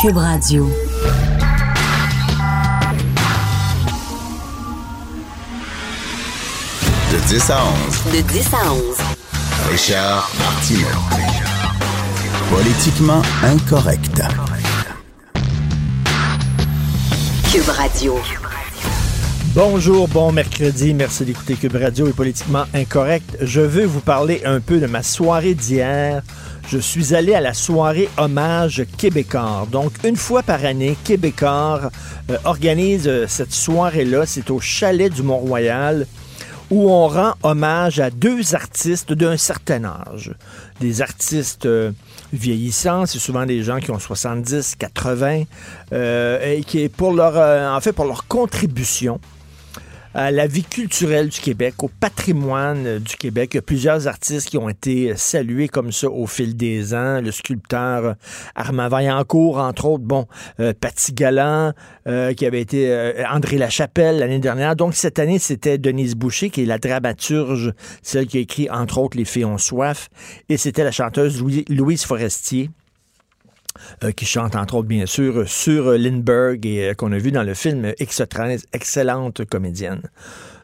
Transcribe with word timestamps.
Cube 0.00 0.16
Radio. 0.16 0.68
De 7.12 7.18
10 7.28 7.50
à 7.50 7.58
11, 7.64 8.14
De 8.14 8.20
10 8.20 8.54
à 8.54 8.72
11. 8.72 8.80
Richard 9.70 10.30
Martineau. 10.38 10.86
Politiquement 12.50 13.22
incorrect. 13.42 14.22
Cube 17.52 17.68
Radio. 17.68 18.18
Bonjour, 19.54 20.06
bon 20.06 20.30
mercredi. 20.30 20.94
Merci 20.94 21.24
d'écouter 21.24 21.54
Cube 21.54 21.74
Radio 21.74 22.06
et 22.06 22.12
Politiquement 22.12 22.64
Incorrect. 22.72 23.36
Je 23.40 23.60
veux 23.60 23.84
vous 23.84 24.00
parler 24.00 24.42
un 24.44 24.60
peu 24.60 24.78
de 24.78 24.86
ma 24.86 25.02
soirée 25.02 25.54
d'hier. 25.54 26.22
Je 26.70 26.78
suis 26.78 27.16
allé 27.16 27.34
à 27.34 27.40
la 27.40 27.52
soirée 27.52 28.08
hommage 28.16 28.84
Québécois. 28.96 29.66
Donc, 29.72 29.90
une 30.04 30.14
fois 30.14 30.44
par 30.44 30.64
année, 30.64 30.96
Québécois 31.02 31.90
euh, 32.30 32.38
organise 32.44 33.08
euh, 33.08 33.26
cette 33.26 33.52
soirée-là. 33.52 34.24
C'est 34.24 34.52
au 34.52 34.60
chalet 34.60 35.12
du 35.12 35.24
Mont-Royal 35.24 36.06
où 36.70 36.88
on 36.88 37.08
rend 37.08 37.34
hommage 37.42 37.98
à 37.98 38.10
deux 38.10 38.54
artistes 38.54 39.12
d'un 39.12 39.36
certain 39.36 39.84
âge. 39.84 40.32
Des 40.80 41.02
artistes 41.02 41.66
euh, 41.66 41.90
vieillissants, 42.32 43.04
c'est 43.04 43.18
souvent 43.18 43.46
des 43.46 43.64
gens 43.64 43.80
qui 43.80 43.90
ont 43.90 43.98
70, 43.98 44.76
80, 44.76 45.42
euh, 45.92 46.54
et 46.54 46.62
qui 46.62 46.88
pour 46.88 47.12
leur, 47.12 47.74
en 47.74 47.80
fait, 47.80 47.92
pour 47.92 48.04
leur 48.04 48.28
contribution 48.28 49.18
à 50.12 50.32
la 50.32 50.46
vie 50.48 50.64
culturelle 50.64 51.28
du 51.28 51.38
Québec, 51.40 51.74
au 51.84 51.88
patrimoine 51.88 52.84
euh, 52.86 52.98
du 52.98 53.16
Québec. 53.16 53.50
Il 53.52 53.56
y 53.56 53.58
a 53.58 53.62
plusieurs 53.62 54.08
artistes 54.08 54.48
qui 54.48 54.58
ont 54.58 54.68
été 54.68 55.14
salués 55.16 55.68
comme 55.68 55.92
ça 55.92 56.08
au 56.10 56.26
fil 56.26 56.56
des 56.56 56.94
ans. 56.94 57.20
Le 57.20 57.30
sculpteur 57.30 58.04
euh, 58.04 58.14
Armand 58.56 58.88
Vaillancourt, 58.88 59.58
entre 59.58 59.84
autres, 59.86 60.02
bon, 60.04 60.26
euh, 60.58 60.72
Paty 60.78 61.12
Galland, 61.12 61.72
euh, 62.08 62.32
qui 62.34 62.44
avait 62.44 62.60
été 62.60 62.90
euh, 62.90 63.22
André 63.30 63.56
Lachapelle 63.56 64.18
l'année 64.18 64.40
dernière. 64.40 64.74
Donc 64.74 64.94
cette 64.94 65.20
année, 65.20 65.38
c'était 65.38 65.78
Denise 65.78 66.16
Boucher, 66.16 66.50
qui 66.50 66.62
est 66.62 66.66
la 66.66 66.78
dramaturge, 66.78 67.72
celle 68.02 68.26
qui 68.26 68.38
a 68.38 68.40
écrit, 68.40 68.68
entre 68.68 68.98
autres, 68.98 69.16
Les 69.16 69.24
filles 69.24 69.44
ont 69.44 69.58
soif. 69.58 70.08
Et 70.48 70.56
c'était 70.56 70.82
la 70.84 70.90
chanteuse 70.92 71.40
Louis- 71.40 71.64
Louise 71.68 72.04
Forestier. 72.04 72.70
Euh, 74.04 74.12
qui 74.12 74.26
chante 74.26 74.56
entre 74.56 74.74
autres 74.76 74.88
bien 74.88 75.06
sûr 75.06 75.48
sur 75.48 75.92
Lindbergh 75.92 76.64
et 76.66 76.90
euh, 76.90 76.94
qu'on 76.94 77.12
a 77.12 77.18
vu 77.18 77.32
dans 77.32 77.42
le 77.42 77.54
film 77.54 77.86
X13, 77.98 78.64
excellente 78.72 79.44
comédienne. 79.44 80.02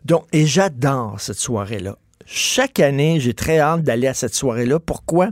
Donc, 0.05 0.27
et 0.33 0.47
j'adore 0.47 1.21
cette 1.21 1.39
soirée-là. 1.39 1.97
Chaque 2.25 2.81
année, 2.81 3.21
j'ai 3.21 3.35
très 3.35 3.61
hâte 3.61 3.83
d'aller 3.83 4.09
à 4.09 4.15
cette 4.15 4.35
soirée-là. 4.35 4.81
Pourquoi? 4.81 5.31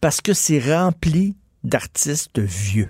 Parce 0.00 0.20
que 0.20 0.32
c'est 0.32 0.58
rempli 0.58 1.36
d'artistes 1.62 2.38
vieux. 2.38 2.88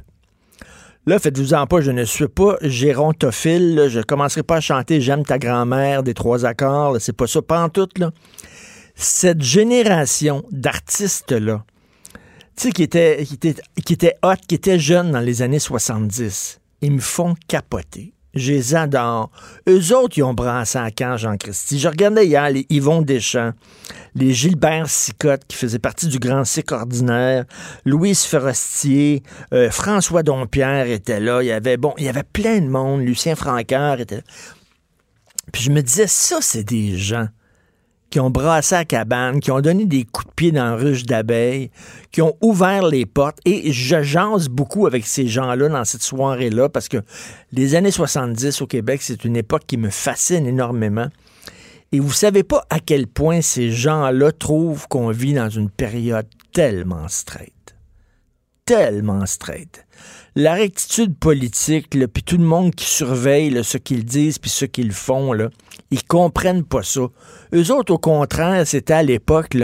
Là, 1.07 1.19
faites-vous-en 1.19 1.67
pas, 1.67 1.81
je 1.81 1.91
ne 1.91 2.05
suis 2.05 2.29
pas 2.29 2.57
gérontophile. 2.61 3.75
là. 3.75 3.89
Je 3.89 4.01
commencerai 4.01 4.43
pas 4.43 4.57
à 4.57 4.61
chanter 4.61 5.01
J'aime 5.01 5.25
ta 5.25 5.39
grand-mère 5.39 6.03
des 6.03 6.15
trois 6.15 6.45
accords. 6.45 6.97
C'est 7.01 7.17
pas 7.17 7.27
ça, 7.27 7.41
pas 7.41 7.63
en 7.63 7.69
tout. 7.69 7.89
Là. 7.97 8.11
Cette 8.95 9.43
génération 9.43 10.45
d'artistes-là, 10.51 11.65
tu 12.57 12.69
sais, 12.69 12.73
qui 12.73 12.83
étaient, 12.83 13.25
qui, 13.25 13.39
qui 13.85 13.93
étaient 13.93 14.17
hot, 14.23 14.79
jeunes 14.79 15.13
dans 15.13 15.21
les 15.21 15.43
années 15.43 15.59
70, 15.59 16.61
ils 16.83 16.93
me 16.93 17.01
font 17.01 17.35
capoter. 17.49 18.15
Je 18.33 18.53
les 18.53 18.75
adore. 18.77 19.31
Eux 19.69 19.93
autres, 19.93 20.17
ils 20.19 20.23
ont 20.23 20.35
brassé 20.35 20.79
à 20.79 20.93
camp, 20.93 21.17
Jean-Christy. 21.17 21.81
Je 21.81 21.89
regardais 21.89 22.27
hier 22.27 22.49
les 22.49 22.65
Yvon 22.71 23.03
Deschamps, 23.03 23.53
les 24.15 24.33
Gilbert 24.33 24.89
Sicotte, 24.89 25.45
qui 25.49 25.57
faisaient 25.57 25.81
partie 25.81 26.07
du 26.07 26.21
Grand 26.21 26.45
Cycle 26.45 26.75
ordinaire, 26.75 27.45
Louise 27.85 28.25
Forestier, 28.25 29.25
euh, 29.53 29.69
François 29.71 30.23
Dompierre 30.23 30.87
était 30.87 31.19
là. 31.19 31.43
Il 31.43 31.47
y 31.47 31.53
avait, 31.53 31.77
bon, 31.77 31.93
il 31.99 32.05
y 32.05 32.09
avait 32.09 32.23
plein 32.23 32.61
de 32.61 32.69
monde. 32.69 33.01
Lucien 33.01 33.35
Francaire 33.35 33.99
était 34.01 34.19
là. 34.19 34.23
Puis 35.53 35.63
je 35.63 35.71
me 35.73 35.83
disais, 35.83 36.07
ça, 36.07 36.39
c'est 36.41 36.63
des 36.63 36.97
gens 36.97 37.27
qui 38.11 38.19
ont 38.19 38.31
brassé 38.31 38.75
la 38.75 38.85
cabane, 38.85 39.41
qui 39.41 39.51
ont 39.53 39.61
donné 39.61 39.87
des 39.87 40.05
coups 40.05 40.27
de 40.27 40.33
pied 40.35 40.53
dans 40.53 40.65
la 40.65 40.77
ruche 40.77 41.05
d'abeilles, 41.05 41.71
qui 42.11 42.23
ont 42.23 42.37
ouvert 42.41 42.87
les 42.87 43.07
portes. 43.07 43.39
Et 43.45 43.73
je 43.73 44.03
jase 44.03 44.49
beaucoup 44.49 44.87
avec 44.87 45.07
ces 45.07 45.29
gens-là 45.29 45.69
dans 45.69 45.85
cette 45.85 46.03
soirée-là 46.03 46.69
parce 46.69 46.89
que 46.89 46.99
les 47.53 47.77
années 47.77 47.93
70 47.93 48.63
au 48.63 48.67
Québec, 48.67 49.01
c'est 49.03 49.25
une 49.25 49.37
époque 49.37 49.63
qui 49.67 49.77
me 49.77 49.91
fascine 49.91 50.47
énormément. 50.47 51.09
Et 51.93 52.01
vous 52.01 52.13
savez 52.13 52.43
pas 52.43 52.65
à 52.71 52.81
quel 52.81 53.07
point 53.07 53.43
ces 53.43 53.71
gens-là 53.71 54.33
trouvent 54.33 54.87
qu'on 54.89 55.11
vit 55.11 55.35
dans 55.35 55.49
une 55.49 55.71
période 55.71 56.27
tellement 56.53 57.09
straight. 57.09 57.75
Tellement 58.65 59.27
straight. 59.27 59.87
La 60.37 60.55
rectitude 60.55 61.17
politique, 61.17 61.91
puis 61.91 62.23
tout 62.23 62.37
le 62.37 62.45
monde 62.45 62.73
qui 62.75 62.87
surveille 62.87 63.65
ce 63.65 63.77
qu'ils 63.79 64.05
disent 64.05 64.39
puis 64.39 64.51
ce 64.51 64.65
qu'ils 64.65 64.93
font, 64.93 65.33
ils 65.91 66.05
comprennent 66.05 66.65
pas 66.65 66.83
ça. 66.83 67.03
Eux 67.55 67.73
autres, 67.73 67.93
au 67.93 67.99
contraire, 67.99 68.67
c'était 68.67 68.95
à 68.95 69.03
l'époque, 69.03 69.57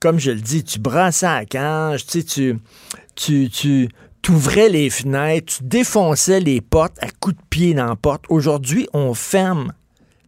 comme 0.00 0.18
je 0.18 0.30
le 0.30 0.40
dis, 0.40 0.64
tu 0.64 0.78
brassais 0.78 1.26
à 1.26 1.40
la 1.40 1.44
cage, 1.44 2.06
tu 2.06 2.24
tu, 2.24 3.50
tu, 3.50 3.88
tu 4.22 4.30
ouvrais 4.30 4.68
les 4.68 4.90
fenêtres, 4.90 5.58
tu 5.58 5.64
défonçais 5.64 6.40
les 6.40 6.60
portes 6.60 6.96
à 7.02 7.08
coups 7.20 7.36
de 7.36 7.42
pied 7.50 7.74
dans 7.74 7.86
la 7.86 7.96
porte. 7.96 8.24
Aujourd'hui, 8.28 8.88
on 8.92 9.14
ferme 9.14 9.72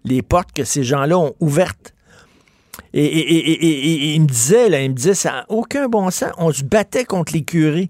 les 0.05 0.23
portes 0.23 0.53
que 0.53 0.65
ces 0.65 0.85
gens-là 0.85 1.19
ont 1.19 1.35
ouvertes. 1.41 1.95
Et, 2.95 3.05
et- 3.05 4.19
me 4.19 4.27
disait, 4.27 4.69
là, 4.69 4.87
me 4.87 5.15
ça 5.15 5.31
n'a 5.31 5.47
aucun 5.49 5.89
bon 5.89 6.11
sens. 6.11 6.33
On 6.37 6.53
se 6.53 6.63
battait 6.63 7.05
contre 7.05 7.33
les 7.33 7.43
curés. 7.43 7.89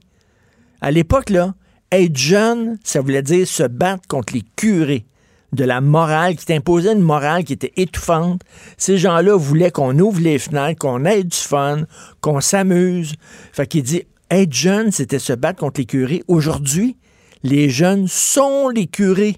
À 0.81 0.91
l'époque, 0.93 1.31
là, 1.31 1.55
être 1.91 2.17
jeune, 2.17 2.79
ça 2.85 3.01
voulait 3.01 3.23
dire 3.23 3.47
se 3.47 3.65
battre 3.65 4.07
contre 4.09 4.35
les 4.35 4.45
curés 4.57 5.05
de 5.53 5.65
la 5.65 5.81
morale, 5.81 6.37
qui 6.37 6.47
t'imposait 6.47 6.93
une 6.93 7.01
morale 7.01 7.45
qui 7.45 7.53
était 7.53 7.73
étouffante. 7.77 8.41
Ces 8.79 8.99
gens-là 8.99 9.37
voulaient 9.37 9.71
qu'on 9.71 9.99
ouvre 9.99 10.21
les 10.21 10.39
fenêtres, 10.39 10.79
qu'on 10.79 11.05
ait 11.05 11.25
du 11.25 11.37
fun, 11.37 11.85
qu'on 12.21 12.41
s'amuse. 12.41 13.15
Fait 13.53 13.67
qu'il 13.67 13.83
dit, 13.83 14.05
être 14.31 14.53
jeune, 14.53 14.91
c'était 14.91 15.19
se 15.19 15.35
battre 15.35 15.61
contre 15.61 15.81
les 15.81 15.87
curés. 15.87 16.23
Aujourd'hui, 16.27 16.97
les 17.43 17.69
jeunes 17.69 18.09
sont 18.09 18.69
les 18.69 18.87
curés. 18.87 19.37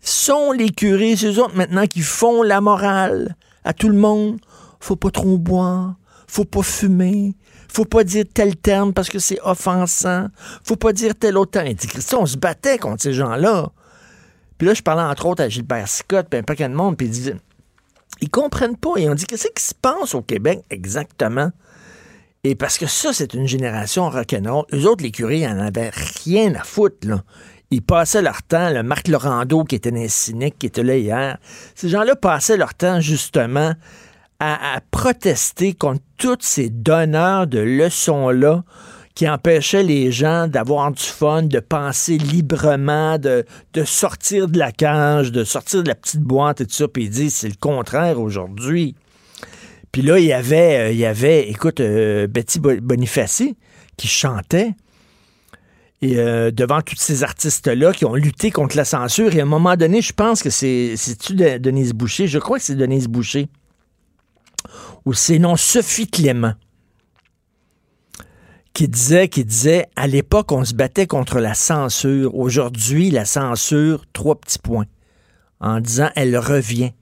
Sont 0.00 0.52
les 0.52 0.70
curés, 0.70 1.14
eux 1.24 1.40
autres 1.40 1.56
maintenant 1.56 1.86
qui 1.86 2.00
font 2.00 2.42
la 2.42 2.60
morale 2.60 3.36
à 3.64 3.72
tout 3.72 3.88
le 3.88 3.96
monde. 3.96 4.38
Faut 4.80 4.96
pas 4.96 5.10
trop 5.10 5.38
boire, 5.38 5.96
faut 6.26 6.44
pas 6.44 6.62
fumer, 6.62 7.34
faut 7.68 7.84
pas 7.84 8.04
dire 8.04 8.24
tel 8.32 8.56
terme 8.56 8.92
parce 8.92 9.08
que 9.08 9.18
c'est 9.18 9.40
offensant, 9.42 10.28
faut 10.62 10.76
pas 10.76 10.92
dire 10.92 11.14
tel 11.18 11.36
autre 11.36 11.52
terme. 11.52 11.66
Il 11.68 11.76
dit, 11.76 11.86
Christy, 11.86 12.14
on 12.14 12.26
se 12.26 12.36
battait 12.36 12.78
contre 12.78 13.02
ces 13.02 13.12
gens-là. 13.12 13.70
Puis 14.58 14.66
là, 14.66 14.74
je 14.74 14.82
parlais 14.82 15.02
entre 15.02 15.26
autres 15.26 15.42
à 15.42 15.48
Gilbert 15.48 15.88
Scott, 15.88 16.26
puis 16.30 16.38
un 16.38 16.42
paquet 16.42 16.68
de 16.68 16.74
monde, 16.74 16.96
puis 16.96 17.06
ils 17.06 17.10
disaient, 17.10 17.36
ils 18.20 18.30
comprennent 18.30 18.76
pas. 18.76 18.92
Ils 18.96 19.08
ont 19.08 19.14
dit, 19.14 19.26
qu'est-ce 19.26 19.48
qui 19.48 19.62
se 19.62 19.74
passe 19.74 20.14
au 20.14 20.22
Québec 20.22 20.62
exactement? 20.70 21.50
Et 22.44 22.54
parce 22.54 22.78
que 22.78 22.86
ça, 22.86 23.12
c'est 23.12 23.34
une 23.34 23.46
génération 23.46 24.08
rock'n'roll. 24.08 24.64
Eux 24.72 24.86
autres, 24.86 25.02
les 25.02 25.10
curés, 25.10 25.40
ils 25.40 25.48
en 25.48 25.58
avaient 25.58 25.90
rien 26.24 26.54
à 26.54 26.62
foutre, 26.62 27.08
là. 27.08 27.22
Ils 27.72 27.82
passaient 27.82 28.22
leur 28.22 28.44
temps, 28.44 28.70
le 28.70 28.84
Marc 28.84 29.08
Laurando, 29.08 29.64
qui 29.64 29.74
était 29.74 29.92
un 29.92 30.06
cynique, 30.06 30.56
qui 30.56 30.66
était 30.66 30.84
là 30.84 30.96
hier, 30.96 31.38
ces 31.74 31.88
gens-là 31.88 32.14
passaient 32.14 32.56
leur 32.56 32.74
temps, 32.74 33.00
justement, 33.00 33.74
à, 34.38 34.76
à 34.76 34.80
protester 34.92 35.74
contre 35.74 36.00
tous 36.16 36.38
ces 36.40 36.70
donneurs 36.70 37.48
de 37.48 37.58
leçons-là 37.58 38.62
qui 39.16 39.26
empêchaient 39.28 39.82
les 39.82 40.12
gens 40.12 40.46
d'avoir 40.46 40.92
du 40.92 41.02
fun, 41.02 41.42
de 41.42 41.58
penser 41.58 42.18
librement, 42.18 43.18
de, 43.18 43.44
de 43.72 43.82
sortir 43.84 44.46
de 44.46 44.58
la 44.58 44.70
cage, 44.72 45.32
de 45.32 45.42
sortir 45.42 45.82
de 45.82 45.88
la 45.88 45.94
petite 45.94 46.20
boîte 46.20 46.60
et 46.60 46.66
tout 46.66 46.74
ça. 46.74 46.86
Puis 46.86 47.04
ils 47.04 47.10
disent, 47.10 47.34
c'est 47.34 47.48
le 47.48 47.54
contraire 47.58 48.20
aujourd'hui. 48.20 48.94
Puis 49.90 50.02
là, 50.02 50.18
il 50.18 50.26
y 50.26 50.34
avait, 50.34 50.76
euh, 50.76 50.92
il 50.92 50.98
y 50.98 51.06
avait 51.06 51.48
écoute, 51.48 51.80
euh, 51.80 52.26
Betty 52.26 52.60
Bo- 52.60 52.78
Bonifaci 52.82 53.56
qui 53.96 54.06
chantait. 54.06 54.74
Et 56.02 56.18
euh, 56.18 56.50
devant 56.50 56.82
tous 56.82 56.96
ces 56.96 57.24
artistes-là 57.24 57.94
qui 57.94 58.04
ont 58.04 58.14
lutté 58.14 58.50
contre 58.50 58.76
la 58.76 58.84
censure, 58.84 59.34
et 59.34 59.40
à 59.40 59.44
un 59.44 59.46
moment 59.46 59.76
donné, 59.76 60.02
je 60.02 60.12
pense 60.12 60.42
que 60.42 60.50
c'est. 60.50 60.94
C'est-tu 60.98 61.34
de- 61.34 61.56
Denise 61.56 61.94
Boucher? 61.94 62.26
Je 62.26 62.38
crois 62.38 62.58
que 62.58 62.64
c'est 62.64 62.74
Denise 62.76 63.08
Boucher. 63.08 63.48
Ou 65.06 65.14
c'est 65.14 65.38
non 65.38 65.56
Sophie 65.56 66.06
Clément. 66.06 66.52
Qui 68.76 68.88
disait, 68.88 69.28
qui 69.28 69.42
disait, 69.42 69.86
à 69.96 70.06
l'époque, 70.06 70.52
on 70.52 70.62
se 70.62 70.74
battait 70.74 71.06
contre 71.06 71.40
la 71.40 71.54
censure. 71.54 72.34
Aujourd'hui, 72.34 73.10
la 73.10 73.24
censure, 73.24 74.04
trois 74.12 74.38
petits 74.38 74.58
points. 74.58 74.84
En 75.60 75.80
disant, 75.80 76.10
elle 76.14 76.36
revient. 76.36 76.92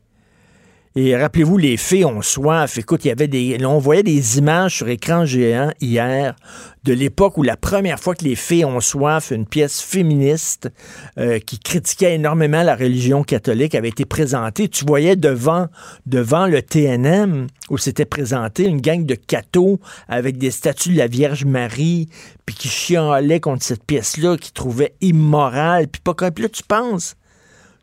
Et 0.96 1.16
rappelez-vous, 1.16 1.58
les 1.58 1.76
filles 1.76 2.04
ont 2.04 2.22
soif. 2.22 2.78
Écoute, 2.78 3.04
il 3.04 3.08
y 3.08 3.10
avait 3.10 3.26
des. 3.26 3.58
on 3.64 3.78
voyait 3.78 4.04
des 4.04 4.38
images 4.38 4.76
sur 4.76 4.88
écran 4.88 5.24
géant 5.24 5.72
hier 5.80 6.36
de 6.84 6.92
l'époque 6.92 7.36
où 7.36 7.42
la 7.42 7.56
première 7.56 7.98
fois 7.98 8.14
que 8.14 8.22
les 8.22 8.36
filles 8.36 8.64
ont 8.64 8.78
soif, 8.78 9.32
une 9.32 9.44
pièce 9.44 9.80
féministe 9.80 10.70
euh, 11.18 11.40
qui 11.40 11.58
critiquait 11.58 12.14
énormément 12.14 12.62
la 12.62 12.76
religion 12.76 13.24
catholique 13.24 13.74
avait 13.74 13.88
été 13.88 14.04
présentée. 14.04 14.68
Tu 14.68 14.84
voyais 14.84 15.16
devant, 15.16 15.66
devant 16.06 16.46
le 16.46 16.62
TNM 16.62 17.48
où 17.70 17.76
s'était 17.76 18.04
présenté 18.04 18.64
une 18.64 18.80
gang 18.80 19.04
de 19.04 19.16
cathos 19.16 19.80
avec 20.06 20.38
des 20.38 20.52
statues 20.52 20.92
de 20.92 20.98
la 20.98 21.08
Vierge 21.08 21.44
Marie, 21.44 22.08
puis 22.46 22.54
qui 22.54 22.68
chialaient 22.68 23.40
contre 23.40 23.64
cette 23.64 23.82
pièce-là, 23.82 24.36
qui 24.36 24.52
trouvaient 24.52 24.94
immorale, 25.00 25.88
puis 25.88 26.00
pas 26.00 26.14
comme. 26.14 26.30
Puis 26.30 26.44
là, 26.44 26.50
tu 26.50 26.62
penses. 26.62 27.16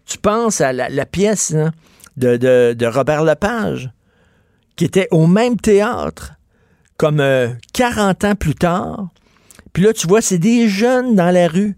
Tu 0.06 0.18
penses 0.18 0.62
à 0.62 0.72
la, 0.72 0.88
la 0.88 1.06
pièce, 1.06 1.50
là, 1.50 1.72
de, 2.18 2.86
Robert 2.86 3.24
Lepage, 3.24 3.92
qui 4.76 4.86
était 4.86 5.08
au 5.12 5.28
même 5.28 5.58
théâtre 5.58 6.34
comme 6.98 7.24
40 7.74 8.24
euh, 8.24 8.30
ans 8.30 8.36
plus 8.36 8.56
tard. 8.56 9.10
Puis 9.74 9.84
là, 9.84 9.94
tu 9.94 10.08
vois, 10.08 10.22
c'est 10.22 10.38
des 10.38 10.68
jeunes 10.68 11.16
dans 11.16 11.32
la 11.32 11.48
rue 11.48 11.78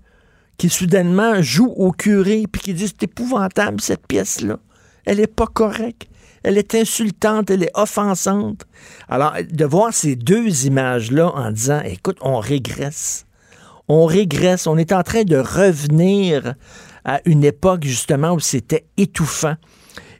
qui 0.58 0.70
soudainement 0.70 1.42
jouent 1.42 1.74
au 1.76 1.92
curé 1.92 2.46
puis 2.52 2.62
qui 2.62 2.74
disent 2.74 2.94
c'est 3.00 3.04
épouvantable 3.04 3.82
cette 3.82 4.06
pièce-là. 4.08 4.60
Elle 5.06 5.18
n'est 5.18 5.28
pas 5.28 5.48
correcte. 5.48 6.10
Elle 6.44 6.58
est 6.58 6.76
insultante, 6.76 7.50
elle 7.50 7.64
est 7.64 7.72
offensante. 7.74 8.66
Alors, 9.08 9.34
de 9.50 9.66
voir 9.66 9.94
ces 9.94 10.16
deux 10.16 10.66
images-là 10.66 11.32
en 11.34 11.52
disant 11.52 11.82
écoute, 11.86 12.18
on 12.22 12.40
régresse. 12.40 13.26
On 13.88 14.06
régresse. 14.06 14.68
On 14.68 14.78
est 14.78 14.92
en 14.92 15.04
train 15.04 15.24
de 15.24 15.38
revenir 15.38 16.56
à 17.06 17.22
une 17.26 17.44
époque 17.44 17.84
justement 17.84 18.34
où 18.34 18.40
c'était 18.40 18.86
étouffant. 18.98 19.56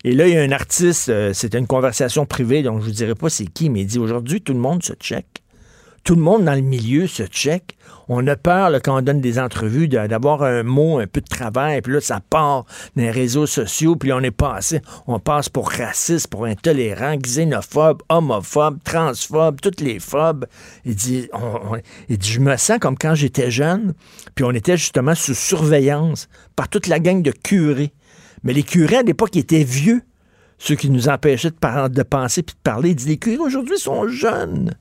Et 0.06 0.12
là, 0.12 0.28
il 0.28 0.34
y 0.34 0.38
a 0.38 0.42
un 0.42 0.52
artiste, 0.52 1.08
euh, 1.08 1.32
c'était 1.34 1.60
une 1.60 1.68
conversation 1.68 2.26
privée, 2.26 2.62
donc 2.62 2.80
je 2.80 2.86
ne 2.86 2.90
vous 2.90 2.96
dirai 2.96 3.16
pas 3.16 3.30
c'est 3.30 3.46
qui, 3.46 3.70
mais 3.70 3.82
il 3.82 3.88
dit 3.88 4.00
aujourd'hui, 4.00 4.42
tout 4.42 4.54
le 4.54 4.60
monde 4.60 4.84
se 4.84 4.94
check. 4.94 5.26
Tout 6.04 6.16
le 6.16 6.22
monde 6.22 6.44
dans 6.44 6.56
le 6.56 6.62
milieu 6.62 7.08
se 7.08 7.24
check. 7.24 7.78
On 8.10 8.28
a 8.28 8.36
peur 8.36 8.70
quand 8.84 8.98
on 8.98 9.02
donne 9.02 9.22
des 9.22 9.40
entrevues 9.40 9.88
d'avoir 9.88 10.44
un 10.44 10.62
mot 10.64 11.00
un 11.00 11.08
peu 11.08 11.22
de 11.22 11.26
travail, 11.26 11.82
puis 11.82 11.94
là, 11.94 12.02
ça 12.02 12.20
part 12.20 12.66
dans 12.98 13.04
les 13.04 13.12
réseaux 13.12 13.46
sociaux, 13.46 13.96
puis 13.96 14.12
on 14.12 14.20
est 14.20 14.32
passé, 14.32 14.82
on 15.08 15.20
passe 15.20 15.48
pour 15.48 15.70
raciste, 15.70 16.28
pour 16.28 16.44
intolérant, 16.44 17.16
xénophobe, 17.16 18.02
homophobe, 18.10 18.80
transphobe, 18.84 19.62
toutes 19.62 19.80
les 19.80 20.00
phobes. 20.00 20.46
Il 20.84 20.96
dit, 20.96 21.30
il 22.10 22.18
dit, 22.18 22.30
je 22.30 22.42
me 22.42 22.58
sens 22.58 22.80
comme 22.80 22.98
quand 22.98 23.16
j'étais 23.16 23.50
jeune, 23.50 23.94
puis 24.36 24.44
on 24.44 24.52
était 24.52 24.76
justement 24.76 25.16
sous 25.16 25.36
surveillance 25.36 26.28
par 26.58 26.68
toute 26.68 26.88
la 26.88 27.00
gang 27.00 27.22
de 27.22 27.32
curés. 27.32 27.94
Mais 28.44 28.54
les 28.54 28.64
curés, 28.64 28.98
à 28.98 29.04
l'époque, 29.04 29.36
étaient 29.36 29.64
vieux. 29.64 30.02
Ceux 30.58 30.76
qui 30.76 30.90
nous 30.90 31.10
empêchaient 31.10 31.50
de, 31.50 32.04
penser 32.04 32.44
puis 32.44 32.56
de 32.56 32.62
parler. 32.62 32.94
Disent, 32.94 33.08
les 33.08 33.18
curés 33.18 33.38
aujourd'hui 33.38 33.78
sont 33.78 34.08
jeunes. 34.08 34.74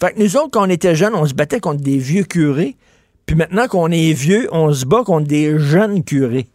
Fait 0.00 0.12
que 0.12 0.20
nous 0.20 0.36
autres, 0.36 0.50
quand 0.52 0.66
on 0.66 0.70
était 0.70 0.94
jeunes, 0.94 1.14
on 1.14 1.26
se 1.26 1.34
battait 1.34 1.60
contre 1.60 1.82
des 1.82 1.98
vieux 1.98 2.24
curés. 2.24 2.76
Puis 3.24 3.36
maintenant 3.36 3.66
qu'on 3.66 3.90
est 3.90 4.12
vieux, 4.12 4.48
on 4.52 4.72
se 4.72 4.84
bat 4.84 5.02
contre 5.04 5.26
des 5.26 5.58
jeunes 5.58 6.04
curés. 6.04 6.48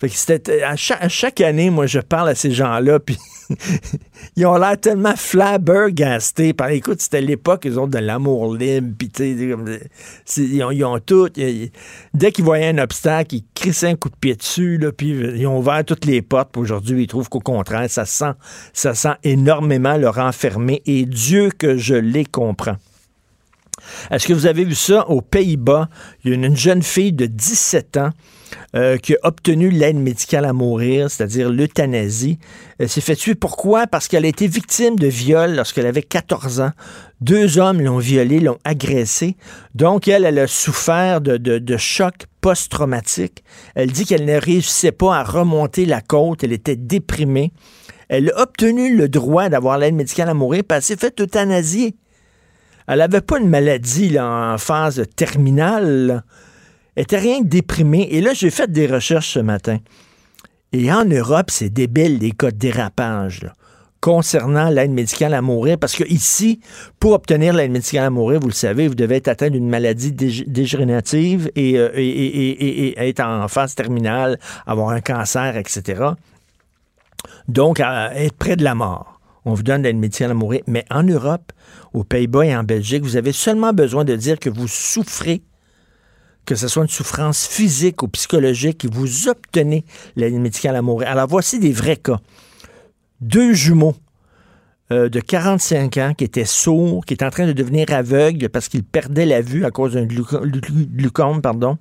Fait 0.00 0.08
c'était 0.08 0.62
à 0.62 0.76
chaque, 0.76 1.40
année, 1.40 1.70
moi, 1.70 1.86
je 1.86 2.00
parle 2.00 2.28
à 2.28 2.34
ces 2.34 2.50
gens-là, 2.50 2.98
puis 2.98 3.16
ils 4.36 4.46
ont 4.46 4.56
l'air 4.56 4.78
tellement 4.78 5.14
flabbergastés. 5.16 6.52
Par 6.52 6.68
écoute, 6.70 7.00
c'était 7.00 7.20
l'époque, 7.20 7.62
ils 7.64 7.78
ont 7.78 7.86
de 7.86 7.98
l'amour 7.98 8.54
libre, 8.54 8.94
puis 8.98 9.08
ils 9.18 10.62
ont, 10.62 10.70
ils 10.70 10.84
ont 10.84 10.98
tout. 10.98 11.28
dès 12.14 12.32
qu'ils 12.32 12.44
voyaient 12.44 12.68
un 12.68 12.78
obstacle, 12.78 13.36
ils 13.36 13.44
crissaient 13.54 13.88
un 13.88 13.96
coup 13.96 14.10
de 14.10 14.16
pied 14.16 14.34
dessus, 14.34 14.78
là, 14.78 14.90
puis 14.90 15.10
ils 15.10 15.46
ont 15.46 15.58
ouvert 15.58 15.84
toutes 15.84 16.06
les 16.06 16.22
portes. 16.22 16.56
Aujourd'hui, 16.56 17.04
ils 17.04 17.06
trouvent 17.06 17.28
qu'au 17.28 17.40
contraire, 17.40 17.88
ça 17.88 18.04
sent, 18.04 18.32
ça 18.72 18.94
sent 18.94 19.14
énormément 19.22 19.96
leur 19.96 20.18
enfermer. 20.18 20.82
Et 20.86 21.04
Dieu 21.06 21.50
que 21.56 21.76
je 21.76 21.94
les 21.94 22.24
comprends. 22.24 22.76
Est-ce 24.10 24.26
que 24.26 24.32
vous 24.32 24.46
avez 24.46 24.64
vu 24.64 24.74
ça? 24.74 25.08
Aux 25.08 25.20
Pays-Bas? 25.20 25.88
Il 26.24 26.30
y 26.30 26.34
a 26.34 26.36
une 26.36 26.56
jeune 26.56 26.82
fille 26.82 27.12
de 27.12 27.26
17 27.26 27.96
ans 27.98 28.10
euh, 28.74 28.96
qui 28.96 29.14
a 29.14 29.18
obtenu 29.22 29.70
l'aide 29.70 29.96
médicale 29.96 30.44
à 30.44 30.52
mourir, 30.52 31.10
c'est-à-dire 31.10 31.50
l'euthanasie. 31.50 32.38
Elle 32.78 32.88
s'est 32.88 33.00
fait 33.00 33.16
tuer. 33.16 33.34
Pourquoi? 33.34 33.86
Parce 33.86 34.08
qu'elle 34.08 34.24
a 34.24 34.28
été 34.28 34.46
victime 34.46 34.96
de 34.96 35.06
viol 35.06 35.54
lorsqu'elle 35.54 35.86
avait 35.86 36.02
14 36.02 36.60
ans. 36.60 36.72
Deux 37.20 37.58
hommes 37.58 37.80
l'ont 37.80 37.98
violée, 37.98 38.40
l'ont 38.40 38.58
agressée. 38.64 39.36
Donc, 39.74 40.08
elle, 40.08 40.24
elle 40.24 40.38
a 40.38 40.46
souffert 40.46 41.20
de, 41.20 41.36
de, 41.36 41.76
choc 41.76 42.14
post-traumatique. 42.40 43.44
Elle 43.74 43.92
dit 43.92 44.04
qu'elle 44.04 44.24
ne 44.24 44.38
réussissait 44.38 44.92
pas 44.92 45.16
à 45.16 45.22
remonter 45.22 45.86
la 45.86 46.00
côte. 46.00 46.44
Elle 46.44 46.52
était 46.52 46.76
déprimée. 46.76 47.52
Elle 48.08 48.30
a 48.30 48.42
obtenu 48.42 48.96
le 48.96 49.08
droit 49.08 49.48
d'avoir 49.48 49.78
l'aide 49.78 49.94
médicale 49.94 50.28
à 50.28 50.34
mourir, 50.34 50.62
parce 50.66 50.86
qu'elle 50.86 50.98
s'est 50.98 51.06
fait 51.06 51.20
euthanasier. 51.20 51.96
Elle 52.86 52.98
n'avait 52.98 53.22
pas 53.22 53.38
une 53.38 53.48
maladie 53.48 54.18
en 54.20 54.58
phase 54.58 55.02
terminale. 55.16 55.84
Elle 55.86 56.22
était 56.96 57.18
rien 57.18 57.42
que 57.42 57.48
déprimée. 57.48 58.08
Et 58.10 58.20
là, 58.20 58.34
j'ai 58.34 58.50
fait 58.50 58.70
des 58.70 58.86
recherches 58.86 59.34
ce 59.34 59.40
matin. 59.40 59.78
Et 60.72 60.92
en 60.92 61.04
Europe, 61.04 61.50
c'est 61.50 61.70
débile, 61.70 62.18
les 62.18 62.32
cas 62.32 62.50
de 62.50 62.56
dérapage 62.56 63.46
concernant 64.04 64.68
l'aide 64.68 64.90
médicale 64.90 65.32
à 65.32 65.40
mourir. 65.40 65.78
Parce 65.78 65.94
que 65.94 66.04
ici, 66.04 66.60
pour 67.00 67.12
obtenir 67.12 67.54
l'aide 67.54 67.70
médicale 67.70 68.04
à 68.04 68.10
mourir, 68.10 68.38
vous 68.38 68.48
le 68.48 68.52
savez, 68.52 68.86
vous 68.86 68.94
devez 68.94 69.16
être 69.16 69.28
atteint 69.28 69.48
d'une 69.48 69.66
maladie 69.66 70.12
dégénérative 70.12 71.50
euh, 71.56 71.90
et, 71.94 73.08
être 73.08 73.20
en 73.20 73.48
phase 73.48 73.74
terminale, 73.74 74.38
avoir 74.66 74.90
un 74.90 75.00
cancer, 75.00 75.56
etc. 75.56 76.02
Donc, 77.48 77.80
être 77.80 78.36
près 78.36 78.56
de 78.56 78.64
la 78.64 78.74
mort. 78.74 79.20
On 79.46 79.54
vous 79.54 79.62
donne 79.62 79.82
l'aide 79.82 79.96
médicale 79.96 80.32
à 80.32 80.34
mourir. 80.34 80.60
Mais 80.66 80.84
en 80.90 81.02
Europe, 81.02 81.52
aux 81.94 82.04
Pays-Bas 82.04 82.44
et 82.44 82.54
en 82.54 82.62
Belgique, 82.62 83.04
vous 83.04 83.16
avez 83.16 83.32
seulement 83.32 83.72
besoin 83.72 84.04
de 84.04 84.16
dire 84.16 84.38
que 84.38 84.50
vous 84.50 84.68
souffrez 84.68 85.40
que 86.46 86.54
ce 86.54 86.68
soit 86.68 86.82
une 86.82 86.88
souffrance 86.88 87.46
physique 87.46 88.02
ou 88.02 88.08
psychologique, 88.08 88.84
et 88.84 88.88
vous 88.88 89.28
obtenez 89.28 89.84
l'aide 90.16 90.34
médicale 90.34 90.76
à 90.76 90.82
mourir. 90.82 91.08
Alors 91.08 91.28
voici 91.28 91.58
des 91.58 91.72
vrais 91.72 91.96
cas. 91.96 92.20
Deux 93.20 93.52
jumeaux 93.52 93.94
euh, 94.92 95.08
de 95.08 95.20
45 95.20 95.96
ans 95.96 96.12
qui 96.16 96.24
étaient 96.24 96.44
sourds, 96.44 97.04
qui 97.06 97.14
étaient 97.14 97.24
en 97.24 97.30
train 97.30 97.46
de 97.46 97.52
devenir 97.52 97.86
aveugles 97.90 98.50
parce 98.50 98.68
qu'ils 98.68 98.84
perdaient 98.84 99.26
la 99.26 99.40
vue 99.40 99.64
à 99.64 99.70
cause 99.70 99.94
d'un 99.94 100.04
glucome, 100.04 101.40
pardon. 101.40 101.78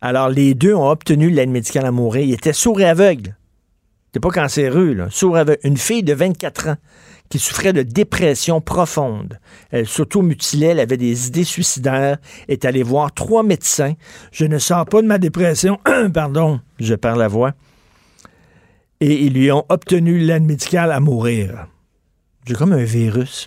Alors 0.00 0.28
les 0.28 0.54
deux 0.54 0.74
ont 0.74 0.88
obtenu 0.88 1.30
l'aide 1.30 1.50
médicale 1.50 1.86
à 1.86 1.90
mourir. 1.90 2.24
Ils 2.24 2.34
étaient 2.34 2.52
sourds 2.52 2.80
et 2.80 2.84
aveugles. 2.84 3.36
C'était 4.06 4.20
pas 4.20 4.30
cancéreux, 4.30 4.92
là. 4.92 5.08
Sourds 5.10 5.38
et 5.38 5.40
aveugles. 5.40 5.60
Une 5.64 5.76
fille 5.76 6.02
de 6.02 6.12
24 6.12 6.68
ans 6.68 6.76
qui 7.28 7.38
souffrait 7.38 7.72
de 7.72 7.82
dépression 7.82 8.60
profonde. 8.60 9.38
Elle 9.70 9.86
s'auto-mutilait, 9.86 10.68
elle 10.68 10.80
avait 10.80 10.96
des 10.96 11.28
idées 11.28 11.44
suicidaires, 11.44 12.18
est 12.48 12.64
allée 12.64 12.82
voir 12.82 13.12
trois 13.12 13.42
médecins. 13.42 13.94
Je 14.32 14.44
ne 14.44 14.58
sors 14.58 14.86
pas 14.86 15.02
de 15.02 15.06
ma 15.06 15.18
dépression, 15.18 15.78
pardon, 16.14 16.60
je 16.78 16.94
perds 16.94 17.16
la 17.16 17.28
voix. 17.28 17.52
Et 19.00 19.24
ils 19.24 19.34
lui 19.34 19.52
ont 19.52 19.64
obtenu 19.68 20.18
l'aide 20.18 20.44
médicale 20.44 20.90
à 20.90 21.00
mourir. 21.00 21.68
J'ai 22.46 22.54
comme 22.54 22.72
un 22.72 22.84
virus. 22.84 23.46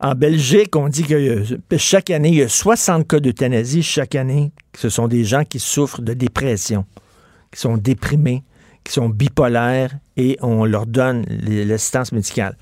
En 0.00 0.14
Belgique, 0.14 0.76
on 0.76 0.88
dit 0.88 1.02
que 1.02 1.44
chaque 1.76 2.10
année, 2.10 2.28
il 2.28 2.34
y 2.36 2.42
a 2.42 2.48
60 2.48 3.08
cas 3.08 3.18
d'euthanasie 3.18 3.82
chaque 3.82 4.14
année. 4.14 4.52
Ce 4.76 4.90
sont 4.90 5.08
des 5.08 5.24
gens 5.24 5.44
qui 5.44 5.58
souffrent 5.58 6.02
de 6.02 6.12
dépression, 6.12 6.84
qui 7.50 7.58
sont 7.58 7.76
déprimés, 7.76 8.44
qui 8.88 8.94
sont 8.94 9.08
bipolaires 9.08 9.96
et 10.16 10.38
on 10.40 10.64
leur 10.64 10.86
donne 10.86 11.24
l'assistance 11.28 12.12
médicale. 12.12 12.56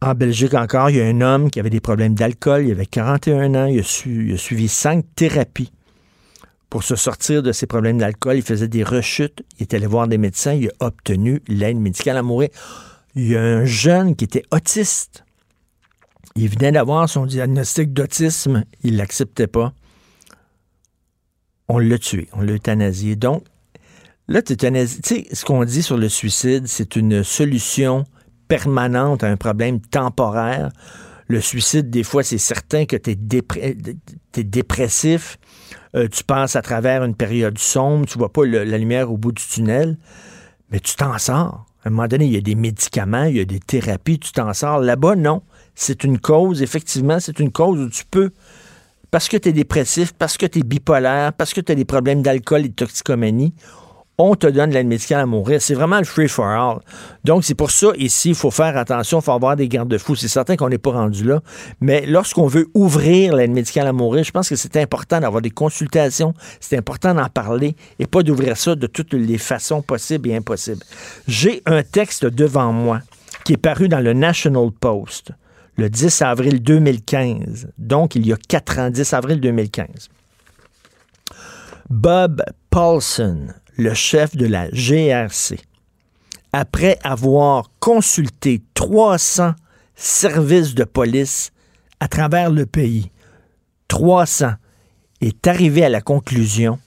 En 0.00 0.14
Belgique 0.14 0.54
encore, 0.54 0.90
il 0.90 0.96
y 0.96 1.00
a 1.00 1.06
un 1.06 1.20
homme 1.20 1.50
qui 1.50 1.60
avait 1.60 1.70
des 1.70 1.80
problèmes 1.80 2.14
d'alcool, 2.14 2.66
il 2.66 2.72
avait 2.72 2.86
41 2.86 3.54
ans, 3.54 3.66
il 3.66 3.80
a, 3.80 4.36
suivi 4.36 4.68
cinq 4.68 5.04
thérapies 5.14 5.72
pour 6.70 6.82
se 6.82 6.96
sortir 6.96 7.42
de 7.42 7.52
ses 7.52 7.66
problèmes 7.66 7.98
d'alcool. 7.98 8.36
Il 8.36 8.42
faisait 8.42 8.68
des 8.68 8.82
rechutes, 8.82 9.44
il 9.58 9.62
est 9.62 9.74
allé 9.74 9.86
voir 9.86 10.08
des 10.08 10.18
médecins, 10.18 10.54
il 10.54 10.68
a 10.68 10.86
obtenu 10.86 11.42
l'aide 11.46 11.78
médicale 11.78 12.16
à 12.16 12.22
mourir. 12.22 12.48
Il 13.14 13.28
y 13.28 13.36
a 13.36 13.42
un 13.42 13.64
jeune 13.64 14.16
qui 14.16 14.24
était 14.24 14.44
autiste. 14.50 15.24
Il 16.34 16.48
venait 16.48 16.72
d'avoir 16.72 17.08
son 17.08 17.26
diagnostic 17.26 17.92
d'autisme, 17.92 18.64
il 18.82 18.94
ne 18.94 18.98
l'acceptait 18.98 19.48
pas. 19.48 19.72
On 21.68 21.78
l'a 21.78 21.98
tué, 21.98 22.28
on 22.32 22.40
l'a 22.40 22.52
euthanasié. 22.52 23.16
Donc, 23.16 23.44
Là, 24.28 24.40
tu 24.40 24.54
sais, 24.54 25.26
ce 25.32 25.44
qu'on 25.44 25.64
dit 25.64 25.82
sur 25.82 25.96
le 25.96 26.08
suicide, 26.08 26.66
c'est 26.66 26.96
une 26.96 27.24
solution 27.24 28.04
permanente 28.46 29.24
à 29.24 29.28
un 29.28 29.36
problème 29.36 29.80
temporaire. 29.80 30.70
Le 31.26 31.40
suicide, 31.40 31.90
des 31.90 32.04
fois, 32.04 32.22
c'est 32.22 32.38
certain 32.38 32.84
que 32.84 32.96
tu 32.96 33.10
es, 33.10 34.44
dépressif, 34.44 35.38
euh, 35.96 36.06
tu 36.08 36.22
passes 36.24 36.56
à 36.56 36.62
travers 36.62 37.02
une 37.04 37.14
période 37.14 37.58
sombre, 37.58 38.06
tu 38.06 38.18
vois 38.18 38.32
pas 38.32 38.44
la 38.44 38.78
lumière 38.78 39.10
au 39.10 39.16
bout 39.16 39.32
du 39.32 39.42
tunnel, 39.42 39.96
mais 40.70 40.80
tu 40.80 40.94
t'en 40.94 41.18
sors. 41.18 41.66
À 41.84 41.88
un 41.88 41.90
moment 41.90 42.06
donné, 42.06 42.26
il 42.26 42.32
y 42.32 42.36
a 42.36 42.40
des 42.40 42.54
médicaments, 42.54 43.24
il 43.24 43.38
y 43.38 43.40
a 43.40 43.44
des 43.44 43.58
thérapies, 43.58 44.20
tu 44.20 44.30
t'en 44.32 44.52
sors. 44.52 44.78
Là-bas, 44.78 45.16
non. 45.16 45.42
c'est 45.74 46.04
une 46.04 46.18
cause, 46.18 46.62
effectivement, 46.62 47.18
c'est 47.18 47.40
une 47.40 47.50
cause 47.50 47.80
où 47.80 47.88
tu 47.88 48.04
peux, 48.04 48.30
parce 49.10 49.28
que 49.28 49.36
tu 49.36 49.48
es 49.48 49.52
dépressif, 49.52 50.12
parce 50.12 50.36
que 50.36 50.46
tu 50.46 50.60
es 50.60 50.62
bipolaire, 50.62 51.32
parce 51.32 51.52
que 51.52 51.60
tu 51.60 51.72
as 51.72 51.74
des 51.74 51.84
problèmes 51.84 52.22
d'alcool 52.22 52.66
et 52.66 52.68
de 52.68 52.74
toxicomanie, 52.74 53.52
on 54.22 54.34
te 54.34 54.46
donne 54.46 54.70
l'aide 54.70 54.86
médicale 54.86 55.20
à 55.20 55.26
mourir. 55.26 55.60
C'est 55.60 55.74
vraiment 55.74 55.98
le 55.98 56.04
free 56.04 56.28
for 56.28 56.46
all. 56.46 56.78
Donc, 57.24 57.44
c'est 57.44 57.54
pour 57.54 57.70
ça, 57.70 57.88
ici, 57.96 58.30
il 58.30 58.34
faut 58.34 58.50
faire 58.50 58.76
attention, 58.76 59.18
il 59.18 59.22
faut 59.22 59.32
avoir 59.32 59.56
des 59.56 59.68
garde-fous. 59.68 60.16
C'est 60.16 60.28
certain 60.28 60.56
qu'on 60.56 60.68
n'est 60.68 60.78
pas 60.78 60.92
rendu 60.92 61.24
là. 61.24 61.40
Mais 61.80 62.06
lorsqu'on 62.06 62.46
veut 62.46 62.68
ouvrir 62.74 63.34
l'aide 63.34 63.50
médicale 63.50 63.86
à 63.86 63.92
mourir, 63.92 64.24
je 64.24 64.30
pense 64.30 64.48
que 64.48 64.56
c'est 64.56 64.76
important 64.76 65.20
d'avoir 65.20 65.42
des 65.42 65.50
consultations, 65.50 66.34
c'est 66.60 66.76
important 66.76 67.14
d'en 67.14 67.28
parler 67.28 67.76
et 67.98 68.06
pas 68.06 68.22
d'ouvrir 68.22 68.56
ça 68.56 68.74
de 68.74 68.86
toutes 68.86 69.14
les 69.14 69.38
façons 69.38 69.82
possibles 69.82 70.30
et 70.30 70.36
impossibles. 70.36 70.84
J'ai 71.26 71.62
un 71.66 71.82
texte 71.82 72.24
devant 72.26 72.72
moi 72.72 73.00
qui 73.44 73.54
est 73.54 73.58
paru 73.58 73.88
dans 73.88 74.00
le 74.00 74.12
National 74.12 74.70
Post 74.70 75.32
le 75.76 75.88
10 75.88 76.22
avril 76.22 76.62
2015. 76.62 77.68
Donc, 77.78 78.14
il 78.14 78.26
y 78.26 78.32
a 78.32 78.36
quatre 78.36 78.78
ans, 78.78 78.90
10 78.90 79.12
avril 79.14 79.40
2015. 79.40 80.10
Bob 81.90 82.42
Paulson, 82.70 83.48
le 83.76 83.94
chef 83.94 84.36
de 84.36 84.46
la 84.46 84.68
GRC, 84.70 85.58
après 86.52 86.98
avoir 87.02 87.70
consulté 87.80 88.62
300 88.74 89.52
services 89.94 90.74
de 90.74 90.84
police 90.84 91.52
à 92.00 92.08
travers 92.08 92.50
le 92.50 92.66
pays, 92.66 93.10
300, 93.88 94.52
est 95.20 95.46
arrivé 95.46 95.84
à 95.84 95.88
la 95.88 96.00
conclusion 96.00 96.78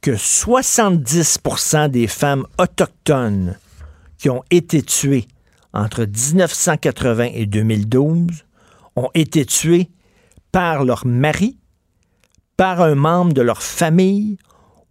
que 0.00 0.12
70% 0.12 1.88
des 1.88 2.06
femmes 2.06 2.46
autochtones 2.58 3.56
qui 4.18 4.30
ont 4.30 4.44
été 4.50 4.82
tuées 4.82 5.26
entre 5.72 6.02
1980 6.02 7.30
et 7.34 7.46
2012 7.46 8.44
ont 8.96 9.10
été 9.14 9.44
tuées 9.44 9.90
par 10.52 10.84
leur 10.84 11.06
mari, 11.06 11.58
par 12.56 12.80
un 12.80 12.94
membre 12.94 13.32
de 13.32 13.42
leur 13.42 13.62
famille 13.62 14.38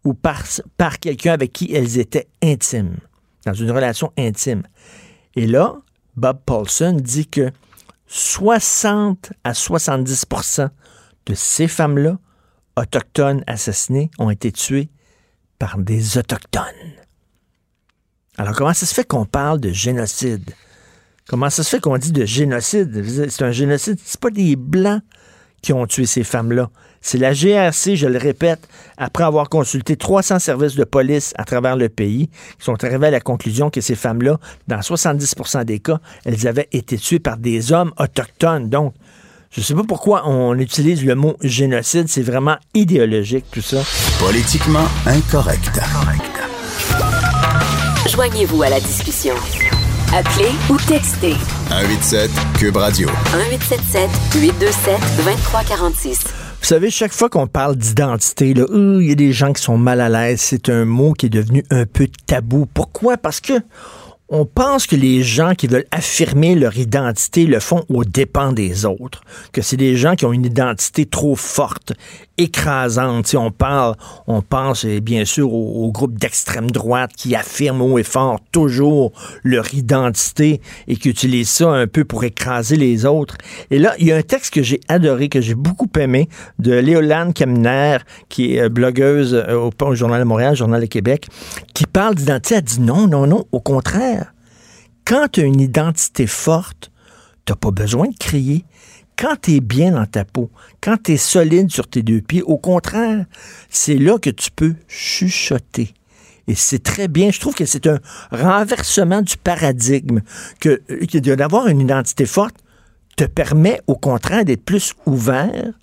ou 0.08 0.14
par, 0.14 1.00
quelqu'un 1.02 1.34
avec 1.34 1.52
qui 1.52 1.74
elles 1.74 2.00
étaient 2.00 2.30
intimes, 2.42 2.96
dans 3.46 3.54
une 3.54 3.72
relation 3.72 4.14
intime. 4.18 4.64
Et 5.36 5.48
là, 5.48 5.76
Bob 6.16 6.40
Paulson 6.46 6.98
dit 6.98 7.28
que 7.28 7.52
60 8.08 9.34
à 9.44 9.52
70% 9.52 10.70
de 11.26 11.34
ces 11.34 11.68
femmes-là, 11.68 12.18
autochtones 12.78 13.44
assassinées, 13.48 14.10
ont 14.18 14.30
été 14.30 14.54
tuées 14.54 14.90
par 15.60 15.78
des 15.78 16.18
autochtones. 16.18 16.64
Alors 18.38 18.56
comment 18.56 18.74
ça 18.74 18.86
se 18.86 18.94
fait 18.94 19.06
qu'on 19.06 19.26
parle 19.26 19.60
de 19.60 19.72
génocide? 19.72 20.52
Comment 21.28 21.50
ça 21.50 21.64
se 21.64 21.70
fait 21.70 21.82
qu'on 21.82 21.98
dit 21.98 22.14
de 22.14 22.24
génocide? 22.24 23.28
C'est 23.30 23.44
un 23.44 23.52
génocide, 23.52 24.00
c'est 24.02 24.22
pas 24.22 24.30
des 24.30 24.56
Blancs 24.56 25.02
qui 25.62 25.74
ont 25.74 25.86
tué 25.86 26.06
ces 26.06 26.24
femmes-là. 26.24 26.70
C'est 27.08 27.20
la 27.20 27.32
GRC, 27.32 27.96
je 27.96 28.06
le 28.06 28.18
répète, 28.18 28.68
après 28.98 29.24
avoir 29.24 29.48
consulté 29.48 29.96
300 29.96 30.40
services 30.40 30.76
de 30.76 30.84
police 30.84 31.34
à 31.38 31.46
travers 31.46 31.78
le 31.78 31.88
pays, 31.88 32.28
qui 32.60 32.66
sont 32.66 32.84
arrivés 32.84 33.08
à 33.08 33.12
la 33.12 33.22
conclusion 33.22 33.70
que 33.70 33.80
ces 33.80 33.96
femmes-là, 33.96 34.38
dans 34.68 34.80
70% 34.80 35.64
des 35.64 35.80
cas, 35.80 36.02
elles 36.26 36.46
avaient 36.50 36.68
été 36.74 36.98
tuées 36.98 37.20
par 37.20 37.38
des 37.38 37.72
hommes 37.72 37.94
autochtones. 37.98 38.68
Donc, 38.68 38.94
je 39.52 39.62
ne 39.62 39.66
sais 39.66 39.74
pas 39.74 39.86
pourquoi 39.88 40.28
on 40.28 40.60
utilise 40.60 41.06
le 41.06 41.16
mot 41.16 41.38
génocide, 41.42 42.10
c'est 42.10 42.24
vraiment 42.24 42.58
idéologique 42.74 43.46
tout 43.54 43.62
ça. 43.62 43.78
Politiquement 44.20 44.86
incorrect. 45.06 45.80
Joignez-vous 48.10 48.64
à 48.64 48.70
la 48.70 48.82
discussion. 48.82 49.36
Appelez 50.14 50.52
ou 50.70 50.76
textez. 50.76 51.36
187 51.70 52.32
Cube 52.60 52.76
Radio. 52.76 53.08
1877 53.32 54.10
827 54.42 55.00
2346. 55.24 56.47
Vous 56.60 56.66
savez, 56.66 56.90
chaque 56.92 57.14
fois 57.14 57.30
qu'on 57.30 57.48
parle 57.48 57.76
d'identité, 57.78 58.54
euh, 58.58 59.00
il 59.02 59.08
y 59.08 59.12
a 59.12 59.16
des 59.16 59.32
gens 59.32 59.54
qui 59.54 59.62
sont 59.62 59.78
mal 59.78 60.02
à 60.02 60.10
l'aise. 60.10 60.42
C'est 60.42 60.70
un 60.70 60.86
mot 60.86 61.14
qui 61.14 61.28
est 61.28 61.30
devenu 61.30 61.64
un 61.70 61.86
peu 61.86 62.08
tabou. 62.26 62.66
Pourquoi? 62.74 63.16
Parce 63.16 63.40
que 63.40 63.54
on 64.30 64.46
pense 64.46 64.88
que 64.88 64.96
les 64.98 65.24
gens 65.24 65.56
qui 65.56 65.68
veulent 65.68 65.88
affirmer 65.92 66.56
leur 66.56 66.78
identité 66.78 67.46
le 67.46 67.62
font 67.62 67.86
aux 67.88 68.04
dépens 68.04 68.52
des 68.52 68.86
autres, 68.86 69.22
que 69.54 69.62
c'est 69.62 69.78
des 69.78 69.96
gens 69.96 70.16
qui 70.16 70.26
ont 70.26 70.34
une 70.34 70.46
identité 70.46 71.06
trop 71.06 71.36
forte, 71.36 71.94
écrasante. 72.38 73.28
Si 73.28 73.38
on 73.38 73.52
parle, 73.52 73.96
on 74.28 74.42
pense 74.42 74.86
bien 74.86 75.26
sûr 75.26 75.54
aux, 75.54 75.92
groupes 75.92 76.18
d'extrême 76.18 76.70
droite 76.70 77.12
qui 77.16 77.36
affirment 77.36 77.82
haut 77.82 77.98
et 77.98 78.04
fort 78.04 78.40
toujours 78.52 79.12
leur 79.44 79.74
identité 79.74 80.62
et 80.88 80.96
qui 80.96 81.10
utilisent 81.10 81.50
ça 81.50 81.70
un 81.70 81.88
peu 81.88 82.06
pour 82.06 82.24
écraser 82.24 82.76
les 82.76 83.06
autres. 83.06 83.36
Et 83.72 83.80
là, 83.80 83.94
il 84.00 84.08
y 84.08 84.12
a 84.12 84.18
un 84.18 84.22
texte 84.22 84.54
que 84.54 84.62
j'ai 84.62 84.80
adoré, 84.88 85.30
que 85.30 85.42
j'ai 85.42 85.56
beaucoup 85.56 85.90
aimé, 85.98 86.30
de 86.60 86.74
Léolane 86.74 87.34
Kemner, 87.34 87.98
qui 88.30 88.56
est 88.56 88.62
euh, 88.62 88.70
blogueuse 88.70 89.34
euh, 89.34 89.70
au, 89.80 89.96
Journal 89.96 90.20
de 90.20 90.26
Montréal, 90.26 90.56
Journal 90.56 90.82
de 90.82 90.86
Québec, 90.86 91.28
qui 91.74 91.86
parle 91.86 92.16
d'identité. 92.16 92.56
Elle 92.56 92.62
dit 92.64 92.82
non, 92.82 93.08
non, 93.08 93.26
non, 93.26 93.46
au 93.52 93.60
contraire. 93.60 94.34
Quand 95.06 95.28
tu 95.32 95.42
as 95.42 95.46
une 95.46 95.62
identité 95.62 96.28
forte, 96.28 96.92
tu 97.46 97.54
n'as 97.54 97.56
pas 97.56 97.72
besoin 97.72 98.08
de 98.08 98.18
crier 98.18 98.66
quand 99.18 99.36
tu 99.42 99.56
es 99.56 99.60
bien 99.60 99.92
dans 99.92 100.06
ta 100.06 100.24
peau, 100.24 100.50
quand 100.88 101.04
tu 101.04 101.12
es 101.12 101.18
solide 101.18 101.70
sur 101.70 101.86
tes 101.86 102.02
deux 102.02 102.22
pieds, 102.22 102.42
au 102.44 102.58
contraire, 102.58 103.26
c'est 103.70 103.98
là 103.98 104.18
que 104.18 104.30
tu 104.30 104.52
peux 104.52 104.74
chuchoter. 104.88 105.94
Et 106.48 106.56
c'est 106.56 106.82
très 106.82 107.10
bien. 107.10 107.30
Je 107.30 107.42
trouve 107.42 107.56
que 107.56 107.66
c'est 107.66 107.88
un 107.88 108.00
renversement 108.32 109.22
du 109.22 109.36
paradigme 109.36 110.22
que, 110.62 110.82
d'avoir 111.36 111.68
une 111.68 111.82
identité 111.82 112.26
forte 112.26 112.56
te 113.18 113.26
permet 113.26 113.82
au 113.88 113.96
contraire 113.98 114.46
d'être 114.46 114.64
plus 114.64 114.94
ouvert, 115.06 115.74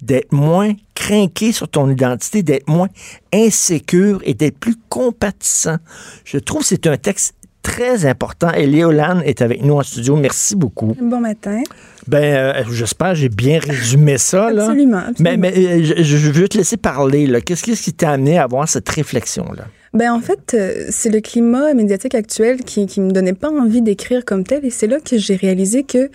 d'être 0.00 0.32
moins 0.32 0.72
craqué 0.94 1.52
sur 1.52 1.68
ton 1.68 1.90
identité, 1.90 2.42
d'être 2.42 2.66
moins 2.66 2.88
insécure 3.34 4.22
et 4.24 4.32
d'être 4.32 4.58
plus 4.58 4.76
compatissant. 4.88 5.76
Je 6.24 6.38
trouve 6.38 6.62
que 6.62 6.68
c'est 6.68 6.86
un 6.86 6.96
texte 6.96 7.34
très 7.64 8.06
important. 8.06 8.52
Et 8.52 8.66
Léolane 8.66 9.22
est 9.24 9.42
avec 9.42 9.64
nous 9.64 9.74
en 9.74 9.82
studio. 9.82 10.14
Merci 10.14 10.54
beaucoup. 10.54 10.94
Bon 11.00 11.18
matin. 11.18 11.62
Ben, 12.06 12.22
euh, 12.22 12.62
j'espère 12.70 13.14
j'ai 13.16 13.30
bien 13.30 13.58
résumé 13.58 14.18
ça. 14.18 14.52
Là. 14.52 14.66
Absolument, 14.66 15.02
Mais, 15.18 15.36
mais 15.36 15.52
euh, 15.56 15.82
je, 15.82 16.04
je, 16.04 16.30
veux 16.30 16.48
te 16.48 16.58
laisser 16.58 16.76
parler. 16.76 17.42
Qu'est-ce 17.44 17.82
qui 17.82 17.92
t'a 17.92 18.10
amené 18.10 18.38
à 18.38 18.44
avoir 18.44 18.68
cette 18.68 18.88
réflexion-là? 18.88 19.64
Ben 19.94 20.12
en 20.12 20.20
fait, 20.20 20.54
euh, 20.54 20.86
c'est 20.90 21.08
le 21.08 21.20
climat 21.20 21.72
médiatique 21.72 22.16
actuel 22.16 22.64
qui, 22.64 22.86
qui 22.86 23.00
me 23.00 23.12
donnait 23.12 23.32
pas 23.32 23.48
envie 23.48 23.80
d'écrire 23.80 24.24
comme 24.24 24.42
tel, 24.42 24.64
et 24.64 24.70
c'est 24.70 24.88
là 24.88 24.98
que 24.98 25.16
j'ai 25.18 25.36
réalisé 25.36 25.84
que 25.84 26.10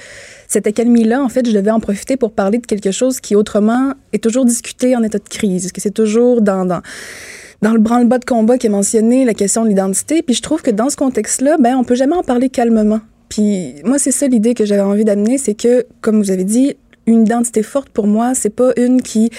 cette 0.49 0.67
accalmie-là, 0.67 1.23
en 1.23 1.29
fait, 1.29 1.47
je 1.47 1.53
devais 1.53 1.71
en 1.71 1.79
profiter 1.79 2.17
pour 2.17 2.33
parler 2.33 2.57
de 2.57 2.65
quelque 2.65 2.91
chose 2.91 3.21
qui 3.21 3.37
autrement 3.37 3.93
est 4.11 4.21
toujours 4.21 4.43
discuté 4.43 4.97
en 4.97 5.03
état 5.03 5.17
de 5.17 5.29
crise, 5.29 5.71
que 5.71 5.79
c'est 5.79 5.93
toujours 5.93 6.41
dans, 6.41 6.65
dans 6.65 6.81
dans 7.61 7.73
le 7.73 7.79
branle-bas 7.79 8.19
de 8.19 8.25
combat 8.25 8.57
qui 8.57 8.67
est 8.67 8.71
mentionné 8.71 9.25
la 9.25 9.33
question 9.33 9.63
de 9.63 9.69
l'identité. 9.69 10.21
Puis 10.21 10.35
je 10.35 10.41
trouve 10.41 10.61
que 10.61 10.71
dans 10.71 10.89
ce 10.89 10.95
contexte-là, 10.95 11.57
ben, 11.59 11.75
on 11.75 11.83
peut 11.83 11.95
jamais 11.95 12.15
en 12.15 12.23
parler 12.23 12.49
calmement. 12.49 13.01
Puis 13.29 13.75
moi, 13.83 13.99
c'est 13.99 14.11
ça 14.11 14.27
l'idée 14.27 14.53
que 14.53 14.65
j'avais 14.65 14.81
envie 14.81 15.05
d'amener, 15.05 15.37
c'est 15.37 15.53
que, 15.53 15.85
comme 16.01 16.17
vous 16.17 16.31
avez 16.31 16.43
dit, 16.43 16.75
une 17.09 17.23
identité 17.23 17.63
forte 17.63 17.89
pour 17.89 18.07
moi, 18.07 18.33
c'est 18.35 18.49
pas 18.49 18.71
une 18.77 19.01
qui 19.01 19.29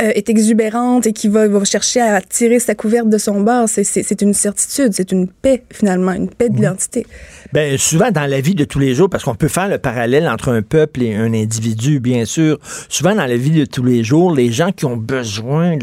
euh, 0.00 0.12
est 0.14 0.28
exubérante 0.28 1.06
et 1.06 1.12
qui 1.12 1.28
va, 1.28 1.48
va, 1.48 1.64
chercher 1.64 2.00
à 2.00 2.20
tirer 2.20 2.58
sa 2.58 2.74
couverte 2.74 3.08
de 3.08 3.18
son 3.18 3.40
bord. 3.40 3.68
C'est 3.68 4.22
une 4.22 4.34
certitude, 4.34 4.92
c'est 4.92 5.12
une 5.12 5.28
paix 5.28 5.64
finalement, 5.70 6.12
une 6.12 6.30
paix 6.30 6.48
d'identité. 6.48 7.06
Bien, 7.52 7.76
souvent 7.78 8.10
dans 8.10 8.26
la 8.26 8.40
vie 8.40 8.54
de 8.54 8.64
tous 8.64 8.78
les 8.78 8.94
jours, 8.94 9.08
parce 9.08 9.24
qu'on 9.24 9.34
peut 9.34 9.48
faire 9.48 9.68
le 9.68 9.78
parallèle 9.78 10.28
entre 10.28 10.50
un 10.50 10.62
peuple 10.62 11.02
et 11.02 11.14
un 11.14 11.32
individu, 11.32 11.98
bien 11.98 12.24
sûr. 12.24 12.58
Souvent 12.88 13.14
dans 13.14 13.26
la 13.26 13.36
vie 13.36 13.50
de 13.50 13.64
tous 13.64 13.82
les 13.82 14.04
jours, 14.04 14.34
les 14.34 14.52
gens 14.52 14.70
qui 14.70 14.84
ont 14.84 14.96
besoin 14.96 15.76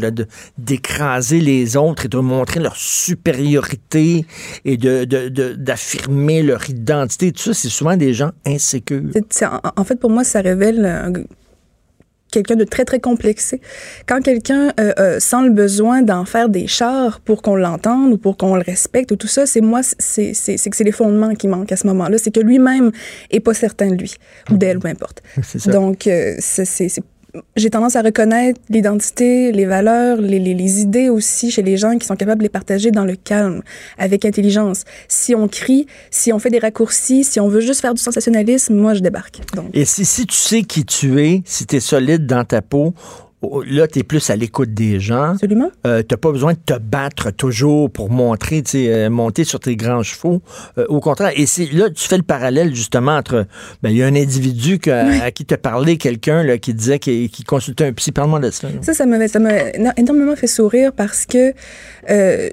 d'écraser 0.58 1.40
les 1.40 1.76
autres 1.76 2.06
et 2.06 2.08
de 2.08 2.18
montrer 2.18 2.60
leur 2.60 2.76
supériorité 2.76 4.24
et 4.64 4.76
d'affirmer 4.76 6.38
de, 6.38 6.42
de, 6.42 6.48
leur 6.48 6.70
identité, 6.70 7.32
tout 7.32 7.42
ça, 7.42 7.54
c'est 7.54 7.68
souvent 7.68 7.96
des 7.96 8.14
gens 8.14 8.30
insécures. 8.46 9.10
En 9.76 9.84
fait, 9.84 9.96
pour 9.96 10.10
moi, 10.10 10.24
ça 10.24 10.40
révèle 10.40 11.25
quelqu'un 12.36 12.56
de 12.56 12.64
très, 12.64 12.84
très 12.84 13.00
complexé. 13.00 13.60
Quand 14.06 14.20
quelqu'un 14.20 14.72
euh, 14.78 14.92
euh, 14.98 15.20
sent 15.20 15.42
le 15.44 15.50
besoin 15.50 16.02
d'en 16.02 16.24
faire 16.24 16.48
des 16.48 16.66
chars 16.66 17.20
pour 17.20 17.40
qu'on 17.40 17.56
l'entende 17.56 18.12
ou 18.12 18.18
pour 18.18 18.36
qu'on 18.36 18.56
le 18.56 18.62
respecte 18.62 19.10
ou 19.12 19.16
tout 19.16 19.26
ça, 19.26 19.46
c'est 19.46 19.62
moi, 19.62 19.80
c'est 19.82 20.32
que 20.32 20.76
c'est 20.76 20.84
les 20.84 20.92
fondements 20.92 21.34
qui 21.34 21.48
manquent 21.48 21.72
à 21.72 21.76
ce 21.76 21.86
moment-là. 21.86 22.18
C'est 22.18 22.30
que 22.30 22.40
lui-même 22.40 22.92
est 23.30 23.40
pas 23.40 23.54
certain 23.54 23.90
de 23.90 23.96
lui 23.96 24.14
ou 24.50 24.56
d'elle, 24.58 24.78
peu 24.78 24.88
importe. 24.88 25.22
Donc, 25.66 26.06
euh, 26.06 26.34
c'est 26.38 27.02
j'ai 27.56 27.70
tendance 27.70 27.96
à 27.96 28.02
reconnaître 28.02 28.60
l'identité, 28.68 29.52
les 29.52 29.64
valeurs, 29.64 30.20
les, 30.20 30.38
les, 30.38 30.80
idées 30.80 31.08
aussi 31.08 31.50
chez 31.50 31.62
les 31.62 31.76
gens 31.76 31.96
qui 31.98 32.06
sont 32.06 32.16
capables 32.16 32.38
de 32.38 32.44
les 32.44 32.50
partager 32.50 32.90
dans 32.90 33.04
le 33.04 33.16
calme, 33.16 33.62
avec 33.98 34.24
intelligence. 34.24 34.84
Si 35.08 35.34
on 35.34 35.48
crie, 35.48 35.86
si 36.10 36.32
on 36.32 36.38
fait 36.38 36.50
des 36.50 36.58
raccourcis, 36.58 37.24
si 37.24 37.40
on 37.40 37.48
veut 37.48 37.60
juste 37.60 37.80
faire 37.80 37.94
du 37.94 38.02
sensationnalisme, 38.02 38.74
moi, 38.74 38.94
je 38.94 39.00
débarque. 39.00 39.40
Et 39.72 39.84
si, 39.84 40.04
si 40.04 40.26
tu 40.26 40.36
sais 40.36 40.62
qui 40.62 40.84
tu 40.84 41.20
es, 41.20 41.42
si 41.44 41.66
tu 41.66 41.76
es 41.76 41.80
solide 41.80 42.26
dans 42.26 42.44
ta 42.44 42.62
peau, 42.62 42.94
là, 43.66 43.86
tu 43.86 43.98
es 44.00 44.02
plus 44.02 44.28
à 44.30 44.36
l'écoute 44.36 44.72
des 44.74 45.00
gens. 45.00 45.32
Absolument. 45.32 45.70
Euh, 45.86 46.00
tu 46.00 46.12
n'as 46.12 46.16
pas 46.18 46.32
besoin 46.32 46.52
de 46.52 46.58
te 46.64 46.78
battre 46.78 47.30
toujours 47.30 47.90
pour 47.90 48.10
montrer, 48.10 48.62
euh, 48.74 49.10
monter 49.10 49.44
sur 49.44 49.60
tes 49.60 49.76
grands 49.76 50.02
chevaux. 50.02 50.42
Euh, 50.78 50.86
au 50.88 51.00
contraire. 51.00 51.32
Et 51.36 51.46
là, 51.72 51.90
tu 51.90 52.06
fais 52.08 52.16
le 52.16 52.22
parallèle 52.22 52.74
justement 52.74 53.16
entre. 53.16 53.46
Ben, 53.82 53.90
il 53.90 53.96
y 53.96 54.02
a 54.02 54.06
un 54.06 54.14
individu 54.14 54.78
que- 54.78 54.90
à 55.22 55.30
qui 55.30 55.44
t'a 55.44 55.58
parlé, 55.58 55.96
quelqu'un 55.96 56.58
qui 56.58 56.74
disait 56.74 56.98
qu'il 56.98 57.30
consultait 57.46 57.84
un 57.86 57.92
psy. 57.92 58.12
Parle-moi 58.12 58.40
de 58.40 58.50
ça. 58.50 58.68
là. 58.68 58.74
Ça, 58.82 58.94
ça 58.94 59.06
m'a 59.06 59.18
énormément 59.96 60.36
fait 60.36 60.46
sourire 60.46 60.92
parce 60.92 61.26
que 61.26 61.52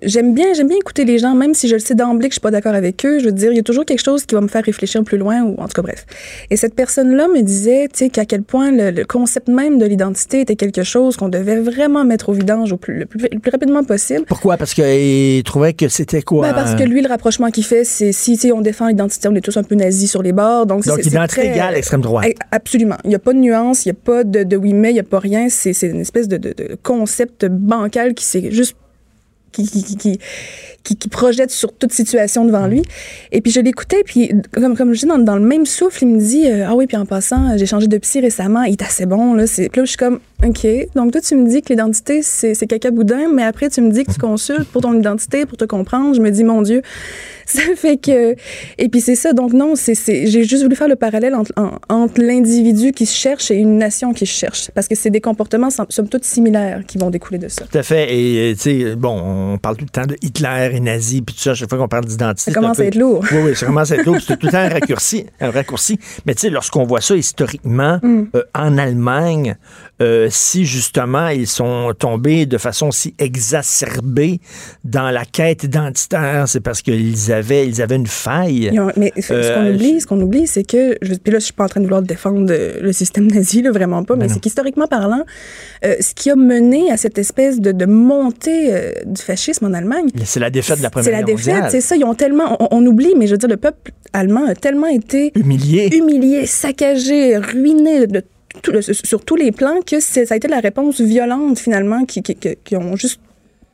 j'aime 0.03 0.33
bien 0.33 0.43
bien 0.63 0.77
écouter 0.77 1.03
les 1.05 1.19
gens, 1.19 1.35
même 1.35 1.53
si 1.53 1.67
je 1.67 1.73
le 1.73 1.79
sais 1.79 1.95
d'emblée 1.95 2.29
que 2.29 2.33
je 2.33 2.39
suis 2.39 2.41
pas 2.41 2.51
d'accord 2.51 2.73
avec 2.73 3.05
eux. 3.05 3.19
Je 3.19 3.25
veux 3.25 3.31
dire, 3.31 3.51
il 3.51 3.57
y 3.57 3.59
a 3.59 3.63
toujours 3.63 3.85
quelque 3.85 4.03
chose 4.03 4.25
qui 4.25 4.35
va 4.35 4.41
me 4.41 4.47
faire 4.47 4.63
réfléchir 4.63 5.03
plus 5.03 5.17
loin 5.17 5.41
ou 5.43 5.55
en 5.59 5.67
tout 5.67 5.73
cas 5.73 5.81
bref. 5.81 6.05
Et 6.49 6.55
cette 6.57 6.75
personne-là 6.75 7.27
me 7.27 7.41
disait, 7.41 7.87
tu 7.91 7.99
sais, 8.05 8.09
qu'à 8.09 8.25
quel 8.25 8.43
point 8.43 8.71
le, 8.71 8.91
le 8.91 9.03
concept 9.05 9.47
même 9.49 9.77
de 9.79 9.85
l'identité 9.85 10.41
était 10.41 10.55
quelque 10.55 10.82
chose 10.83 11.17
qu'on 11.17 11.29
devait 11.29 11.59
vraiment 11.59 12.05
mettre 12.05 12.29
au 12.29 12.33
vidange 12.33 12.71
au 12.71 12.77
plus, 12.77 12.99
le, 12.99 13.05
plus, 13.05 13.27
le 13.31 13.39
plus 13.39 13.51
rapidement 13.51 13.83
possible. 13.83 14.25
Pourquoi? 14.27 14.57
Parce 14.57 14.73
qu'il 14.73 15.41
trouvait 15.43 15.73
que 15.73 15.87
c'était 15.87 16.21
quoi? 16.21 16.47
Ben, 16.47 16.53
parce 16.53 16.75
que 16.75 16.83
lui, 16.83 17.01
le 17.01 17.09
rapprochement 17.09 17.49
qu'il 17.51 17.63
fait, 17.65 17.83
c'est 17.83 18.11
si 18.11 18.39
on 18.53 18.61
défend 18.61 18.87
l'identité, 18.87 19.27
on 19.27 19.35
est 19.35 19.41
tous 19.41 19.57
un 19.57 19.63
peu 19.63 19.75
nazis 19.75 20.09
sur 20.09 20.21
les 20.23 20.31
bords. 20.33 20.65
Donc, 20.65 20.85
Donc, 20.85 21.05
identité 21.05 21.47
égale, 21.47 21.75
extrême 21.75 22.01
droite. 22.01 22.25
Absolument. 22.51 22.97
Il 23.03 23.09
n'y 23.09 23.15
a 23.15 23.19
pas 23.19 23.33
de 23.33 23.39
nuance, 23.39 23.85
il 23.85 23.89
n'y 23.89 23.97
a 23.97 23.99
pas 24.03 24.23
de, 24.23 24.43
de 24.43 24.57
oui 24.57 24.73
mais, 24.73 24.91
il 24.91 24.93
n'y 24.95 24.99
a 24.99 25.03
pas 25.03 25.19
rien. 25.19 25.47
C'est 25.49 25.73
c'est 25.73 25.87
une 25.87 26.01
espèce 26.01 26.27
de, 26.27 26.37
de- 26.37 26.53
de 26.53 26.77
concept 26.81 27.45
bancal 27.45 28.13
qui 28.13 28.25
s'est 28.25 28.51
juste 28.51 28.75
qui, 29.51 29.65
qui, 29.67 29.97
qui, 29.97 30.19
qui, 30.83 30.95
projette 31.07 31.51
sur 31.51 31.73
toute 31.73 31.93
situation 31.93 32.45
devant 32.45 32.67
lui. 32.67 32.81
Et 33.31 33.41
puis 33.41 33.51
je 33.51 33.61
l'écoutais, 33.61 34.03
puis 34.05 34.31
comme, 34.53 34.75
comme 34.75 34.93
je 34.93 34.99
dis, 34.99 35.05
dans, 35.05 35.35
le 35.35 35.45
même 35.45 35.65
souffle, 35.65 36.03
il 36.03 36.07
me 36.07 36.19
dit 36.19 36.47
euh, 36.47 36.65
Ah 36.67 36.75
oui, 36.75 36.87
puis 36.87 36.97
en 36.97 37.05
passant, 37.05 37.57
j'ai 37.57 37.65
changé 37.65 37.87
de 37.87 37.97
psy 37.97 38.19
récemment, 38.19 38.63
il 38.63 38.73
est 38.73 38.81
assez 38.81 39.05
bon. 39.05 39.33
Là, 39.33 39.47
c'est... 39.47 39.69
Puis 39.69 39.81
là, 39.81 39.85
je 39.85 39.89
suis 39.89 39.97
comme 39.97 40.19
OK. 40.43 40.67
Donc 40.95 41.11
toi, 41.11 41.21
tu 41.21 41.35
me 41.35 41.47
dis 41.47 41.61
que 41.61 41.69
l'identité, 41.69 42.21
c'est, 42.21 42.55
caca 42.67 42.91
boudin, 42.91 43.29
mais 43.33 43.43
après, 43.43 43.69
tu 43.69 43.81
me 43.81 43.91
dis 43.91 44.03
que 44.03 44.11
tu 44.11 44.19
consultes 44.19 44.65
pour 44.65 44.81
ton 44.81 44.93
identité, 44.93 45.45
pour 45.45 45.57
te 45.57 45.65
comprendre. 45.65 46.13
Je 46.15 46.21
me 46.21 46.29
dis, 46.31 46.43
mon 46.43 46.61
Dieu, 46.61 46.81
ça 47.45 47.61
fait 47.75 47.97
que. 47.97 48.35
Et 48.77 48.89
puis 48.89 49.01
c'est 49.01 49.15
ça. 49.15 49.33
Donc 49.33 49.53
non, 49.53 49.73
j'ai 49.75 50.43
juste 50.43 50.63
voulu 50.63 50.75
faire 50.75 50.87
le 50.87 50.95
parallèle 50.95 51.35
entre, 51.35 51.51
en- 51.55 51.77
entre 51.89 52.21
l'individu 52.21 52.91
qui 52.91 53.05
se 53.05 53.15
cherche 53.15 53.51
et 53.51 53.55
une 53.55 53.77
nation 53.77 54.13
qui 54.13 54.25
se 54.25 54.33
cherche. 54.33 54.71
Parce 54.71 54.87
que 54.87 54.95
c'est 54.95 55.09
des 55.09 55.21
comportements, 55.21 55.69
somme 55.69 55.87
somme 55.89 56.09
toute, 56.09 56.25
similaires 56.25 56.81
qui 56.85 56.97
vont 56.97 57.09
découler 57.09 57.37
de 57.37 57.47
ça. 57.47 57.65
Tout 57.65 57.77
à 57.77 57.83
fait. 57.83 58.13
Et, 58.13 58.51
euh, 58.51 58.53
tu 58.53 58.59
sais, 58.59 58.95
bon, 58.95 59.53
on 59.53 59.57
parle 59.57 59.77
tout 59.77 59.85
le 59.85 59.89
temps 59.89 60.05
de 60.05 60.15
Hitler 60.21 60.72
et 60.73 60.79
nazi, 60.79 61.21
puis 61.21 61.35
tout 61.35 61.41
ça, 61.41 61.51
à 61.51 61.53
chaque 61.53 61.69
fois 61.69 61.77
qu'on 61.77 61.87
parle 61.87 62.05
d'identité. 62.05 62.51
Ça 62.51 62.59
commence 62.59 62.77
peu- 62.77 62.83
à 62.83 62.85
être 62.87 62.95
lourd. 62.95 63.23
Oui, 63.31 63.37
oui, 63.45 63.55
ça 63.55 63.65
commence 63.65 63.91
à 63.91 63.95
être 63.95 64.05
lourd. 64.05 64.17
C'est 64.19 64.37
tout 64.37 64.45
le 64.47 64.51
temps 64.51 64.57
un 64.59 64.69
raccourci. 64.69 65.25
Un 65.39 65.51
raccourci. 65.59 65.99
Mais 66.25 66.33
tu 66.35 66.41
sais, 66.41 66.49
lorsqu'on 66.49 66.83
voit 66.85 67.01
ça 67.01 67.15
historiquement, 67.15 67.99
Mm. 68.01 68.23
euh, 68.35 68.43
en 68.55 68.77
Allemagne, 68.77 69.55
euh, 70.01 70.27
si 70.31 70.65
justement 70.65 71.27
ils 71.29 71.47
sont 71.47 71.93
tombés 71.97 72.45
de 72.45 72.57
façon 72.57 72.91
si 72.91 73.13
exacerbée 73.19 74.39
dans 74.83 75.11
la 75.11 75.23
quête 75.25 75.63
identitaire, 75.63 76.47
c'est 76.47 76.59
parce 76.61 76.81
qu'ils 76.81 77.31
avaient, 77.31 77.67
ils 77.67 77.81
avaient 77.81 77.95
une 77.95 78.07
faille. 78.07 78.77
Ont- 78.79 78.91
mais 78.97 79.11
ce 79.15 79.21
ce 79.21 79.33
Euh, 79.33 79.55
qu'on 79.55 79.73
oublie, 79.75 80.01
ce 80.01 80.07
qu'on 80.07 80.21
oublie, 80.21 80.47
c'est 80.47 80.63
que, 80.63 80.97
je, 81.01 81.13
puis 81.15 81.31
là, 81.31 81.39
je 81.39 81.45
suis 81.45 81.53
pas 81.53 81.65
en 81.65 81.67
train 81.69 81.79
de 81.79 81.85
vouloir 81.85 82.01
défendre 82.01 82.47
euh, 82.51 82.79
le 82.81 82.91
système 82.93 83.27
nazi, 83.31 83.61
là, 83.61 83.71
vraiment 83.71 84.03
pas, 84.03 84.15
mais 84.15 84.29
c'est 84.29 84.39
qu'historiquement 84.39 84.87
parlant, 84.87 85.23
euh, 85.85 85.95
ce 85.99 86.13
qui 86.13 86.29
a 86.31 86.35
mené 86.35 86.91
à 86.91 86.97
cette 86.97 87.17
espèce 87.17 87.59
de, 87.59 87.71
de 87.71 87.85
montée 87.85 88.93
du 89.05 89.21
fascisme 89.21 89.65
en 89.65 89.73
Allemagne, 89.73 90.07
C'est 90.25 90.39
la 90.39 90.49
défaite 90.49 90.77
de 90.79 90.83
la 90.83 90.89
Première 90.89 91.05
c'est 91.05 91.11
la 91.11 91.23
défaite, 91.23 91.65
c'est 91.69 91.81
ça. 91.81 91.95
Ils 91.95 92.03
ont 92.03 92.15
tellement, 92.15 92.57
on, 92.59 92.67
on 92.71 92.85
oublie, 92.85 93.13
mais 93.17 93.27
je 93.27 93.31
veux 93.33 93.37
dire, 93.37 93.49
le 93.49 93.57
peuple 93.57 93.91
allemand 94.13 94.45
a 94.47 94.55
tellement 94.55 94.87
été 94.87 95.31
Humilié. 95.35 95.95
humilié, 95.95 96.45
saccagé, 96.45 97.37
ruiné 97.37 98.07
de 98.07 98.23
tout- 98.61 98.81
sur 98.81 99.23
tous 99.25 99.35
les 99.35 99.51
plans 99.51 99.79
que 99.85 99.99
ça 99.99 100.21
a 100.29 100.35
été 100.35 100.47
la 100.47 100.59
réponse 100.59 101.01
violente 101.01 101.59
finalement 101.59 102.05
qui, 102.05 102.21
qui, 102.21 102.75
ont 102.77 102.95
juste 102.95 103.19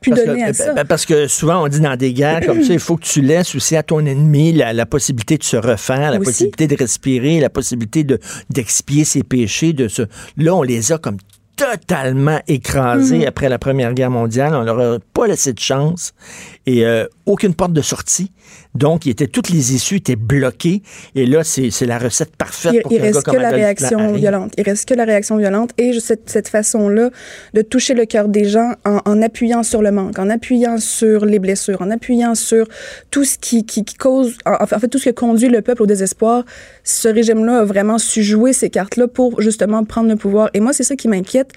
pu 0.02 0.12
Parce 0.12 0.24
donner 0.26 0.44
que, 0.44 0.50
à 0.50 0.54
ça. 0.54 0.74
ben, 0.74 0.86
parce 0.86 1.06
que 1.06 1.28
souvent, 1.28 1.64
on 1.64 1.68
dit 1.68 1.82
dans 1.82 1.98
des 1.98 2.14
guerres 2.14 2.46
comme 2.46 2.64
ça, 2.64 2.72
il 2.74 2.80
faut 2.80 2.96
que 2.96 3.04
tu 3.06 3.22
laisses 3.22 3.54
aussi 3.56 3.76
à 3.76 3.84
ton 3.84 4.00
ennemi 4.06 4.54
la, 4.54 4.72
la 4.72 4.86
possibilité 4.86 5.38
de 5.38 5.44
se 5.44 5.58
refaire, 5.58 6.12
la 6.12 6.18
Aussi. 6.20 6.26
possibilité 6.32 6.68
de 6.68 6.76
respirer, 6.78 7.40
la 7.42 7.50
possibilité 7.50 8.04
de 8.06 8.18
d'expier 8.50 9.04
ses 9.04 9.24
péchés. 9.24 9.74
De 9.74 9.88
se... 9.90 10.04
Là, 10.38 10.56
on 10.56 10.64
les 10.64 10.94
a 10.94 10.98
comme 10.98 11.18
totalement 11.58 12.40
écrasés 12.48 13.18
Mhm. 13.20 13.28
après 13.28 13.50
la 13.50 13.60
Première 13.60 13.94
Guerre 13.94 14.10
mondiale. 14.12 14.56
On 14.56 14.62
leur 14.64 14.80
a 14.80 14.98
pas 15.14 15.28
laissé 15.28 15.52
de 15.52 15.60
chance 15.60 16.14
et 16.66 16.86
euh, 16.86 17.06
aucune 17.26 17.54
porte 17.54 17.74
de 17.74 17.82
sortie. 17.82 18.32
Donc, 18.76 19.06
il 19.06 19.10
était, 19.12 19.28
toutes 19.28 19.50
les 19.50 19.74
issues 19.74 19.98
étaient 19.98 20.16
bloquées. 20.16 20.82
Et 21.16 21.26
là, 21.26 21.44
c'est 21.44 21.86
la 21.86 21.98
recette 21.98 22.36
parfaite 22.36 22.74
Il, 22.76 22.82
pour 22.82 22.92
il 22.92 22.98
gars 22.98 23.04
reste 23.06 23.24
comme 23.24 23.36
que 23.36 23.40
la 23.40 23.50
réaction 23.50 24.14
violente. 24.14 24.54
Il 24.58 24.64
reste 24.64 24.88
que 24.88 24.94
la 24.94 25.06
réaction 25.06 25.38
violente 25.38 25.72
et 25.78 26.00
cette, 26.00 26.30
cette 26.30 26.50
façon-là 26.50 27.10
de 27.54 27.62
toucher 27.62 27.94
le 27.94 28.06
cœur 28.06 28.28
des 28.28 28.46
gens 28.46 28.74
en, 28.86 29.00
en 29.06 29.22
appuyant 29.22 29.64
sur 29.64 29.82
le 29.82 29.92
manque, 29.92 30.20
en 30.20 30.30
appuyant 30.30 30.78
sur 30.78 31.26
les 31.26 31.40
blessures, 31.40 31.82
en 31.82 31.90
appuyant 31.92 32.36
sur 32.36 32.68
tout 33.12 33.24
ce 33.24 33.38
qui, 33.38 33.66
qui, 33.66 33.84
qui 33.84 33.96
cause, 33.96 34.38
en, 34.46 34.66
fait, 34.66 34.88
tout 34.88 35.00
ce 35.00 35.10
qui 35.10 35.16
conduit 35.16 35.50
le 35.50 35.62
peuple 35.62 35.84
au 35.84 35.88
désespoir. 35.88 36.44
Ce 36.84 37.08
régime-là 37.08 37.60
a 37.60 37.64
vraiment 37.66 37.98
su 37.98 38.24
jouer 38.24 38.54
ces 38.54 38.70
cartes-là 38.70 39.08
pour 39.08 39.42
justement 39.42 39.84
prendre 39.84 40.10
le 40.10 40.16
pouvoir. 40.16 40.50
Et 40.54 40.60
moi, 40.60 40.74
c'est 40.74 40.84
ça 40.84 40.96
qui 40.96 41.08
m'inquiète 41.08 41.52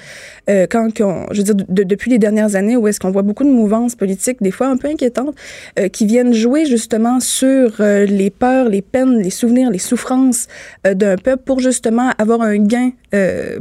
euh, 0.48 0.66
quand, 0.68 0.88
je 1.30 1.36
veux 1.38 1.42
dire, 1.42 1.54
de- 1.54 1.82
depuis 1.82 2.10
les 2.10 2.18
dernières 2.18 2.54
années 2.56 2.76
où 2.76 2.86
est-ce 2.88 3.00
qu'on 3.00 3.10
voit 3.10 3.22
beaucoup 3.22 3.44
de 3.44 3.50
mouvances 3.50 3.94
politiques, 3.94 4.38
des 4.42 4.50
fois 4.50 4.68
un 4.68 4.76
peu 4.76 4.88
inquiétantes, 4.92 5.34
euh, 5.78 5.88
qui 5.88 6.06
viennent 6.06 6.32
jouer 6.32 6.66
justement 6.66 7.20
sur 7.20 7.72
euh, 7.80 8.04
les 8.06 8.30
peurs, 8.30 8.68
les 8.68 8.82
peines, 8.82 9.18
les 9.18 9.30
souvenirs, 9.30 9.70
les 9.70 9.78
souffrances 9.78 10.46
euh, 10.86 10.94
d'un 10.94 11.16
peuple 11.16 11.42
pour 11.44 11.60
justement 11.60 12.10
avoir 12.18 12.42
un 12.42 12.56
gain 12.58 12.90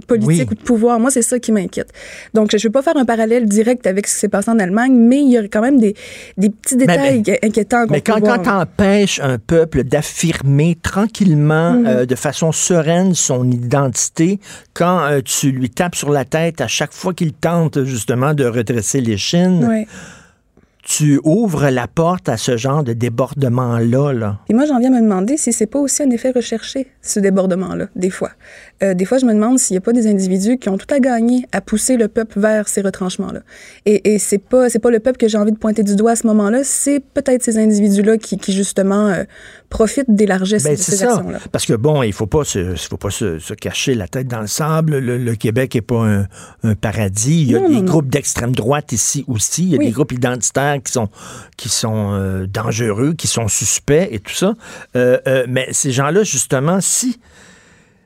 politique 0.07 0.47
Oui. 0.47 0.47
ou 0.51 0.55
de 0.55 0.61
pouvoir. 0.61 0.97
Moi, 0.99 1.11
c'est 1.11 1.21
ça 1.21 1.37
qui 1.37 1.51
m'inquiète. 1.51 1.89
Donc, 2.33 2.51
je 2.51 2.55
ne 2.55 2.61
vais 2.61 2.69
pas 2.69 2.81
faire 2.81 2.95
un 2.95 3.03
parallèle 3.03 3.45
direct 3.47 3.85
avec 3.85 4.07
ce 4.07 4.13
qui 4.13 4.19
s'est 4.21 4.29
passé 4.29 4.49
en 4.49 4.59
Allemagne, 4.59 4.93
mais 4.95 5.19
il 5.21 5.29
y 5.29 5.37
a 5.37 5.41
quand 5.43 5.59
même 5.61 5.77
des, 5.77 5.93
des 6.37 6.49
petits 6.49 6.77
détails 6.77 7.21
inquiétants 7.43 7.85
qu'on 7.85 7.91
Mais 7.93 7.99
quand, 7.99 8.21
quand 8.21 8.39
t'empêches 8.43 9.19
un 9.21 9.37
peuple 9.39 9.83
d'affirmer 9.83 10.77
tranquillement, 10.81 11.73
Mhm. 11.73 11.85
euh, 11.87 12.05
de 12.05 12.15
façon 12.15 12.53
sereine, 12.53 13.13
son 13.13 13.49
identité, 13.51 14.39
quand 14.73 15.19
tu 15.25 15.51
lui 15.51 15.69
tapes 15.69 15.95
sur 15.95 16.11
la 16.11 16.23
tête 16.23 16.61
à 16.61 16.67
chaque 16.67 16.93
fois 16.93 17.13
qu'il 17.13 17.33
tente 17.33 17.83
justement 17.83 18.33
de 18.33 18.45
redresser 18.45 19.01
les 19.01 19.17
chines. 19.17 19.85
Tu 20.83 21.19
ouvres 21.23 21.69
la 21.69 21.87
porte 21.87 22.27
à 22.29 22.37
ce 22.37 22.57
genre 22.57 22.83
de 22.83 22.93
débordement-là. 22.93 24.13
Là? 24.13 24.39
Puis 24.47 24.55
moi, 24.55 24.65
j'en 24.65 24.79
viens 24.79 24.91
à 24.93 24.95
me 24.97 25.01
demander 25.01 25.37
si 25.37 25.53
c'est 25.53 25.65
pas 25.67 25.79
aussi 25.79 26.01
un 26.03 26.09
effet 26.09 26.31
recherché, 26.31 26.87
ce 27.01 27.19
débordement-là, 27.19 27.87
des 27.95 28.09
fois. 28.09 28.31
Euh, 28.83 28.93
des 28.93 29.05
fois, 29.05 29.17
je 29.19 29.25
me 29.25 29.33
demande 29.33 29.59
s'il 29.59 29.75
n'y 29.75 29.77
a 29.77 29.81
pas 29.81 29.93
des 29.93 30.07
individus 30.07 30.57
qui 30.57 30.69
ont 30.69 30.77
tout 30.77 30.91
à 30.93 30.99
gagner 30.99 31.45
à 31.51 31.61
pousser 31.61 31.97
le 31.97 32.07
peuple 32.07 32.39
vers 32.39 32.67
ces 32.67 32.81
retranchements-là. 32.81 33.41
Et, 33.85 34.13
et 34.13 34.19
c'est 34.19 34.39
pas 34.39 34.69
c'est 34.69 34.79
pas 34.79 34.89
le 34.91 34.99
peuple 34.99 35.17
que 35.17 35.27
j'ai 35.27 35.37
envie 35.37 35.51
de 35.51 35.57
pointer 35.57 35.83
du 35.83 35.95
doigt 35.95 36.11
à 36.11 36.15
ce 36.15 36.25
moment-là, 36.27 36.61
c'est 36.63 36.99
peut-être 36.99 37.43
ces 37.43 37.57
individus-là 37.57 38.17
qui, 38.17 38.37
qui 38.37 38.51
justement 38.53 39.07
euh, 39.09 39.23
profitent 39.69 40.09
des 40.09 40.25
largesses 40.25 40.63
Ben, 40.63 40.73
de 40.73 40.77
c'est 40.77 40.91
ces 40.91 40.97
ça. 40.97 41.13
actions-là. 41.15 41.39
Parce 41.51 41.65
que 41.65 41.73
bon, 41.73 42.01
il 42.03 42.13
faut 42.13 42.27
pas 42.27 42.43
se, 42.43 42.75
faut 42.75 42.97
pas 42.97 43.11
se, 43.11 43.37
se 43.39 43.53
cacher 43.53 43.93
la 43.93 44.07
tête 44.07 44.27
dans 44.27 44.41
le 44.41 44.47
sable. 44.47 44.97
Le, 44.97 45.17
le 45.17 45.35
Québec 45.35 45.75
est 45.75 45.81
pas 45.81 46.03
un, 46.05 46.25
un 46.63 46.75
paradis. 46.75 47.41
Il 47.43 47.51
y 47.51 47.55
a 47.55 47.59
Non, 47.59 47.69
des 47.69 47.75
non. 47.75 47.83
groupes 47.83 48.09
d'extrême 48.09 48.53
droite 48.53 48.91
ici 48.91 49.23
aussi. 49.27 49.63
Il 49.63 49.69
y 49.69 49.75
a 49.75 49.77
Oui. 49.77 49.85
des 49.85 49.91
groupes 49.91 50.11
identitaires 50.11 50.70
qui 50.79 50.91
sont, 50.91 51.09
qui 51.57 51.69
sont 51.69 52.13
euh, 52.13 52.47
dangereux, 52.47 53.13
qui 53.13 53.27
sont 53.27 53.47
suspects 53.47 54.07
et 54.11 54.19
tout 54.19 54.33
ça. 54.33 54.53
Euh, 54.95 55.19
euh, 55.27 55.45
mais 55.49 55.67
ces 55.71 55.91
gens-là, 55.91 56.23
justement, 56.23 56.79
si 56.81 57.19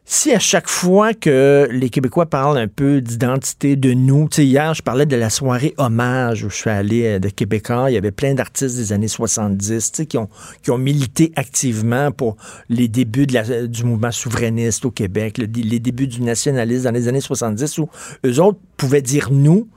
si 0.08 0.32
à 0.32 0.38
chaque 0.38 0.70
fois 0.70 1.16
que 1.16 1.68
les 1.72 1.90
Québécois 1.90 2.28
parlent 2.28 2.60
un 2.60 2.68
peu 2.68 3.02
d'identité 3.02 3.76
de 3.76 3.94
nous, 3.94 4.30
tu 4.30 4.36
sais, 4.36 4.46
hier, 4.46 4.72
je 4.76 4.84
parlais 4.84 5.08
de 5.08 5.16
la 5.16 5.32
soirée 5.32 5.74
hommage 5.78 6.44
où 6.44 6.50
je 6.52 6.56
suis 6.56 6.70
allé 6.70 7.20
de 7.20 7.28
Québécois, 7.30 7.90
il 7.90 7.96
y 7.96 7.98
avait 7.98 8.12
plein 8.12 8.36
d'artistes 8.36 8.76
des 8.76 8.94
années 8.94 9.08
70, 9.08 9.92
tu 9.92 9.98
sais, 9.98 10.06
qui 10.06 10.20
ont, 10.20 10.30
qui 10.62 10.70
ont 10.70 10.78
milité 10.78 11.32
activement 11.36 12.12
pour 12.12 12.38
les 12.70 12.88
débuts 12.88 13.26
du 13.26 13.84
mouvement 13.84 14.12
souverainiste 14.12 14.86
au 14.86 14.92
Québec, 14.92 15.40
le- 15.40 15.48
les 15.48 15.80
débuts 15.80 16.06
du 16.06 16.22
nationalisme 16.22 16.84
dans 16.84 16.92
les 16.92 17.08
années 17.08 17.20
70 17.20 17.80
où 17.80 17.90
eux 18.28 18.40
autres 18.40 18.60
pouvaient 18.78 19.02
dire 19.02 19.30
nous, 19.32 19.68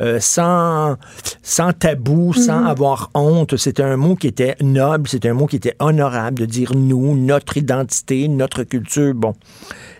euh, 0.00 0.20
sans, 0.20 0.96
sans 1.42 1.72
tabou, 1.72 2.32
sans 2.32 2.64
avoir 2.64 3.10
honte. 3.14 3.56
C'était 3.56 3.82
un 3.82 3.96
mot 3.96 4.14
qui 4.14 4.28
était 4.28 4.56
noble, 4.60 5.08
c'était 5.08 5.30
un 5.30 5.34
mot 5.34 5.46
qui 5.46 5.56
était 5.56 5.74
honorable 5.80 6.40
de 6.40 6.46
dire 6.46 6.74
nous, 6.74 7.16
notre 7.16 7.56
identité, 7.56 8.28
notre 8.28 8.62
culture. 8.62 9.14
Bon. 9.14 9.34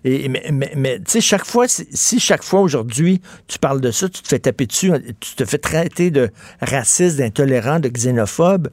Et, 0.04 0.28
mais 0.28 0.48
mais, 0.52 0.72
mais, 0.76 0.98
tu 0.98 1.12
sais, 1.12 1.20
chaque 1.20 1.44
fois, 1.44 1.66
si, 1.66 1.86
si 1.90 2.20
chaque 2.20 2.44
fois 2.44 2.60
aujourd'hui 2.60 3.20
tu 3.48 3.58
parles 3.58 3.80
de 3.80 3.90
ça, 3.90 4.08
tu 4.08 4.22
te 4.22 4.28
fais 4.28 4.38
taper 4.38 4.66
dessus, 4.66 4.92
tu 5.20 5.34
te 5.34 5.44
fais 5.44 5.58
traiter 5.58 6.10
de 6.10 6.30
raciste, 6.60 7.18
d'intolérant, 7.18 7.80
de 7.80 7.88
xénophobe, 7.88 8.68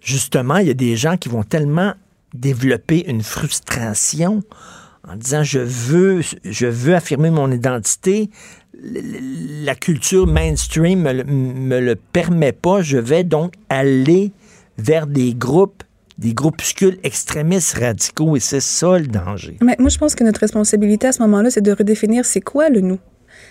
justement, 0.00 0.56
il 0.56 0.66
y 0.66 0.70
a 0.70 0.74
des 0.74 0.96
gens 0.96 1.16
qui 1.16 1.28
vont 1.28 1.44
tellement 1.44 1.94
développer 2.34 3.08
une 3.08 3.22
frustration 3.22 4.42
en 5.08 5.16
disant 5.16 5.42
je 5.42 5.60
veux, 5.60 6.20
je 6.44 6.66
veux 6.66 6.94
affirmer 6.94 7.30
mon 7.30 7.50
identité. 7.50 8.30
La 8.82 9.74
culture 9.74 10.26
mainstream 10.26 11.02
me, 11.02 11.12
le- 11.12 11.24
me 11.24 11.80
le 11.80 11.96
permet 11.96 12.52
pas. 12.52 12.80
Je 12.82 12.98
vais 12.98 13.24
donc 13.24 13.54
aller 13.68 14.32
vers 14.78 15.06
des 15.06 15.34
groupes, 15.34 15.82
des 16.18 16.32
groupuscules 16.32 16.98
extrémistes 17.02 17.76
radicaux 17.78 18.36
et 18.36 18.40
c'est 18.40 18.60
ça 18.60 18.98
le 18.98 19.06
danger. 19.08 19.56
Mais 19.62 19.76
moi, 19.78 19.88
je 19.88 19.98
pense 19.98 20.14
que 20.14 20.22
notre 20.24 20.40
responsabilité 20.40 21.08
à 21.08 21.12
ce 21.12 21.22
moment-là, 21.22 21.50
c'est 21.50 21.60
de 21.60 21.72
redéfinir 21.72 22.24
c'est 22.24 22.40
quoi 22.40 22.68
le 22.68 22.80
nous. 22.80 22.98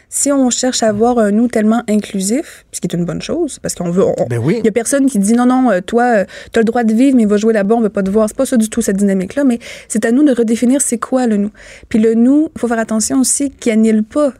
si 0.10 0.32
on 0.32 0.50
cherche 0.50 0.84
à 0.84 0.88
avoir 0.88 1.18
un 1.20 1.32
nous 1.32 1.48
tellement 1.50 1.84
inclusif, 1.90 2.66
ce 2.72 2.80
qui 2.82 2.88
est 2.88 2.94
une 2.96 3.06
bonne 3.06 3.22
chose, 3.22 3.60
parce 3.60 3.74
qu'on 3.76 3.90
veut. 3.92 4.04
on- 4.06 4.26
Ben 4.30 4.38
oui. 4.42 4.56
Il 4.60 4.66
y 4.66 4.70
a 4.70 4.72
personne 4.72 5.06
qui 5.10 5.20
dit 5.20 5.34
non, 5.34 5.46
non, 5.46 5.70
euh, 5.72 5.80
toi, 5.82 6.26
tu 6.52 6.60
as 6.60 6.62
le 6.62 6.66
droit 6.66 6.84
de 6.84 6.94
vivre, 6.94 7.16
mais 7.18 7.26
va 7.26 7.36
jouer 7.38 7.54
là-bas, 7.54 7.76
on 7.76 7.82
veut 7.82 7.90
pas 7.90 8.04
te 8.04 8.10
voir. 8.10 8.28
C'est 8.30 8.36
pas 8.38 8.46
ça 8.46 8.58
du 8.58 8.70
tout, 8.70 8.82
cette 8.82 8.98
dynamique-là, 8.98 9.44
mais 9.44 9.60
c'est 9.90 10.04
à 10.06 10.12
nous 10.12 10.24
de 10.24 10.32
redéfinir 10.34 10.82
c'est 10.82 10.98
quoi 10.98 11.28
le 11.28 11.38
nous. 11.38 11.52
Puis 11.90 12.00
le 12.00 12.16
nous, 12.16 12.50
il 12.56 12.60
faut 12.60 12.68
faire 12.70 12.80
attention 12.80 13.20
aussi 13.22 13.50
qu'il 13.52 13.72
annule 13.74 14.04
pas 14.04 14.34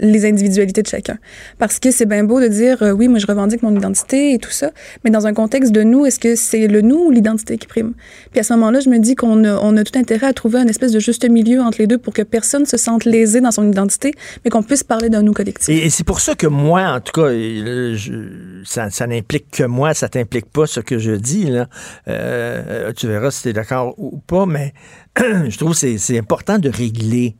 les 0.00 0.24
individualités 0.26 0.82
de 0.82 0.86
chacun. 0.88 1.18
Parce 1.58 1.78
que 1.78 1.90
c'est 1.90 2.06
bien 2.06 2.24
beau 2.24 2.40
de 2.40 2.48
dire 2.48 2.82
euh, 2.82 2.92
oui, 2.92 3.08
moi 3.08 3.18
je 3.18 3.26
revendique 3.26 3.62
mon 3.62 3.74
identité 3.74 4.32
et 4.34 4.38
tout 4.38 4.50
ça, 4.50 4.70
mais 5.04 5.10
dans 5.10 5.26
un 5.26 5.34
contexte 5.34 5.72
de 5.72 5.82
nous, 5.82 6.06
est-ce 6.06 6.18
que 6.18 6.34
c'est 6.36 6.66
le 6.68 6.80
nous 6.80 7.04
ou 7.06 7.10
l'identité 7.10 7.58
qui 7.58 7.66
prime? 7.66 7.94
Puis 8.30 8.40
à 8.40 8.42
ce 8.42 8.52
moment-là, 8.54 8.80
je 8.80 8.88
me 8.90 8.98
dis 8.98 9.14
qu'on 9.14 9.44
a, 9.44 9.54
on 9.60 9.76
a 9.76 9.84
tout 9.84 9.98
intérêt 9.98 10.26
à 10.26 10.32
trouver 10.32 10.58
un 10.58 10.66
espèce 10.66 10.92
de 10.92 11.00
juste 11.00 11.28
milieu 11.28 11.60
entre 11.60 11.78
les 11.78 11.86
deux 11.86 11.98
pour 11.98 12.12
que 12.12 12.22
personne 12.22 12.66
se 12.66 12.76
sente 12.76 13.04
lésé 13.04 13.40
dans 13.40 13.50
son 13.50 13.68
identité, 13.68 14.12
mais 14.44 14.50
qu'on 14.50 14.62
puisse 14.62 14.84
parler 14.84 15.08
d'un 15.08 15.22
nous 15.22 15.32
collectif. 15.32 15.68
Et, 15.68 15.90
c'est 15.90 16.04
pour 16.04 16.20
ça 16.20 16.34
que 16.34 16.46
moi, 16.46 16.82
en 16.82 17.00
tout 17.00 17.12
cas, 17.12 17.30
je- 17.30 18.62
ça, 18.64 18.88
n'implique 19.06 19.50
que 19.50 19.64
moi, 19.64 19.94
ça 19.94 20.08
t'implique 20.08 20.46
pas 20.46 20.66
ce 20.66 20.80
que 20.80 20.98
je 20.98 21.12
dis. 21.12 21.46
Là. 21.46 21.68
Euh, 22.08 22.92
tu 22.92 23.06
verras 23.06 23.30
si 23.30 23.42
tu 23.42 23.48
es 23.48 23.52
d'accord 23.52 23.94
ou 23.98 24.18
pas, 24.18 24.46
mais 24.46 24.72
je 25.18 25.56
trouve 25.56 25.78
que 25.78 25.96
c'est 25.98 26.18
important 26.18 26.58
de 26.58 26.68
régler 26.68 27.36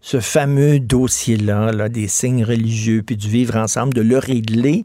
ce 0.00 0.20
fameux 0.20 0.78
dossier-là, 0.80 1.72
là, 1.72 1.88
des 1.88 2.08
signes 2.08 2.44
religieux, 2.44 3.02
puis 3.02 3.16
du 3.16 3.28
vivre 3.28 3.56
ensemble, 3.56 3.94
de 3.94 4.00
le 4.00 4.18
régler, 4.18 4.84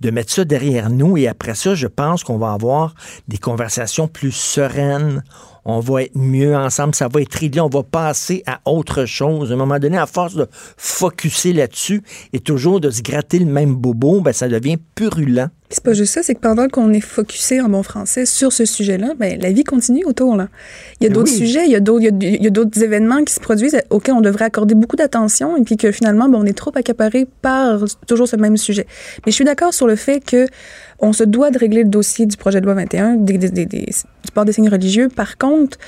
de 0.00 0.10
mettre 0.10 0.32
ça 0.32 0.44
derrière 0.44 0.88
nous. 0.88 1.16
Et 1.16 1.28
après 1.28 1.54
ça, 1.54 1.74
je 1.74 1.86
pense 1.86 2.22
qu'on 2.24 2.38
va 2.38 2.52
avoir 2.52 2.94
des 3.28 3.38
conversations 3.38 4.08
plus 4.08 4.32
sereines. 4.32 5.24
On 5.64 5.80
va 5.80 6.02
être 6.02 6.16
mieux 6.16 6.56
ensemble, 6.56 6.94
ça 6.94 7.08
va 7.08 7.20
être 7.20 7.34
réglé, 7.34 7.60
on 7.60 7.68
va 7.68 7.82
passer 7.82 8.42
à 8.46 8.60
autre 8.64 9.04
chose. 9.04 9.50
À 9.50 9.54
un 9.54 9.58
moment 9.58 9.78
donné, 9.78 9.96
à 9.96 10.06
force 10.06 10.34
de 10.34 10.48
focuser 10.76 11.52
là-dessus 11.52 12.02
et 12.32 12.40
toujours 12.40 12.80
de 12.80 12.90
se 12.90 13.02
gratter 13.02 13.38
le 13.38 13.46
même 13.46 13.74
bobo, 13.74 14.20
ben, 14.20 14.32
ça 14.32 14.48
devient 14.48 14.78
purulent. 14.94 15.48
C'est 15.74 15.82
pas 15.82 15.94
juste 15.94 16.12
ça, 16.12 16.22
c'est 16.22 16.34
que 16.34 16.40
pendant 16.40 16.68
qu'on 16.68 16.92
est 16.92 17.00
focusé 17.00 17.60
en 17.62 17.68
bon 17.70 17.82
français 17.82 18.26
sur 18.26 18.52
ce 18.52 18.66
sujet-là, 18.66 19.14
ben, 19.18 19.40
la 19.40 19.52
vie 19.52 19.64
continue 19.64 20.04
autour. 20.04 20.36
Là. 20.36 20.48
Il 21.00 21.04
y 21.04 21.06
a 21.06 21.10
d'autres 21.10 21.32
oui. 21.32 21.38
sujets, 21.38 21.64
il 21.64 21.72
y 21.72 21.74
a 21.76 21.80
d'autres, 21.80 22.02
il 22.02 22.24
y 22.24 22.26
a- 22.26 22.36
il 22.36 22.42
y 22.44 22.46
a 22.46 22.50
d'autres 22.50 22.82
événements 22.82 23.24
qui 23.24 23.32
se 23.32 23.40
produisent 23.40 23.78
auxquels 23.88 24.14
on 24.14 24.20
devrait 24.20 24.44
accorder 24.44 24.74
beaucoup 24.74 24.96
d'attention 24.96 25.56
et 25.56 25.62
puis 25.62 25.78
que 25.78 25.90
finalement, 25.90 26.28
ben, 26.28 26.38
on 26.38 26.44
est 26.44 26.52
trop 26.56 26.72
accaparé 26.74 27.26
par 27.40 27.84
toujours 28.06 28.28
ce 28.28 28.36
même 28.36 28.58
sujet. 28.58 28.86
Mais 29.24 29.32
je 29.32 29.34
suis 29.36 29.44
d'accord 29.46 29.72
sur 29.72 29.86
le 29.86 29.96
fait 29.96 30.20
que 30.22 30.46
on 30.98 31.12
se 31.14 31.24
doit 31.24 31.50
de 31.50 31.58
régler 31.58 31.82
le 31.84 31.88
dossier 31.88 32.26
du 32.26 32.36
projet 32.36 32.60
de 32.60 32.66
loi 32.66 32.74
21, 32.74 33.14
des, 33.16 33.38
des, 33.38 33.48
des, 33.50 33.66
des- 33.66 33.86
du 33.86 34.30
port 34.32 34.44
des 34.44 34.52
signes 34.52 34.68
religieux. 34.68 35.08
Par 35.08 35.36
contre, 35.38 35.78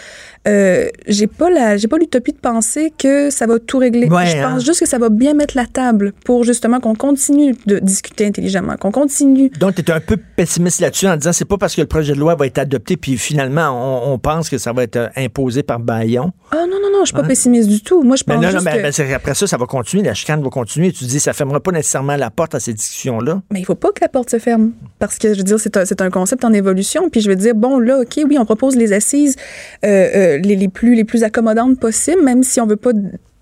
euh, 0.47 0.89
j'ai 1.07 1.27
pas 1.27 1.51
la, 1.51 1.77
j'ai 1.77 1.89
pas 1.89 1.99
l'utopie 1.99 2.33
de 2.33 2.39
penser 2.39 2.93
que 2.97 3.31
ça 3.31 3.47
va 3.47 3.59
tout 3.59 3.79
régler. 3.79 4.09
Ouais, 4.09 4.27
je 4.27 4.37
hein. 4.37 4.51
pense 4.53 4.65
juste 4.65 4.81
que 4.81 4.87
ça 4.87 4.99
va 4.99 5.09
bien 5.09 5.35
mettre 5.35 5.57
la 5.57 5.67
table 5.67 6.13
pour 6.25 6.45
justement 6.45 6.81
qu'on 6.81 6.95
continue 6.95 7.55
de 7.67 7.79
discuter 7.79 8.27
intelligemment, 8.27 8.77
qu'on 8.77 8.91
continue 8.93 9.51
Donc, 9.59 9.75
tu 9.77 9.83
es 9.83 9.91
un 9.91 10.01
peu 10.01 10.17
pessimiste 10.37 10.81
là-dessus 10.81 11.07
en 11.07 11.17
disant 11.17 11.33
c'est 11.33 11.45
pas 11.45 11.59
parce 11.59 11.75
que 11.75 11.81
le 11.81 11.87
projet 11.87 12.13
de 12.15 12.19
loi 12.19 12.35
va 12.35 12.47
être 12.47 12.59
adopté, 12.59 12.97
puis 12.97 13.17
finalement, 13.17 13.71
on, 13.71 14.13
on 14.13 14.19
pense 14.19 14.49
que 14.51 14.59
ça 14.59 14.73
va 14.73 14.83
être 14.83 14.97
euh, 14.97 15.09
imposé 15.17 15.63
par 15.63 15.79
Bayon. 15.81 16.33
Ah 16.51 16.65
non, 16.69 16.77
non, 16.83 16.91
non, 16.93 17.01
je 17.01 17.07
suis 17.07 17.15
pas 17.15 17.23
pessimiste 17.23 17.69
du 17.69 17.83
tout. 17.83 18.03
Moi, 18.03 18.17
je 18.17 18.25
Mais 18.27 18.35
pense 18.35 18.43
non, 18.43 18.49
non, 18.49 18.55
juste 18.59 18.65
mais, 18.65 18.77
que... 18.77 18.83
mais 18.83 18.93
c'est- 18.93 19.15
après 19.15 19.35
ça, 19.35 19.47
ça 19.47 19.57
va 19.57 19.67
continuer, 19.67 20.03
la 20.05 20.15
chicane 20.15 20.43
va 20.43 20.51
continuer. 20.51 20.93
Tu 20.93 21.05
dis, 21.05 21.21
ça 21.21 21.33
fermera 21.33 21.61
pas 21.61 21.73
nécessairement 21.73 22.17
la 22.17 22.31
porte 22.31 22.55
à 22.55 22.61
ces 22.61 22.73
discussions-là. 22.73 23.43
Mais 23.51 23.61
il 23.61 23.65
faut 23.65 23.75
pas 23.75 23.89
que 23.93 24.01
la 24.01 24.09
porte 24.09 24.31
se 24.31 24.39
ferme. 24.39 24.73
Parce 24.99 25.19
que, 25.19 25.33
je 25.33 25.39
veux 25.39 25.45
dire, 25.45 25.59
c'est 25.59 25.77
un, 25.77 26.07
un 26.07 26.11
concept 26.11 26.45
en 26.45 26.53
évolution. 26.53 27.09
Puis 27.11 27.21
je 27.21 27.29
veux 27.31 27.37
dire, 27.37 27.55
bon, 27.55 27.79
là, 27.79 28.01
OK, 28.01 28.21
oui, 28.29 28.37
on 28.39 28.45
propose 28.45 28.77
les 28.77 28.93
assises 28.93 29.37
euh, 29.85 29.89
euh, 29.89 30.34
les, 30.43 30.69
plus, 30.69 30.95
les 30.95 31.05
plus 31.05 31.25
accommodantes 31.25 31.79
possibles, 31.79 32.23
même 32.23 32.43
si 32.43 32.61
on 32.61 32.67
veut 32.67 32.77
pas 32.77 32.93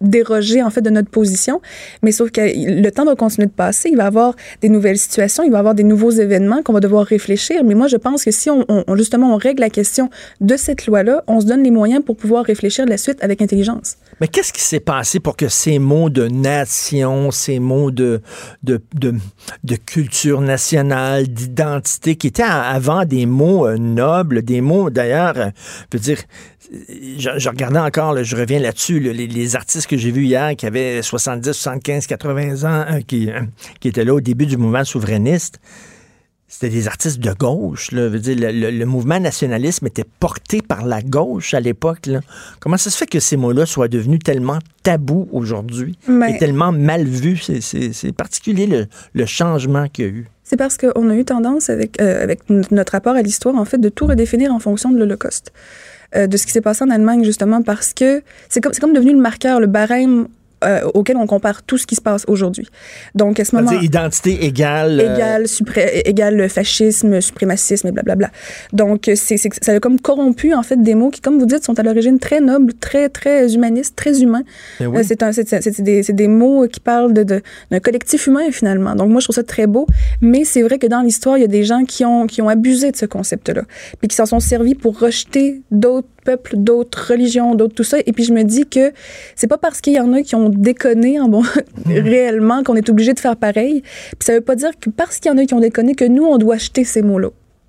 déroger, 0.03 0.63
en 0.63 0.71
fait, 0.71 0.83
de 0.83 0.91
notre 0.91 1.11
position. 1.11 1.61
Mais 2.03 2.13
sauf 2.13 2.31
que 2.31 2.41
le 2.41 2.91
temps 2.91 3.05
va 3.05 3.15
continuer 3.15 3.47
de 3.47 3.53
passer. 3.53 3.89
Il 3.91 3.97
va 3.97 4.05
y 4.05 4.07
avoir 4.07 4.35
des 4.61 4.69
nouvelles 4.69 4.99
situations, 4.99 5.45
il 5.45 5.51
va 5.51 5.59
y 5.59 5.61
avoir 5.61 5.75
des 5.75 5.85
nouveaux 5.85 6.11
événements 6.11 6.63
qu'on 6.63 6.73
va 6.73 6.81
devoir 6.81 7.07
réfléchir. 7.07 7.65
Mais 7.65 7.75
moi, 7.75 7.87
je 7.87 7.97
pense 7.97 8.25
que 8.25 8.31
si 8.31 8.51
on, 8.51 8.67
justement, 8.97 9.33
on 9.35 9.37
règle 9.37 9.61
la 9.61 9.71
question 9.71 10.11
de 10.41 10.57
cette 10.57 10.87
loi-là, 10.87 11.23
on 11.27 11.41
se 11.41 11.47
donne 11.47 11.63
les 11.63 11.71
moyens 11.71 12.05
pour 12.05 12.17
pouvoir 12.17 12.45
réfléchir 12.45 12.85
de 12.85 12.91
la 12.91 12.99
suite 12.99 13.23
avec 13.23 13.41
intelligence. 13.41 13.97
Mais 14.21 14.29
qu'est-ce 14.29 14.53
qui 14.53 14.61
s'est 14.61 14.81
passé 14.81 15.21
pour 15.21 15.37
que 15.37 15.49
ces 15.49 15.79
mots 15.79 16.11
de 16.11 16.29
nation, 16.29 17.31
ces 17.31 17.59
mots 17.59 17.91
de, 17.91 18.21
de, 18.63 18.81
de, 18.95 19.15
de 19.65 19.77
culture 19.77 20.41
nationale, 20.41 21.29
d'identité, 21.29 22.17
qui 22.17 22.29
étaient 22.29 22.43
avant 22.43 23.05
des 23.05 23.27
mots 23.27 23.67
euh, 23.67 23.77
nobles, 23.79 24.43
des 24.43 24.61
mots 24.61 24.91
d'ailleurs, 24.91 25.37
euh, 25.37 25.51
je 25.93 25.99
veux 25.99 26.03
dire, 26.03 26.19
je, 27.19 27.31
je 27.39 27.49
regardais 27.49 27.79
encore, 27.79 28.13
là, 28.15 28.23
je 28.23 28.35
reviens 28.37 28.59
là-dessus, 28.59 28.99
là, 29.01 29.13
les, 29.13 29.27
les 29.27 29.57
artistes 29.57 29.87
que 29.87 29.97
j'ai 29.97 30.11
vus 30.11 30.25
hier 30.25 30.57
qui 30.57 30.67
avaient 30.67 31.03
70, 31.03 31.53
75, 31.53 32.07
80 32.07 32.65
ans, 32.65 32.85
euh, 32.95 33.01
qui, 33.07 33.31
euh, 33.31 33.41
qui 33.81 33.89
étaient 33.89 34.05
là 34.05 34.15
au 34.15 34.21
début 34.21 34.47
du 34.47 34.57
mouvement 34.57 34.85
souverainiste. 34.85 35.59
C'était 36.49 36.69
des 36.69 36.87
artistes 36.87 37.19
de 37.19 37.33
gauche. 37.33 37.93
Là. 37.93 38.03
Je 38.03 38.09
veux 38.09 38.19
dire, 38.19 38.37
le, 38.39 38.53
le- 38.53 38.71
le 38.71 38.85
mouvement 38.85 39.19
nationalisme 39.19 39.87
était 39.87 40.05
porté 40.21 40.61
par 40.61 40.85
la 40.85 41.01
gauche 41.01 41.55
à 41.55 41.61
l'époque. 41.61 42.11
Comment 42.61 42.77
ça 42.77 42.91
se 42.91 42.97
fait 42.99 43.07
que 43.07 43.21
ces 43.21 43.39
mots-là 43.39 43.65
soient 43.65 43.89
devenus 43.89 44.19
tellement 44.23 44.59
tabous 44.83 45.29
aujourd'hui 45.33 45.97
Mais- 46.09 46.35
et 46.35 46.39
tellement 46.39 46.71
mal 46.71 47.05
vus? 47.05 47.39
C'est- 47.61 48.13
particulier 48.13 48.67
le, 48.67 48.87
le 49.15 49.25
changement 49.27 49.89
qu'il 49.89 50.05
y 50.05 50.09
a 50.09 50.11
eu. 50.11 50.27
C'est 50.45 50.59
parce 50.59 50.77
qu'on 50.77 51.09
a 51.09 51.15
eu 51.17 51.25
tendance, 51.25 51.71
avec, 51.71 51.99
euh, 52.03 52.23
avec 52.23 52.41
notre 52.71 52.93
rapport 52.93 53.15
à 53.15 53.23
l'histoire, 53.23 53.55
en 53.57 53.65
fait, 53.65 53.79
de 53.79 53.89
tout 53.89 54.07
redéfinir 54.07 54.53
en 54.53 54.59
fonction 54.59 54.91
de 54.93 54.99
l'Holocauste. 54.99 55.53
Euh, 56.15 56.27
de 56.27 56.37
ce 56.37 56.45
qui 56.45 56.53
s'est 56.53 56.61
passé 56.61 56.85
en 56.85 56.91
Allemagne, 56.91 57.25
justement, 57.25 57.63
parce 57.63 57.95
que 57.95 58.23
c'est 58.51 58.61
comme, 58.61 58.75
c'est 58.75 58.81
comme 58.81 58.93
devenu 58.93 59.13
le 59.13 59.21
marqueur, 59.21 59.61
le 59.61 59.67
barème 59.67 60.29
euh, 60.65 60.81
auquel 60.95 61.17
on 61.17 61.27
compare 61.27 61.63
tout 61.63 61.79
ce 61.79 61.87
qui 61.87 61.95
se 61.95 62.01
passe 62.01 62.25
aujourd'hui. 62.29 62.69
Donc, 63.15 63.41
à 63.41 63.45
ce 63.45 63.55
moment 63.57 63.71
identité 63.83 64.45
égale. 64.45 65.01
euh, 65.01 65.15
égal, 65.15 65.43
supré- 65.49 66.03
égal 66.05 66.49
fascisme, 66.49 67.21
suprémacisme 67.21 67.89
et 67.89 67.93
blablabla. 67.93 68.31
Donc, 68.73 69.11
c'est, 69.15 69.37
ça 69.37 69.73
a 69.73 69.81
comme 69.81 70.01
corrompu, 70.01 70.55
en 70.55 70.63
fait, 70.63 70.81
des 70.83 70.95
mots 70.95 71.11
qui, 71.11 71.21
comme 71.21 71.39
vous 71.39 71.47
dites, 71.47 71.65
sont 71.65 71.79
à 71.79 71.83
l'origine 71.83 72.19
très 72.19 72.41
nobles, 72.41 72.75
très, 72.75 73.09
très 73.09 73.55
humanistes, 73.55 73.95
très 73.97 74.23
humains. 74.23 74.43
ben 74.81 74.87
oui. 74.89 74.99
Euh, 74.99 75.03
C'est, 75.33 75.81
des, 75.83 76.03
des 76.03 76.29
mots 76.29 76.67
qui 76.69 76.81
parlent 76.81 77.13
de, 77.13 77.23
de- 77.23 77.43
d'un 77.71 77.81
collectif 77.81 78.27
humain, 78.27 78.51
finalement. 78.51 78.95
Donc, 78.95 79.11
moi, 79.11 79.21
je 79.21 79.27
trouve 79.27 79.37
ça 79.37 79.43
très 79.43 79.67
beau. 79.67 79.87
Mais 80.21 80.45
c'est 80.45 80.63
vrai 80.63 80.79
que 80.79 80.87
dans 80.87 81.01
l'histoire, 81.01 81.37
il 81.39 81.41
y 81.43 81.45
a 81.45 81.49
des 81.49 81.65
gens 81.65 81.85
qui 81.85 82.05
ont, 82.05 82.27
qui 82.27 82.43
ont 82.43 82.49
abusé 82.49 82.91
de 82.91 82.97
ce 82.97 83.07
concept-là. 83.07 83.63
Puis 83.99 84.09
qui 84.09 84.17
s'en 84.17 84.27
sont 84.27 84.41
servis 84.41 84.75
pour 84.75 84.99
rejeter 84.99 85.63
d'autres 85.71 86.09
peuples, 86.25 86.57
d'autres 86.57 87.09
religions, 87.11 87.55
d'autres 87.55 87.75
tout 87.75 87.85
ça. 87.85 87.99
Et 88.07 88.13
puis, 88.13 88.25
je 88.25 88.33
me 88.33 88.43
dis 88.45 88.67
que 88.67 88.93
c'est 89.35 89.49
pas 89.49 89.59
parce 89.59 89.81
qu'il 89.81 89.95
y 89.95 90.01
en 90.01 90.13
a 90.13 90.23
qui 90.23 90.35
ont 90.35 90.49
déconné, 90.53 91.19
en 91.21 91.29
bon, 91.29 91.43
réellement, 91.87 92.63
qu'on 92.63 92.75
est 92.77 92.89
obligé 92.89 93.13
de 93.15 93.21
faire 93.21 93.37
pareil. 93.37 93.83
Puis 93.83 94.19
ça 94.27 94.35
veut 94.35 94.41
pas 94.41 94.55
dire 94.57 94.71
que 94.81 94.91
parce 94.91 95.19
qu'il 95.19 95.31
y 95.31 95.35
en 95.35 95.39
a 95.39 95.45
qui 95.45 95.55
ont 95.55 95.61
déconné, 95.61 95.95
que 95.95 96.05
nous, 96.05 96.25
on 96.25 96.39
doit 96.39 96.55
acheter 96.57 96.85
ces 96.85 97.03
mots-là. 97.03 97.29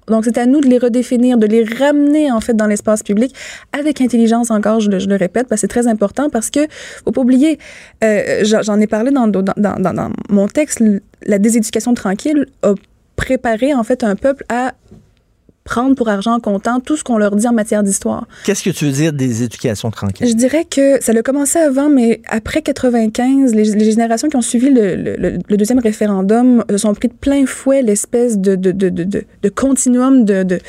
Donc, 0.09 0.25
c'est 0.25 0.37
à 0.37 0.45
nous 0.45 0.59
de 0.59 0.67
les 0.67 0.79
redéfinir, 0.79 1.37
de 1.37 1.47
les 1.47 1.63
ramener, 1.63 2.29
en 2.29 2.41
fait, 2.41 2.53
dans 2.55 2.67
l'espace 2.67 3.03
public, 3.03 3.33
avec 3.71 4.01
intelligence 4.01 4.51
encore, 4.51 4.81
je 4.81 4.89
le, 4.89 4.99
je 4.99 5.07
le 5.07 5.15
répète, 5.15 5.47
parce 5.47 5.61
que 5.61 5.67
c'est 5.67 5.69
très 5.69 5.87
important, 5.87 6.29
parce 6.29 6.49
que, 6.49 6.59
faut 7.05 7.11
pas 7.13 7.21
oublier, 7.21 7.57
euh, 8.03 8.43
j'en 8.43 8.81
ai 8.81 8.87
parlé 8.87 9.11
dans, 9.11 9.27
dans, 9.27 9.41
dans, 9.41 9.53
dans- 9.79 9.93
dans 9.93 10.11
mon 10.29 10.47
texte, 10.47 10.83
la 11.25 11.39
déséducation 11.39 11.93
tranquille 11.93 12.47
a 12.63 12.73
préparé, 13.15 13.73
en 13.73 13.83
fait, 13.85 14.03
un 14.03 14.17
peuple 14.17 14.43
à 14.49 14.73
prendre 15.63 15.95
pour 15.95 16.10
argent 16.10 16.39
comptant 16.39 16.80
tout 16.80 16.97
ce 16.97 17.04
qu'on 17.04 17.17
leur 17.17 17.36
dit 17.36 17.47
en 17.47 17.54
matière 17.54 17.84
d'histoire. 17.84 18.28
Qu'est-ce 18.45 18.63
que 18.63 18.69
tu 18.69 18.86
veux 18.86 18.91
dire 18.91 19.13
des 19.13 19.43
éducations 19.43 19.91
tranquilles? 19.91 20.28
Je 20.28 20.34
dirais 20.34 20.65
que 20.69 21.02
ça 21.02 21.13
a 21.13 21.21
commencé 21.21 21.58
avant, 21.60 21.89
mais 21.89 22.21
après 22.28 22.62
95, 22.62 23.54
les, 23.56 23.63
les 23.63 23.91
générations 23.91 24.28
qui 24.30 24.36
ont 24.36 24.41
suivi 24.41 24.69
le, 24.69 24.95
le- 24.95 25.15
le- 25.47 25.58
deuxième 25.58 25.80
référendum 25.80 26.63
se 26.69 26.78
sont 26.78 26.93
pris 26.93 27.08
de 27.08 27.13
plein 27.13 27.45
fouet 27.45 27.82
l'espèce 27.82 28.38
de, 28.38 28.56
de, 28.56 28.71
de, 28.71 28.89
de, 28.89 29.04
de- 29.04 29.23
de 29.41 29.49
continuum 29.49 30.26
de, 30.26 30.43
de, 30.43 30.60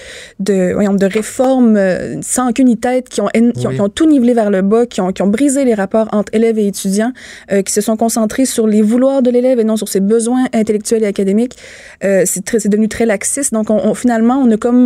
de, 0.40 1.04
réformes 1.06 1.76
euh, 1.76 2.20
sans 2.22 2.50
aucune 2.50 2.66
ni 2.66 2.76
tête 2.76 3.08
qui 3.08 3.20
ont, 3.20 3.28
qui, 3.28 3.40
ont, 3.66 3.70
Oui. 3.70 3.74
qui 3.74 3.80
ont 3.80 3.88
tout 3.88 4.06
nivelé 4.08 4.32
vers 4.34 4.50
le 4.50 4.62
bas, 4.62 4.86
qui 4.86 5.00
ont, 5.00 5.12
qui 5.12 5.22
ont 5.22 5.26
brisé 5.26 5.64
les 5.64 5.74
rapports 5.74 6.08
entre 6.12 6.32
élèves 6.34 6.58
et 6.58 6.66
étudiants, 6.66 7.12
euh, 7.52 7.62
qui 7.62 7.72
se 7.72 7.80
sont 7.80 7.96
concentrés 7.96 8.46
sur 8.46 8.66
les 8.66 8.80
vouloirs 8.82 9.22
de 9.22 9.30
l'élève 9.30 9.58
et 9.58 9.64
non 9.64 9.76
sur 9.76 9.88
ses 9.88 10.00
besoins 10.00 10.44
intellectuels 10.52 11.02
et 11.02 11.06
académiques. 11.06 11.56
Euh, 12.04 12.22
c'est 12.26 12.68
devenu 12.68 12.88
très 12.88 13.06
laxiste. 13.06 13.52
Donc, 13.52 13.70
on, 13.70 13.76
on- 13.84 13.94
finalement, 13.94 14.36
on 14.38 14.50
a 14.50 14.56
comme 14.56 14.83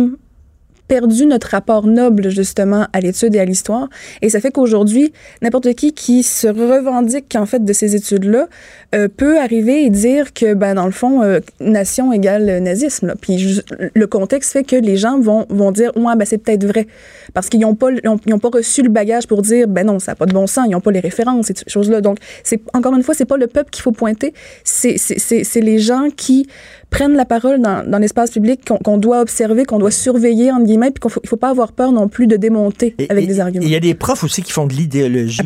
perdu 0.89 1.25
notre 1.27 1.49
rapport 1.49 1.85
noble 1.85 2.29
justement 2.29 2.87
à 2.91 2.99
l'étude 2.99 3.35
et 3.35 3.39
à 3.39 3.45
l'histoire. 3.45 3.87
Et 4.21 4.29
ça 4.29 4.41
fait 4.41 4.51
qu'aujourd'hui 4.51 5.13
n'importe 5.41 5.73
qui 5.75 5.93
qui 5.93 6.23
se 6.23 6.47
revendique 6.47 7.33
en 7.35 7.45
fait 7.45 7.63
de 7.63 7.71
ces 7.71 7.95
études-là 7.95 8.47
euh, 8.95 9.07
peut 9.07 9.39
arriver 9.39 9.83
et 9.85 9.89
dire 9.91 10.33
que 10.33 10.55
ben 10.55 10.73
dans 10.73 10.85
le 10.85 10.91
fond 10.91 11.21
euh, 11.21 11.39
nation 11.59 12.11
égale 12.11 12.59
nazisme 12.63 13.07
là. 13.07 13.13
puis 13.19 13.61
le 13.93 14.07
contexte 14.07 14.51
fait 14.51 14.63
que 14.63 14.75
les 14.75 14.97
gens 14.97 15.19
vont 15.19 15.45
vont 15.49 15.71
dire 15.71 15.91
ouais 15.95 16.15
ben 16.17 16.25
c'est 16.25 16.39
peut-être 16.39 16.65
vrai 16.65 16.87
parce 17.35 17.49
qu'ils 17.49 17.59
n'ont 17.59 17.75
pas 17.75 17.89
ils 17.91 18.33
ont, 18.33 18.39
pas 18.39 18.49
reçu 18.49 18.81
le 18.81 18.89
bagage 18.89 19.27
pour 19.27 19.43
dire 19.43 19.67
ben 19.67 19.85
non 19.85 19.99
ça 19.99 20.13
n'a 20.13 20.15
pas 20.15 20.25
de 20.25 20.33
bon 20.33 20.47
sens 20.47 20.65
ils 20.67 20.71
n'ont 20.71 20.81
pas 20.81 20.91
les 20.91 21.01
références 21.01 21.51
et 21.51 21.53
ces 21.55 21.69
choses 21.69 21.89
là 21.91 22.01
donc 22.01 22.17
c'est 22.43 22.61
encore 22.73 22.95
une 22.95 23.03
fois 23.03 23.13
c'est 23.13 23.25
pas 23.25 23.37
le 23.37 23.45
peuple 23.47 23.69
qu'il 23.69 23.83
faut 23.83 23.91
pointer 23.91 24.33
c'est 24.63 25.61
les 25.61 25.79
gens 25.79 26.07
qui 26.15 26.47
prennent 26.89 27.13
la 27.15 27.25
parole 27.25 27.61
dans, 27.61 27.87
dans 27.87 27.99
l'espace 27.99 28.31
public, 28.31 28.61
qu'on 28.83 28.97
doit 28.97 29.21
observer, 29.21 29.63
qu'on 29.63 29.77
doit 29.77 29.91
surveiller, 29.91 30.51
entre 30.51 30.63
guillemets, 30.65 30.89
puis 30.89 30.99
qu'il 30.99 31.11
faut, 31.11 31.21
il 31.23 31.29
faut 31.29 31.37
pas 31.37 31.49
avoir 31.49 31.71
peur 31.71 31.91
non 31.91 32.07
plus 32.07 32.25
de 32.25 32.35
démonter 32.35 32.95
Et- 32.97 33.05
avec 33.11 33.25
et- 33.25 33.27
des 33.27 33.39
arguments. 33.39 33.63
Il 33.63 33.71
y 33.71 33.75
a 33.75 33.79
des 33.79 33.93
profs 33.93 34.23
aussi 34.23 34.41
qui 34.41 34.51
font 34.51 34.65
de 34.65 34.73
l'idéologie 34.73 35.39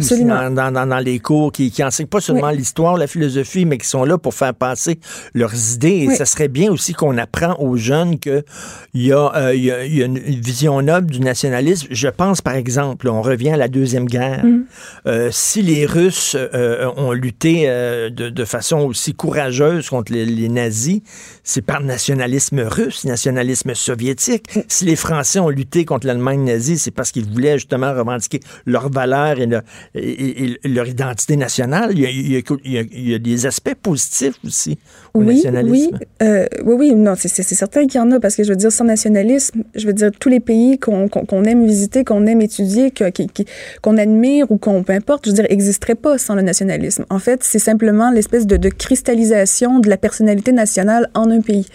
dans- 0.71 0.87
dans 0.87 0.99
les 0.99 1.19
cours, 1.19 1.51
qui, 1.51 1.69
qui 1.69 1.83
enseignent 1.83 2.07
pas 2.07 2.21
seulement 2.21 2.49
l'histoire, 2.49 2.95
la 2.95 3.07
philosophie, 3.07 3.32
mais 3.65 3.77
qui 3.77 3.87
sont 3.87 4.03
là 4.05 4.17
pour 4.17 4.33
faire 4.33 4.53
passer 4.53 4.99
leurs 5.33 5.53
idées. 5.75 6.07
Et 6.11 6.15
ça 6.15 6.25
serait 6.25 6.47
bien 6.47 6.71
aussi 6.71 6.93
qu'on 6.93 7.17
apprend 7.17 7.55
aux 7.59 7.77
jeunes 7.77 8.19
qu'il 8.19 8.43
y, 8.93 9.11
euh, 9.11 9.55
y, 9.55 9.71
a, 9.71 9.85
y 9.85 10.01
a 10.01 10.05
une 10.05 10.19
vision 10.19 10.81
noble 10.81 11.09
du 11.11 11.19
nationalisme. 11.19 11.87
Je 11.91 12.07
pense, 12.07 12.41
par 12.41 12.55
exemple, 12.55 13.07
on 13.09 13.21
revient 13.21 13.49
à 13.51 13.57
la 13.57 13.67
Deuxième 13.67 14.05
Guerre. 14.05 14.45
Mhm. 14.45 14.65
Euh, 15.07 15.29
si 15.31 15.61
les 15.61 15.85
Russes 15.85 16.35
euh, 16.35 16.89
ont 16.97 17.11
lutté 17.11 17.63
euh, 17.67 18.09
de, 18.09 18.29
de 18.29 18.45
façon 18.45 18.79
aussi 18.79 19.13
courageuse 19.13 19.89
contre 19.89 20.11
les, 20.11 20.25
les 20.25 20.49
nazis, 20.49 21.01
c'est 21.43 21.61
par 21.61 21.81
nationalisme 21.81 22.61
russe, 22.61 23.05
nationalisme 23.05 23.73
soviétique. 23.73 24.45
Si 24.67 24.85
les 24.85 24.95
Français 24.95 25.39
ont 25.39 25.49
lutté 25.49 25.85
contre 25.85 26.07
l'Allemagne 26.07 26.43
nazie, 26.43 26.77
c'est 26.77 26.91
parce 26.91 27.11
qu'ils 27.11 27.29
voulaient 27.29 27.57
justement 27.57 27.93
revendiquer 27.93 28.39
leurs 28.65 28.89
valeurs 28.89 29.39
et, 29.39 29.45
leur- 29.45 29.61
et- 29.95 30.57
et 30.63 30.67
leur 30.67 30.87
identité 30.87 31.35
nationale. 31.35 31.91
Il 31.93 31.99
y, 31.99 32.05
a, 32.05 32.09
il 32.09 32.31
y 32.31 32.35
a- 32.37 32.41
il 32.63 32.71
y 32.71 32.77
a- 32.77 32.81
il 32.91 33.09
y 33.09 33.13
a 33.13 33.19
des 33.23 33.45
aspects 33.47 33.73
positifs 33.81 34.35
aussi 34.45 34.77
au 35.15 35.19
Oui, 35.19 35.25
oui, 35.27 35.35
nationalisme. 35.35 35.99
euh, 36.21 36.45
oui, 36.65 36.75
oui, 36.77 36.95
non, 36.95 37.13
c'est- 37.17 37.29
certain 37.43 37.87
qu'il 37.87 37.99
y 37.99 38.03
en 38.03 38.11
a 38.11 38.19
parce 38.19 38.35
que 38.35 38.43
je 38.43 38.49
veux 38.49 38.55
dire, 38.55 38.71
sans 38.71 38.83
nationalisme, 38.83 39.63
je 39.75 39.87
veux 39.87 39.93
dire, 39.93 40.11
tous 40.19 40.29
les 40.29 40.39
pays 40.39 40.77
qu'on 40.77 41.07
qu'on- 41.07 41.25
qu'on 41.25 41.43
aime 41.45 41.65
visiter, 41.65 42.03
qu'on 42.03 42.25
aime 42.27 42.41
étudier, 42.41 42.91
qu'on 43.81 43.97
admire 43.97 44.51
ou 44.51 44.57
qu'on, 44.57 44.83
peu 44.83 44.93
importe, 44.93 45.25
je 45.25 45.31
veux 45.31 45.35
dire, 45.35 45.47
n'existerait 45.49 45.95
pas 45.95 46.17
sans 46.17 46.35
le 46.35 46.41
nationalisme. 46.41 47.05
En 47.09 47.19
fait, 47.19 47.43
c'est 47.43 47.59
simplement 47.59 48.11
l'espèce 48.11 48.45
de, 48.45 48.57
de 48.57 48.69
cristallisation 48.69 49.79
de 49.79 49.89
la 49.89 49.97
personnalité 49.97 50.51
nationale 50.51 51.09
en 51.13 51.29
un 51.31 51.41
pays. 51.41 51.67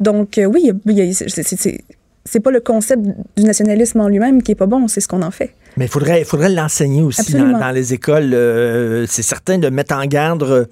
Donc, 0.00 0.38
euh, 0.38 0.44
oui, 0.46 0.60
il 0.64 0.66
y 0.68 0.70
a- 0.70 0.74
il 0.86 1.08
y 1.08 1.10
a- 1.10 1.12
c'est- 1.12 1.28
c'est- 1.28 1.56
c'est 1.60 1.80
c'est 2.24 2.40
pas 2.40 2.50
le 2.50 2.60
concept 2.60 3.02
du 3.36 3.44
nationalisme 3.44 4.00
en 4.00 4.08
lui-même 4.08 4.42
qui 4.42 4.52
est 4.52 4.56
pas 4.56 4.66
bon, 4.66 4.88
c'est 4.88 5.00
ce 5.00 5.08
qu'on 5.08 5.22
en 5.22 5.30
fait. 5.30 5.54
Mais 5.76 5.86
il 5.86 5.90
faudrait, 5.90 6.20
il 6.20 6.24
faudrait 6.24 6.50
l'enseigner 6.50 7.02
aussi 7.02 7.32
dans, 7.32 7.74
les 7.74 7.94
écoles. 7.94 8.34
euh, 8.34 9.06
c'est 9.08 9.22
certain 9.22 9.58
de 9.58 9.68
mettre 9.70 9.94
en 9.94 10.04
garde, 10.04 10.42
euh, 10.42 10.66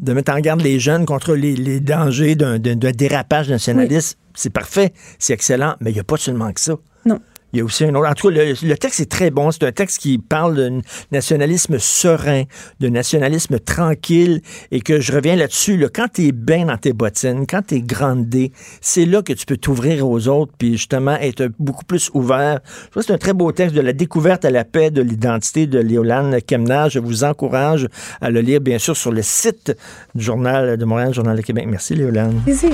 de 0.00 0.12
mettre 0.12 0.32
en 0.32 0.38
garde 0.40 0.62
les 0.62 0.78
jeunes 0.78 1.06
contre 1.06 1.34
les, 1.34 1.56
les 1.56 1.80
dangers 1.80 2.36
d'un 2.36 2.58
dérapage 2.58 3.50
nationaliste. 3.50 4.18
C'est 4.34 4.50
parfait, 4.50 4.92
c'est 5.18 5.32
excellent, 5.32 5.74
mais 5.80 5.90
il 5.90 5.94
n'y 5.94 6.00
a 6.00 6.04
pas 6.04 6.16
seulement 6.16 6.52
que 6.52 6.60
ça. 6.60 6.74
Non. 7.04 7.20
Il 7.54 7.58
y 7.58 7.60
a 7.60 7.64
aussi 7.64 7.84
un 7.84 7.94
autre. 7.94 8.08
En 8.08 8.14
tout 8.14 8.30
cas, 8.30 8.34
le, 8.34 8.74
texte 8.74 8.98
est 8.98 9.10
très 9.10 9.30
bon. 9.30 9.52
C'est 9.52 9.62
un 9.62 9.70
texte 9.70 9.98
qui 9.98 10.18
parle 10.18 10.56
d'un 10.56 10.80
nationalisme 11.12 11.78
serein, 11.78 12.42
de 12.80 12.88
nationalisme 12.88 13.60
tranquille, 13.60 14.40
et 14.72 14.80
que 14.80 14.98
je 14.98 15.12
reviens 15.12 15.36
là-dessus. 15.36 15.76
Là, 15.76 15.88
quand 15.88 16.08
tu 16.12 16.26
es 16.26 16.32
bien 16.32 16.66
dans 16.66 16.76
tes 16.76 16.92
bottines, 16.92 17.46
quand 17.46 17.62
tu 17.68 17.76
es 17.76 17.80
grandé, 17.80 18.50
c'est 18.80 19.06
là 19.06 19.22
que 19.22 19.32
tu 19.32 19.46
peux 19.46 19.56
t'ouvrir 19.56 20.08
aux 20.08 20.26
autres, 20.26 20.52
puis 20.58 20.72
justement 20.72 21.14
être 21.20 21.48
beaucoup 21.60 21.84
plus 21.84 22.10
ouvert. 22.12 22.58
Je 22.86 22.90
trouve 22.90 23.02
que 23.04 23.06
c'est 23.06 23.12
un 23.12 23.18
très 23.18 23.34
beau 23.34 23.52
texte 23.52 23.76
de 23.76 23.80
la 23.80 23.92
découverte 23.92 24.44
à 24.44 24.50
la 24.50 24.64
paix 24.64 24.90
de 24.90 25.00
l'identité 25.00 25.68
de 25.68 25.78
Léolane 25.78 26.42
Kemna. 26.42 26.88
Je 26.88 26.98
vous 26.98 27.22
encourage 27.22 27.86
à 28.20 28.30
le 28.30 28.40
lire, 28.40 28.60
bien 28.60 28.78
sûr, 28.78 28.96
sur 28.96 29.12
le 29.12 29.22
site 29.22 29.76
du 30.16 30.24
Journal 30.24 30.76
de 30.76 30.84
Montréal, 30.84 31.14
Journal 31.14 31.36
de 31.36 31.42
Québec. 31.42 31.66
Merci, 31.68 31.94
Léolane. 31.94 32.40
Plaisir. 32.42 32.72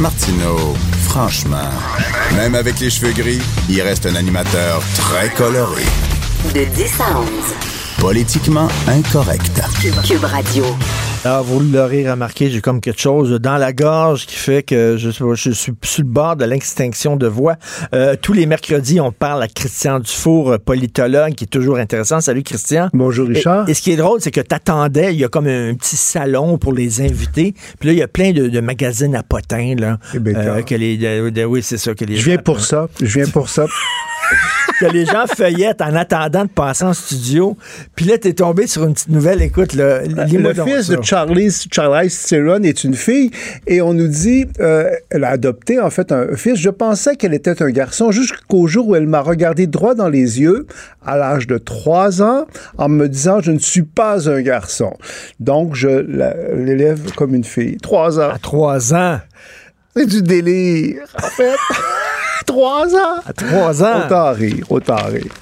Martineau, 0.00 0.74
franchement, 1.02 1.70
même 2.36 2.54
avec 2.54 2.78
les 2.78 2.88
cheveux 2.88 3.12
gris, 3.12 3.40
il 3.68 3.82
reste 3.82 4.06
un 4.06 4.14
animateur 4.14 4.80
très 4.94 5.28
coloré. 5.30 5.82
De 6.54 6.64
10 6.64 7.00
à 7.00 7.18
11. 7.18 7.28
Politiquement 7.98 8.68
incorrect. 8.86 9.60
Cube 10.04 10.24
Radio. 10.24 10.64
Alors, 11.24 11.42
vous 11.42 11.58
l'aurez 11.60 12.08
remarqué, 12.08 12.48
j'ai 12.48 12.60
comme 12.60 12.80
quelque 12.80 13.00
chose 13.00 13.32
dans 13.40 13.56
la 13.56 13.72
gorge 13.72 14.24
qui 14.24 14.36
fait 14.36 14.62
que 14.62 14.96
je, 14.96 15.10
suis 15.10 15.54
sur 15.82 16.02
le 16.04 16.08
bord 16.08 16.36
de 16.36 16.44
l'extinction 16.44 17.16
de 17.16 17.26
voix. 17.26 17.56
Euh, 17.92 18.14
tous 18.20 18.32
les 18.32 18.46
mercredis, 18.46 19.00
on 19.00 19.10
parle 19.10 19.42
à 19.42 19.48
Christian 19.48 19.98
Dufour, 19.98 20.52
euh, 20.52 20.58
politologue, 20.58 21.34
qui 21.34 21.44
est 21.44 21.48
toujours 21.48 21.78
intéressant. 21.78 22.20
Salut, 22.20 22.44
Christian. 22.44 22.88
Bonjour 22.92 23.26
Richard. 23.26 23.68
Et, 23.68 23.72
et 23.72 23.74
ce 23.74 23.82
qui 23.82 23.90
est 23.90 23.96
drôle, 23.96 24.20
c'est 24.20 24.30
que 24.30 24.40
t'attendais, 24.40 25.12
il 25.12 25.18
y 25.18 25.24
a 25.24 25.28
comme 25.28 25.48
un, 25.48 25.74
petit 25.74 25.96
salon 25.96 26.56
pour 26.56 26.72
les 26.72 27.00
invités. 27.00 27.52
Puis 27.80 27.88
là, 27.88 27.92
il 27.92 27.98
y 27.98 28.02
a 28.02 28.08
plein 28.08 28.30
de, 28.30 28.48
de 28.48 28.60
magazines 28.60 29.16
à 29.16 29.24
potins, 29.24 29.74
là. 29.76 29.98
Eh 30.14 30.20
ben, 30.20 30.36
euh, 30.36 30.62
que 30.62 30.76
les, 30.76 30.96
de- 30.96 31.30
de- 31.30 31.44
oui, 31.44 31.62
c'est 31.64 31.78
ça. 31.78 31.94
Que 31.94 32.04
les 32.04 32.16
je 32.16 32.24
viens 32.24 32.38
pour 32.38 32.60
ça. 32.60 32.88
Je 33.00 33.18
viens 33.18 33.28
pour 33.28 33.48
ça. 33.48 33.66
que 34.80 34.86
les 34.86 35.04
gens 35.04 35.26
feuillettent 35.26 35.80
en 35.80 35.94
attendant 35.94 36.44
de 36.44 36.50
passer 36.50 36.84
en 36.84 36.92
studio. 36.92 37.56
Puis 37.94 38.06
là, 38.06 38.18
t'es 38.18 38.32
tombé 38.32 38.66
sur 38.66 38.84
une 38.84 38.94
petite 38.94 39.08
nouvelle. 39.08 39.42
Écoute, 39.42 39.74
là, 39.74 40.02
lis-moi 40.02 40.52
Le 40.52 40.64
fils 40.64 40.88
de 40.88 41.02
Charlie, 41.02 41.50
Charlie 41.72 42.08
Theron 42.10 42.62
est 42.62 42.84
une 42.84 42.94
fille 42.94 43.30
et 43.66 43.80
on 43.82 43.94
nous 43.94 44.08
dit, 44.08 44.46
euh, 44.60 44.90
elle 45.10 45.24
a 45.24 45.30
adopté 45.30 45.80
en 45.80 45.90
fait 45.90 46.12
un 46.12 46.36
fils. 46.36 46.56
Je 46.56 46.70
pensais 46.70 47.16
qu'elle 47.16 47.34
était 47.34 47.62
un 47.62 47.70
garçon 47.70 48.10
jusqu'au 48.10 48.66
jour 48.66 48.88
où 48.88 48.96
elle 48.96 49.06
m'a 49.06 49.20
regardé 49.20 49.66
droit 49.66 49.94
dans 49.94 50.08
les 50.08 50.40
yeux 50.40 50.66
à 51.04 51.16
l'âge 51.16 51.46
de 51.46 51.58
3 51.58 52.22
ans 52.22 52.46
en 52.76 52.88
me 52.88 53.08
disant 53.08 53.40
je 53.40 53.52
ne 53.52 53.58
suis 53.58 53.82
pas 53.82 54.28
un 54.28 54.42
garçon. 54.42 54.96
Donc 55.40 55.74
je 55.74 55.88
l'élève 56.54 57.12
comme 57.14 57.34
une 57.34 57.44
fille. 57.44 57.78
3 57.78 58.20
ans. 58.20 58.30
À 58.30 58.38
trois 58.38 58.94
ans. 58.94 59.20
C'est 59.96 60.06
du 60.06 60.22
délire. 60.22 61.02
En 61.16 61.28
fait, 61.28 61.56
3 62.46 62.94
ans. 62.94 63.20
À 63.26 63.32
trois 63.32 63.82
ans. 63.82 64.06
Autant 64.06 64.32
rire, 64.32 64.64
autant 64.70 64.96
rire. 65.06 65.32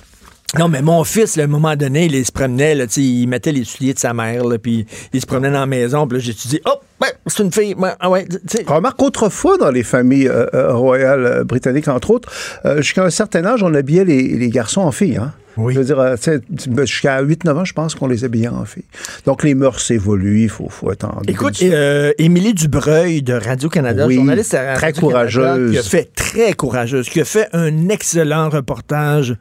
Non, 0.59 0.69
mais 0.69 0.81
mon 0.81 1.03
fils, 1.05 1.37
là, 1.37 1.43
à 1.43 1.47
un 1.47 1.49
moment 1.49 1.75
donné, 1.77 2.07
il, 2.07 2.15
il 2.15 2.25
se 2.25 2.33
promenait, 2.33 2.75
là, 2.75 2.87
tu 2.87 2.95
sais, 2.95 3.01
il 3.03 3.27
mettait 3.27 3.53
les 3.53 3.65
souliers 3.65 3.95
de 3.95 3.99
sa 3.99 4.15
mère, 4.15 4.45
là, 4.45 4.59
puis 4.59 4.87
il 5.13 5.21
se 5.21 5.27
promenait 5.27 5.51
dans 5.51 5.61
la 5.61 5.67
maison, 5.67 6.07
puis 6.07 6.19
dit, 6.19 6.61
oh, 6.65 6.77
ben, 7.01 7.09
c'est 7.27 7.43
une 7.43 7.53
fille, 7.53 7.75
ouais, 7.75 7.91
ah 8.01 8.09
ouais, 8.09 8.27
tu 8.27 8.39
sais. 8.49 8.65
Remarque 8.67 9.03
autrefois 9.03 9.59
dans 9.59 9.71
les 9.71 9.83
familles 9.83 10.29
euh, 10.29 10.47
euh, 10.55 10.73
royales 10.73 11.27
euh, 11.27 11.45
britanniques, 11.45 11.89
entre 11.89 12.11
autres, 12.11 12.31
euh, 12.65 12.81
jusqu'à 12.81 13.05
un 13.05 13.11
certain 13.11 13.45
âge, 13.45 13.63
on 13.63 13.75
habillait 13.75 14.05
les, 14.05 14.23
les 14.23 14.49
garçons 14.49 14.83
en 14.83 14.93
filles. 14.93 15.19
Hein? 15.19 15.33
Oui. 15.57 15.75
Je 15.75 15.79
veux 15.79 15.85
dire, 15.85 15.99
euh, 15.99 16.17
tu 16.17 16.23
sais, 16.23 16.41
jusqu'à 16.87 17.23
8-9 17.23 17.51
ans, 17.59 17.65
je 17.65 17.73
pense 17.73 17.95
qu'on 17.95 18.07
les 18.07 18.25
habillait 18.25 18.49
en 18.49 18.65
filles. 18.65 18.85
Donc, 19.25 19.43
les 19.43 19.55
mœurs 19.55 19.91
évoluent, 19.91 20.43
il 20.43 20.49
faut, 20.49 20.69
faut 20.69 20.91
en 20.91 21.23
Écoute, 21.27 21.61
euh, 21.63 22.13
Émilie 22.19 22.55
Dubreuil 22.55 23.23
de 23.23 23.35
Radio-Canada, 23.35 24.07
Oui, 24.07 24.17
journaliste 24.17 24.55
à 24.55 24.75
très 24.75 24.87
Radio-Canada, 24.87 25.01
courageuse. 25.01 25.73
qui 25.73 25.79
a 25.79 25.83
fait 25.83 26.15
très 26.15 26.53
courageuse, 26.53 27.09
qui 27.09 27.21
a 27.21 27.25
fait 27.25 27.49
un 27.53 27.89
excellent 27.89 28.49
reportage, 28.51 29.37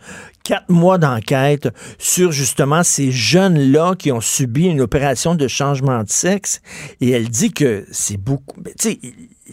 quatre 0.45 0.69
mois 0.69 0.97
d'enquête 0.97 1.67
sur 1.97 2.31
justement 2.31 2.83
ces 2.83 3.11
jeunes-là 3.11 3.95
qui 3.97 4.11
ont 4.13 4.21
subi 4.21 4.65
une 4.65 4.79
opération 4.79 5.35
de 5.35 5.47
changement 5.49 6.03
de 6.03 6.09
sexe. 6.09 6.61
Et 7.01 7.09
elle 7.09 7.27
dit 7.27 7.51
que 7.51 7.85
c'est 7.91 8.17
beaucoup. 8.17 8.61
ben, 8.61 8.73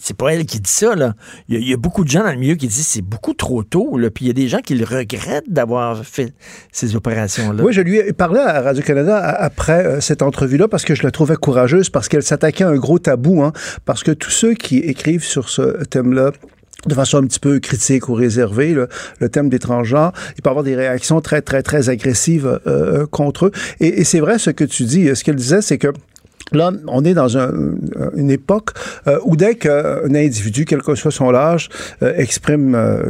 c'est 0.01 0.17
pas 0.17 0.33
elle 0.33 0.47
qui 0.47 0.61
dit 0.61 0.71
ça, 0.71 0.95
là. 0.95 1.15
Il 1.49 1.69
y, 1.69 1.73
a, 1.73 1.77
beaucoup 1.77 2.05
de 2.05 2.09
gens 2.09 2.23
dans 2.23 2.31
le 2.31 2.39
milieu 2.39 2.55
qui 2.55 2.67
disent 2.67 2.87
c'est 2.87 3.03
beaucoup 3.03 3.35
trop 3.35 3.63
tôt, 3.63 3.99
là. 3.99 4.11
Puis 4.11 4.25
il 4.25 4.29
y 4.29 4.31
a 4.31 4.35
des 4.35 4.49
gens 4.49 4.61
qui 4.61 4.75
le 4.75 4.85
regrettent 4.85 5.51
d'avoir 5.51 6.05
fait 6.05 6.35
ces 6.73 6.97
opérations-là. 6.97 7.63
Oui, 7.63 7.73
je 7.73 7.81
lui 7.81 7.99
ai 7.99 8.13
parlé 8.13 8.41
à 8.41 8.61
Radio-Canada 8.61 9.19
après 9.19 9.85
euh, 9.85 10.01
cette 10.01 10.23
entrevue-là 10.23 10.69
parce 10.69 10.85
que 10.85 10.95
je 10.95 11.03
la 11.03 11.11
trouvais 11.11 11.37
courageuse, 11.37 11.91
parce 11.91 12.09
qu'elle 12.09 12.23
s'attaquait 12.23 12.65
à 12.65 12.69
un 12.69 12.77
gros 12.77 12.99
tabou, 12.99 13.43
hein, 13.43 13.53
parce 13.85 14.03
que 14.03 14.13
tous 14.13 14.31
ceux 14.31 14.55
qui 14.55 14.79
écrivent 14.79 15.25
sur 15.25 15.49
ce 15.49 15.85
thème-là, 15.85 16.33
de 16.87 16.95
façon 16.95 17.19
un 17.19 17.27
petit 17.27 17.41
peu 17.41 17.61
critique 17.61 18.09
ou 18.09 18.15
réservée, 18.15 18.75
là, 18.75 18.87
le 19.21 19.29
thème 19.29 19.49
des 19.49 19.59
transgenres, 19.59 20.13
il 20.37 20.43
peut 20.43 20.51
avoir 20.51 20.65
des 20.65 20.75
réactions 20.75 21.21
très, 21.21 21.43
très, 21.43 21.63
très 21.63 21.89
agressives 21.89 22.61
euh, 22.67 23.07
contre 23.07 23.47
eux. 23.47 23.53
Et, 23.81 24.01
et 24.01 24.05
c'est 24.05 24.21
vrai 24.21 24.39
ce 24.39 24.51
que 24.51 24.65
tu 24.65 24.85
dis. 24.85 25.15
Ce 25.15 25.23
qu'elle 25.25 25.37
disait, 25.37 25.63
c'est 25.63 25.79
que 25.79 25.89
Là, 26.51 26.71
on 26.89 27.05
est 27.05 27.15
dans 27.15 27.39
un- 27.39 27.53
une 28.15 28.31
époque 28.31 28.71
euh, 29.07 29.19
où 29.25 29.37
dès 29.37 29.55
qu'un 29.55 30.15
individu, 30.15 30.65
quel 30.65 30.83
que 30.83 30.95
soit 30.95 31.11
son 31.13 31.33
âge, 31.35 31.69
euh, 32.03 32.13
exprime 32.17 32.75
euh, 32.75 33.03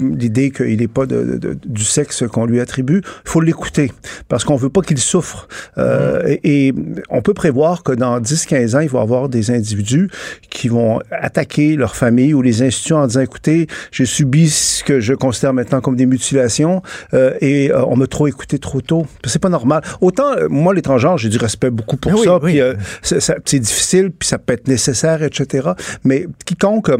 l'idée 0.00 0.50
qu'il 0.50 0.78
n'est 0.78 0.88
pas 0.88 1.06
de- 1.06 1.22
de- 1.22 1.36
de- 1.36 1.58
du 1.64 1.84
sexe 1.84 2.24
qu'on 2.26 2.46
lui 2.46 2.60
attribue, 2.60 3.02
il 3.04 3.30
faut 3.30 3.40
l'écouter 3.40 3.92
parce 4.28 4.44
qu'on 4.44 4.56
veut 4.56 4.70
pas 4.70 4.80
qu'il 4.80 4.98
souffre. 4.98 5.46
Euh, 5.78 6.22
et, 6.42 6.68
et 6.68 6.74
on 7.10 7.22
peut 7.22 7.34
prévoir 7.34 7.82
que 7.82 7.92
dans 7.92 8.18
10-15 8.20 8.74
ans, 8.76 8.80
il 8.80 8.88
va 8.88 9.00
y 9.00 9.02
avoir 9.02 9.28
des 9.28 9.50
individus 9.50 10.08
qui 10.50 10.68
vont 10.68 11.00
attaquer 11.10 11.76
leur 11.76 11.94
famille 11.94 12.34
ou 12.34 12.42
les 12.42 12.62
institutions 12.62 12.96
en 12.96 13.06
disant, 13.06 13.20
écoutez, 13.20 13.66
j'ai 13.92 14.06
subi 14.06 14.48
ce 14.48 14.82
que 14.84 15.00
je 15.00 15.14
considère 15.14 15.52
maintenant 15.52 15.80
comme 15.80 15.96
des 15.96 16.06
mutilations 16.06 16.82
euh, 17.12 17.34
et 17.40 17.70
euh, 17.70 17.84
on 17.86 17.96
m'a 17.96 18.06
trop 18.06 18.26
écouté 18.26 18.58
trop 18.58 18.80
tôt. 18.80 19.06
C'est 19.26 19.38
pas 19.40 19.48
normal. 19.48 19.82
Autant, 20.00 20.32
euh, 20.36 20.48
moi, 20.48 20.74
les 20.74 20.82
transgenres, 20.82 21.18
j'ai 21.18 21.28
du 21.28 21.38
respect 21.38 21.70
beaucoup 21.70 21.96
pour 21.96 22.12
Ah 22.12 22.16
oui, 22.18 22.24
ça. 22.24 22.38
oui. 22.42 22.53
Puis, 22.54 22.60
euh, 22.60 22.74
c'est 23.02 23.58
difficile, 23.58 24.10
puis 24.10 24.28
ça 24.28 24.38
peut 24.38 24.52
être 24.52 24.68
nécessaire, 24.68 25.22
etc. 25.22 25.70
Mais 26.04 26.26
quiconque... 26.44 26.90
euh, 26.90 26.98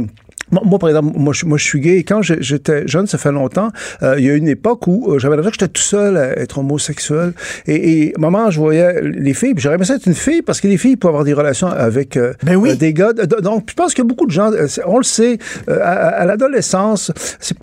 moi, 0.50 0.78
par 0.78 0.90
exemple, 0.90 1.18
moi, 1.18 1.32
je, 1.32 1.46
moi, 1.46 1.56
je 1.56 1.64
suis 1.64 1.80
gay. 1.80 1.96
Et 1.96 2.04
quand 2.04 2.20
j'étais 2.22 2.86
jeune, 2.86 3.06
ça 3.06 3.16
fait 3.16 3.32
longtemps, 3.32 3.70
euh, 4.02 4.16
il 4.18 4.26
y 4.26 4.30
a 4.30 4.34
eu 4.34 4.36
une 4.36 4.46
époque 4.46 4.86
où 4.86 5.10
euh, 5.10 5.18
j'avais 5.18 5.36
l'impression 5.36 5.52
que 5.52 5.64
j'étais 5.64 5.72
tout 5.72 5.82
seul 5.82 6.18
à 6.18 6.38
être 6.38 6.58
homosexuel. 6.58 7.32
Et, 7.66 8.08
et 8.08 8.12
moment, 8.18 8.50
je 8.50 8.60
voyais 8.60 9.00
les 9.02 9.32
filles, 9.32 9.54
puis 9.54 9.62
j'aurais 9.62 9.76
aimé 9.76 9.86
ça 9.86 9.94
être 9.94 10.06
une 10.06 10.14
fille, 10.14 10.42
parce 10.42 10.60
que 10.60 10.68
les 10.68 10.76
filles 10.76 10.96
peuvent 10.96 11.08
avoir 11.08 11.24
des 11.24 11.32
relations 11.32 11.68
avec 11.68 12.18
euh, 12.18 12.34
Ben 12.42 12.56
oui. 12.56 12.76
des 12.76 12.92
gars. 12.92 13.14
Donc, 13.14 13.68
je 13.70 13.74
pense 13.74 13.94
que 13.94 14.02
beaucoup 14.02 14.26
de 14.26 14.32
gens, 14.32 14.50
on 14.86 14.98
le 14.98 15.02
sait, 15.02 15.38
à, 15.66 15.90
à 15.90 16.24
l'adolescence, 16.26 17.10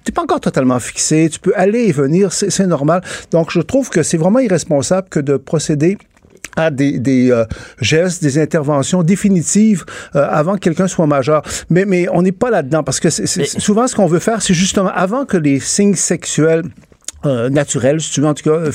t'es 0.04 0.12
pas 0.12 0.23
encore 0.23 0.41
totalement 0.41 0.80
fixé. 0.80 1.30
Tu 1.32 1.39
peux 1.39 1.54
aller 1.56 1.84
et 1.84 1.91
venir, 1.91 2.34
c'est 2.34 2.67
normal. 2.67 3.04
Donc, 3.32 3.51
je 3.51 3.62
trouve 3.62 3.89
que 3.89 4.01
c'est 4.01 4.17
vraiment 4.17 4.39
irresponsable 4.39 5.08
que 5.10 5.19
de 5.19 5.38
procéder 5.38 5.99
à 6.55 6.71
des, 6.71 6.99
des 6.99 7.31
euh, 7.31 7.45
gestes, 7.79 8.21
des 8.23 8.37
interventions 8.39 9.03
définitives 9.03 9.85
euh, 10.15 10.25
avant 10.29 10.53
que 10.55 10.59
quelqu'un 10.59 10.87
soit 10.87 11.07
majeur. 11.07 11.41
Mais, 11.69 11.85
mais 11.85 12.07
on 12.11 12.21
n'est 12.21 12.31
pas 12.31 12.49
là-dedans 12.49 12.83
parce 12.83 12.99
que 12.99 13.09
c'est, 13.09 13.25
c'est- 13.27 13.59
souvent 13.59 13.87
ce 13.87 13.95
qu'on 13.95 14.07
veut 14.07 14.19
faire, 14.19 14.41
c'est 14.41 14.53
justement 14.53 14.91
avant 14.93 15.25
que 15.25 15.37
les 15.37 15.59
signes 15.59 15.95
sexuels 15.95 16.63
euh, 17.25 17.49
naturels, 17.49 18.01
si 18.01 18.12
tu 18.12 18.21
veux, 18.21 18.27
en 18.27 18.34
tout 18.34 18.43
cas, 18.49 18.55
euh, 18.55 18.71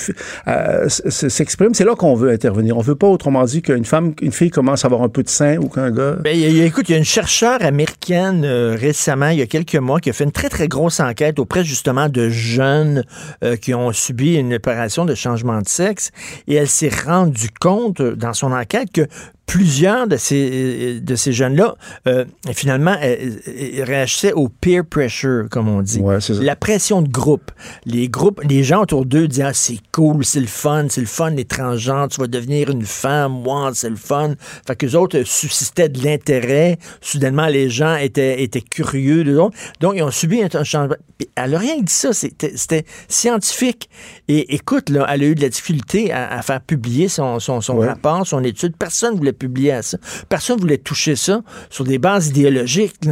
euh, 0.48 0.84
s- 0.86 1.02
s- 1.04 1.28
s'expriment, 1.28 1.74
c'est 1.74 1.84
là 1.84 1.94
qu'on 1.94 2.14
veut 2.14 2.30
intervenir. 2.30 2.76
On 2.76 2.80
veut 2.80 2.94
pas 2.94 3.06
autrement 3.08 3.44
dit 3.44 3.62
qu'une 3.62 3.84
femme, 3.84 4.14
une 4.22 4.32
fille 4.32 4.50
commence 4.50 4.84
à 4.84 4.86
avoir 4.88 5.02
un 5.02 5.08
peu 5.08 5.22
de 5.22 5.28
sein 5.28 5.56
ou 5.58 5.68
qu'un 5.68 5.90
gars. 5.90 6.16
Ben, 6.22 6.36
écoute, 6.36 6.88
il 6.88 6.92
y 6.92 6.94
a 6.94 6.98
une 6.98 7.04
chercheure 7.04 7.62
américaine 7.62 8.42
euh, 8.44 8.76
récemment, 8.78 9.28
il 9.28 9.38
y 9.38 9.42
a 9.42 9.46
quelques 9.46 9.76
mois, 9.76 10.00
qui 10.00 10.10
a 10.10 10.12
fait 10.12 10.24
une 10.24 10.32
très, 10.32 10.48
très 10.48 10.68
grosse 10.68 11.00
enquête 11.00 11.38
auprès 11.38 11.64
justement 11.64 12.08
de 12.08 12.28
jeunes 12.28 13.04
qui 13.60 13.74
ont 13.74 13.92
subi 13.92 14.34
une 14.34 14.54
opération 14.54 15.04
de 15.04 15.14
changement 15.14 15.60
de 15.60 15.68
sexe. 15.68 16.10
Et 16.48 16.54
elle 16.54 16.68
s'est 16.68 16.90
rendue 17.06 17.50
compte 17.60 18.00
dans 18.02 18.32
son 18.32 18.52
enquête 18.52 18.90
que 18.92 19.02
plusieurs 19.46 20.08
de 20.08 20.16
ces, 20.16 21.00
de 21.00 21.14
ces 21.14 21.32
jeunes-là, 21.32 21.76
euh, 22.08 22.24
finalement, 22.52 22.96
euh, 23.02 23.16
euh, 23.48 23.84
réagissaient 23.84 24.32
au 24.32 24.48
peer 24.48 24.84
pressure, 24.84 25.46
comme 25.50 25.68
on 25.68 25.82
dit. 25.82 26.00
Ouais. 26.00 26.18
La 26.40 26.56
pression 26.56 27.00
de 27.00 27.08
groupe. 27.08 27.52
Les 27.84 28.08
groupes, 28.08 28.42
les 28.42 28.64
gens 28.64 28.82
autour 28.82 29.06
d'eux 29.06 29.28
disaient, 29.28 29.44
ah, 29.44 29.54
c'est 29.54 29.78
cool, 29.92 30.24
c'est 30.24 30.40
le 30.40 30.46
fun, 30.46 30.86
c'est 30.90 31.00
le 31.00 31.06
fun, 31.06 31.30
les 31.30 31.44
transgenres, 31.44 32.08
tu 32.08 32.20
vas 32.20 32.26
devenir 32.26 32.70
une 32.70 32.84
femme, 32.84 33.46
wow, 33.46 33.72
c'est 33.72 33.88
le 33.88 33.96
fun. 33.96 34.34
Fait 34.66 34.74
que 34.74 34.84
les 34.84 34.94
autres 34.96 35.22
suscitaient 35.22 35.88
de 35.88 36.02
l'intérêt. 36.02 36.78
Soudainement, 37.00 37.46
les 37.46 37.70
gens 37.70 37.94
étaient, 37.96 38.42
étaient 38.42 38.60
curieux. 38.60 39.38
autres. 39.38 39.56
Donc, 39.80 39.94
ils 39.96 40.02
ont 40.02 40.10
subi 40.10 40.42
un, 40.42 40.64
changement. 40.64 40.96
Elle 41.36 41.52
n'a 41.52 41.58
rien 41.58 41.76
dit 41.80 41.92
ça, 41.92 42.12
c'était 42.12 42.52
c'était 42.56 42.84
scientifique. 43.08 43.88
Et 44.28 44.54
écoute, 44.54 44.90
là, 44.90 45.06
elle 45.08 45.22
a 45.22 45.26
eu 45.26 45.34
de 45.34 45.42
la 45.42 45.48
difficulté 45.48 46.12
à, 46.12 46.32
à 46.32 46.42
faire 46.42 46.60
publier 46.60 47.08
son, 47.08 47.38
son, 47.38 47.60
son 47.60 47.76
Ouais. 47.76 47.88
rapport, 47.88 48.26
son 48.26 48.42
étude. 48.42 48.74
Personne 48.76 49.12
ne 49.12 49.18
voulait 49.18 49.32
ça. 49.82 49.98
Personne 50.28 50.56
ne 50.56 50.62
voulait 50.62 50.78
toucher 50.78 51.16
ça 51.16 51.42
sur 51.70 51.84
des 51.84 51.98
bases 51.98 52.28
idéologiques. 52.28 53.08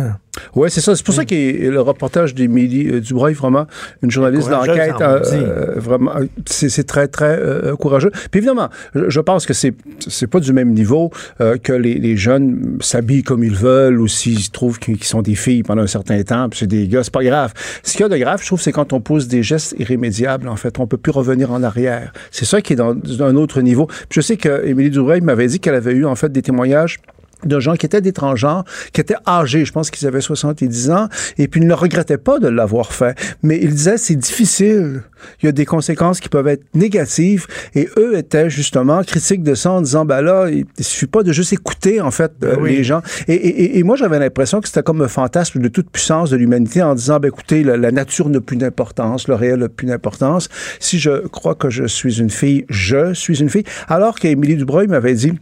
Oui, 0.55 0.70
c'est 0.70 0.81
ça. 0.81 0.94
C'est 0.97 1.05
pour 1.05 1.14
ça 1.14 1.25
que 1.25 1.35
le 1.35 1.81
reportage 1.81 2.35
d'Émilie 2.35 2.88
euh, 2.88 3.01
Dubreuil, 3.01 3.35
vraiment, 3.35 3.66
une 4.03 4.11
journaliste 4.11 4.49
d'enquête, 4.49 4.94
en 4.97 5.03
euh, 5.03 5.20
euh, 5.33 5.73
vraiment, 5.77 6.12
c'est 6.47 6.68
c'est 6.68 6.85
très, 6.85 7.09
très 7.09 7.38
euh, 7.38 7.77
courageux. 7.77 8.11
Puis 8.31 8.38
évidemment, 8.38 8.68
je, 8.94 9.09
je 9.09 9.20
pense 9.20 9.47
que 9.47 9.55
c'est 9.55 9.75
c'est 10.07 10.27
pas 10.27 10.40
du 10.40 10.53
même 10.53 10.73
niveau 10.73 11.11
euh, 11.40 11.57
que 11.57 11.73
les, 11.73 11.94
les 11.94 12.16
jeunes 12.16 12.79
s'habillent 12.81 13.23
comme 13.23 13.44
ils 13.44 13.55
veulent 13.55 14.01
ou 14.01 14.09
s'ils 14.09 14.51
trouvent 14.51 14.79
qu'ils 14.79 14.97
qu'ils 14.97 15.07
sont 15.07 15.23
des 15.23 15.35
filles 15.35 15.62
pendant 15.62 15.83
un 15.83 15.87
certain 15.87 16.23
temps, 16.23 16.49
puis 16.49 16.61
c'est 16.61 16.66
des 16.66 16.88
gars, 16.88 17.05
c'est 17.05 17.12
pas 17.12 17.25
grave. 17.25 17.53
Ce 17.83 17.92
qu'il 17.92 18.01
y 18.01 18.05
a 18.05 18.09
de 18.09 18.16
grave, 18.16 18.40
je 18.40 18.47
trouve, 18.47 18.61
c'est 18.61 18.73
quand 18.73 18.92
on 18.92 19.01
pose 19.01 19.29
des 19.29 19.42
gestes 19.42 19.75
irrémédiables, 19.79 20.49
en 20.49 20.57
fait. 20.57 20.79
On 20.79 20.87
peut 20.87 20.97
plus 20.97 21.12
revenir 21.12 21.53
en 21.53 21.62
arrière. 21.62 22.12
C'est 22.31 22.44
ça 22.44 22.61
qui 22.61 22.73
est 22.73 22.77
dans, 22.77 22.94
dans 22.94 23.23
un 23.23 23.37
autre 23.37 23.61
niveau. 23.61 23.87
Puis 23.87 24.16
je 24.16 24.20
sais 24.20 24.37
que 24.37 24.66
Émilie 24.66 24.90
Dubreuil 24.90 25.20
m'avait 25.20 25.47
dit 25.47 25.61
qu'elle 25.61 25.75
avait 25.75 25.92
eu, 25.92 26.05
en 26.05 26.14
fait, 26.14 26.31
des 26.33 26.42
témoignages 26.42 26.99
de 27.46 27.61
gens 27.61 27.74
qui 27.74 27.87
étaient 27.87 28.00
des 28.00 28.12
transgenres, 28.12 28.64
qui 28.92 29.00
étaient 29.00 29.14
âgés, 29.26 29.64
je 29.64 29.72
pense 29.72 29.90
qu'ils 29.90 30.07
avaient 30.07 30.20
70 30.20 30.90
ans, 30.90 31.09
et 31.38 31.48
puis 31.48 31.61
ils 31.61 31.66
ne 31.66 31.74
regrettaient 31.74 32.18
pas 32.18 32.38
de 32.38 32.48
l'avoir 32.48 32.92
fait. 32.92 33.16
Mais 33.42 33.59
ils 33.61 33.70
disaient, 33.74 33.98
c'est 33.98 34.16
difficile, 34.16 35.02
il 35.42 35.46
y 35.46 35.48
a 35.48 35.52
des 35.52 35.64
conséquences 35.64 36.20
qui 36.20 36.28
peuvent 36.28 36.48
être 36.48 36.64
négatives, 36.74 37.46
et 37.74 37.88
eux 37.96 38.16
étaient 38.16 38.50
justement 38.50 39.02
critiques 39.02 39.42
de 39.42 39.54
ça 39.54 39.70
en 39.72 39.80
disant, 39.83 40.04
ben 40.04 40.20
là, 40.20 40.48
il 40.50 40.64
il 40.78 40.85
suffit 40.85 41.07
pas 41.07 41.22
de 41.22 41.33
juste 41.33 41.52
écouter, 41.52 42.00
en 42.00 42.11
fait, 42.11 42.33
euh, 42.42 42.57
oui. 42.61 42.76
les 42.76 42.85
gens. 42.85 43.00
Et, 43.28 43.35
et- 43.35 43.78
et 43.78 43.83
moi, 43.83 43.96
j'avais 43.96 44.18
l'impression 44.18 44.61
que 44.61 44.68
c'était 44.68 44.83
comme 44.83 45.00
un 45.02 45.09
fantasme 45.09 45.61
de 45.61 45.68
toute 45.68 45.88
puissance 45.90 46.30
de 46.30 46.37
l'humanité 46.37 46.83
en 46.83 46.94
disant, 46.94 47.18
ben 47.20 47.28
écoutez, 47.28 47.62
la, 47.64 47.76
la 47.76 47.90
nature 47.92 48.28
n'a 48.28 48.40
plus 48.40 48.57
d'importance, 48.57 49.28
le 49.28 49.35
réel 49.35 49.61
n'a 49.61 49.68
plus 49.68 49.87
d'importance. 49.87 50.48
Si 50.80 50.98
je 50.98 51.26
crois 51.28 51.54
que 51.54 51.70
je 51.70 51.85
suis 51.87 52.20
une 52.20 52.30
fille, 52.30 52.64
je 52.68 53.14
suis 53.14 53.40
une 53.40 53.48
fille. 53.48 53.64
Alors 53.88 54.16
qu'Émilie 54.18 54.57
Dubreuil 54.57 54.87
m'avait 54.88 55.14
dit, 55.14 55.33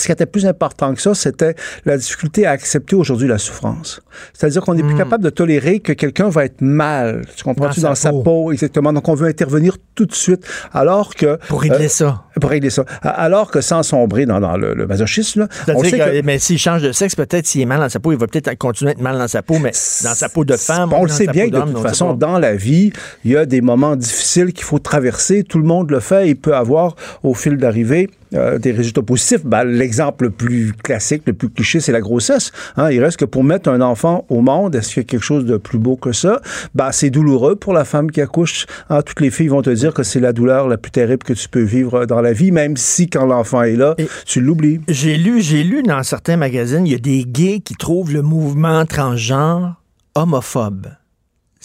ce 0.00 0.06
qui 0.06 0.12
était 0.12 0.26
plus 0.26 0.46
important 0.46 0.94
que 0.94 1.00
ça, 1.00 1.14
c'était 1.14 1.54
la 1.84 1.96
difficulté 1.96 2.46
à 2.46 2.50
accepter 2.52 2.94
aujourd'hui 2.96 3.28
la 3.28 3.38
souffrance. 3.38 4.00
C'est-à-dire 4.32 4.62
qu'on 4.62 4.74
n'est 4.74 4.82
plus 4.82 4.96
capable 4.96 5.24
de 5.24 5.30
tolérer 5.30 5.80
que 5.80 5.92
quelqu'un 5.92 6.28
va 6.28 6.44
être 6.44 6.60
mal. 6.60 7.22
Tu 7.36 7.44
comprends-tu? 7.44 7.80
Hmm. 7.80 7.82
Dans 7.82 7.88
Dans, 7.90 7.94
sa 7.94 8.02
sa 8.02 8.10
peau. 8.10 8.22
peau. 8.22 8.52
exactement. 8.52 8.92
Donc, 8.92 9.08
on 9.08 9.14
veut 9.14 9.28
intervenir 9.28 9.76
tout 9.94 10.06
de 10.06 10.14
suite. 10.14 10.46
Alors 10.72 11.14
que. 11.14 11.36
Pour 11.48 11.62
régler 11.62 11.86
euh, 11.86 11.88
ça. 11.88 12.24
Pour 12.40 12.50
régler 12.50 12.70
ça. 12.70 12.84
Alors 13.02 13.50
que 13.50 13.60
sans 13.60 13.82
sombrer 13.82 14.26
dans, 14.26 14.40
dans 14.40 14.56
le, 14.56 14.74
le 14.74 14.86
masochisme, 14.86 15.40
là, 15.40 15.48
on 15.74 15.82
sait 15.82 15.98
que, 15.98 16.20
que. 16.20 16.24
mais 16.24 16.38
s'il 16.38 16.58
change 16.58 16.82
de 16.82 16.92
sexe, 16.92 17.14
peut-être 17.14 17.46
s'il 17.46 17.60
est 17.60 17.66
mal 17.66 17.80
dans 17.80 17.88
sa 17.88 18.00
peau, 18.00 18.12
il 18.12 18.18
va 18.18 18.26
peut-être 18.26 18.52
continuer 18.58 18.90
à 18.90 18.92
être 18.92 19.00
mal 19.00 19.18
dans 19.18 19.28
sa 19.28 19.42
peau, 19.42 19.58
mais 19.58 19.70
dans 19.70 20.14
sa 20.14 20.28
peau 20.28 20.44
de 20.44 20.56
femme. 20.56 20.92
On 20.92 21.04
le 21.04 21.08
sait 21.08 21.26
sa 21.26 21.32
bien 21.32 21.48
que 21.48 21.54
de 21.54 21.60
toute 21.60 21.82
façon, 21.82 22.14
dans 22.14 22.38
la 22.38 22.54
vie, 22.54 22.92
il 23.24 23.32
y 23.32 23.36
a 23.36 23.46
des 23.46 23.60
moments 23.60 23.96
difficiles 23.96 24.52
qu'il 24.52 24.64
faut 24.64 24.78
traverser. 24.78 25.44
Tout 25.44 25.58
le 25.58 25.64
monde 25.64 25.90
le 25.90 26.00
fait. 26.00 26.28
Il 26.28 26.36
peut 26.36 26.54
avoir, 26.54 26.96
au 27.22 27.34
fil 27.34 27.56
d'arrivée, 27.56 28.10
euh, 28.34 28.58
des 28.58 28.72
résultats 28.72 29.02
positifs. 29.02 29.44
Ben, 29.44 29.64
L'exemple 29.64 30.24
le 30.24 30.30
plus 30.30 30.74
classique, 30.74 31.22
le 31.26 31.32
plus 31.32 31.48
cliché, 31.48 31.80
c'est 31.80 31.92
la 31.92 32.00
grossesse. 32.00 32.52
Hein, 32.76 32.90
il 32.90 33.02
reste 33.02 33.18
que 33.18 33.24
pour 33.24 33.42
mettre 33.42 33.70
un 33.70 33.80
enfant 33.80 34.26
au 34.28 34.42
monde, 34.42 34.74
est-ce 34.74 34.88
qu'il 34.92 35.02
y 35.02 35.06
a 35.06 35.08
quelque 35.08 35.24
chose 35.24 35.46
de 35.46 35.56
plus 35.56 35.78
beau 35.78 35.96
que 35.96 36.12
ça? 36.12 36.40
Ben, 36.74 36.92
c'est 36.92 37.10
douloureux 37.10 37.56
pour 37.56 37.72
la 37.72 37.84
femme 37.84 38.10
qui 38.10 38.20
accouche. 38.20 38.66
Hein, 38.90 39.00
toutes 39.02 39.20
les 39.20 39.30
filles 39.30 39.48
vont 39.48 39.62
te 39.62 39.70
dire 39.70 39.94
que 39.94 40.02
c'est 40.02 40.20
la 40.20 40.32
douleur 40.32 40.68
la 40.68 40.76
plus 40.76 40.90
terrible 40.90 41.22
que 41.22 41.32
tu 41.32 41.48
peux 41.48 41.62
vivre 41.62 42.04
dans 42.04 42.20
la 42.20 42.27
vie, 42.32 42.50
même 42.52 42.76
si 42.76 43.08
quand 43.08 43.24
l'enfant 43.26 43.62
est 43.62 43.76
là, 43.76 43.94
Et- 43.98 44.08
tu 44.26 44.40
l'oublies. 44.40 44.80
J'ai 44.88 45.16
lu, 45.16 45.40
j'ai 45.40 45.62
lu 45.64 45.82
dans 45.82 46.02
certains 46.02 46.36
magazines, 46.36 46.86
il 46.86 46.92
y 46.92 46.96
a 46.96 46.98
des 46.98 47.24
gays 47.24 47.60
qui 47.60 47.74
trouvent 47.74 48.12
le 48.12 48.22
mouvement 48.22 48.84
transgenre 48.86 49.74
homophobe. 50.14 50.88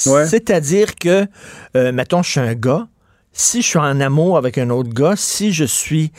Ouais. 0.07 0.25
C'est-à-dire 0.27 0.95
que, 0.95 1.25
euh, 1.77 1.91
mettons, 1.91 2.23
je 2.23 2.31
suis 2.31 2.39
un 2.39 2.55
gars, 2.55 2.87
si 3.31 3.61
je 3.61 3.67
suis 3.67 3.79
en 3.79 3.99
amour 3.99 4.37
avec 4.37 4.57
un 4.57 4.69
autre 4.69 4.89
gars, 4.93 5.13
si 5.15 5.51
je 5.53 5.63
suis 5.65 6.11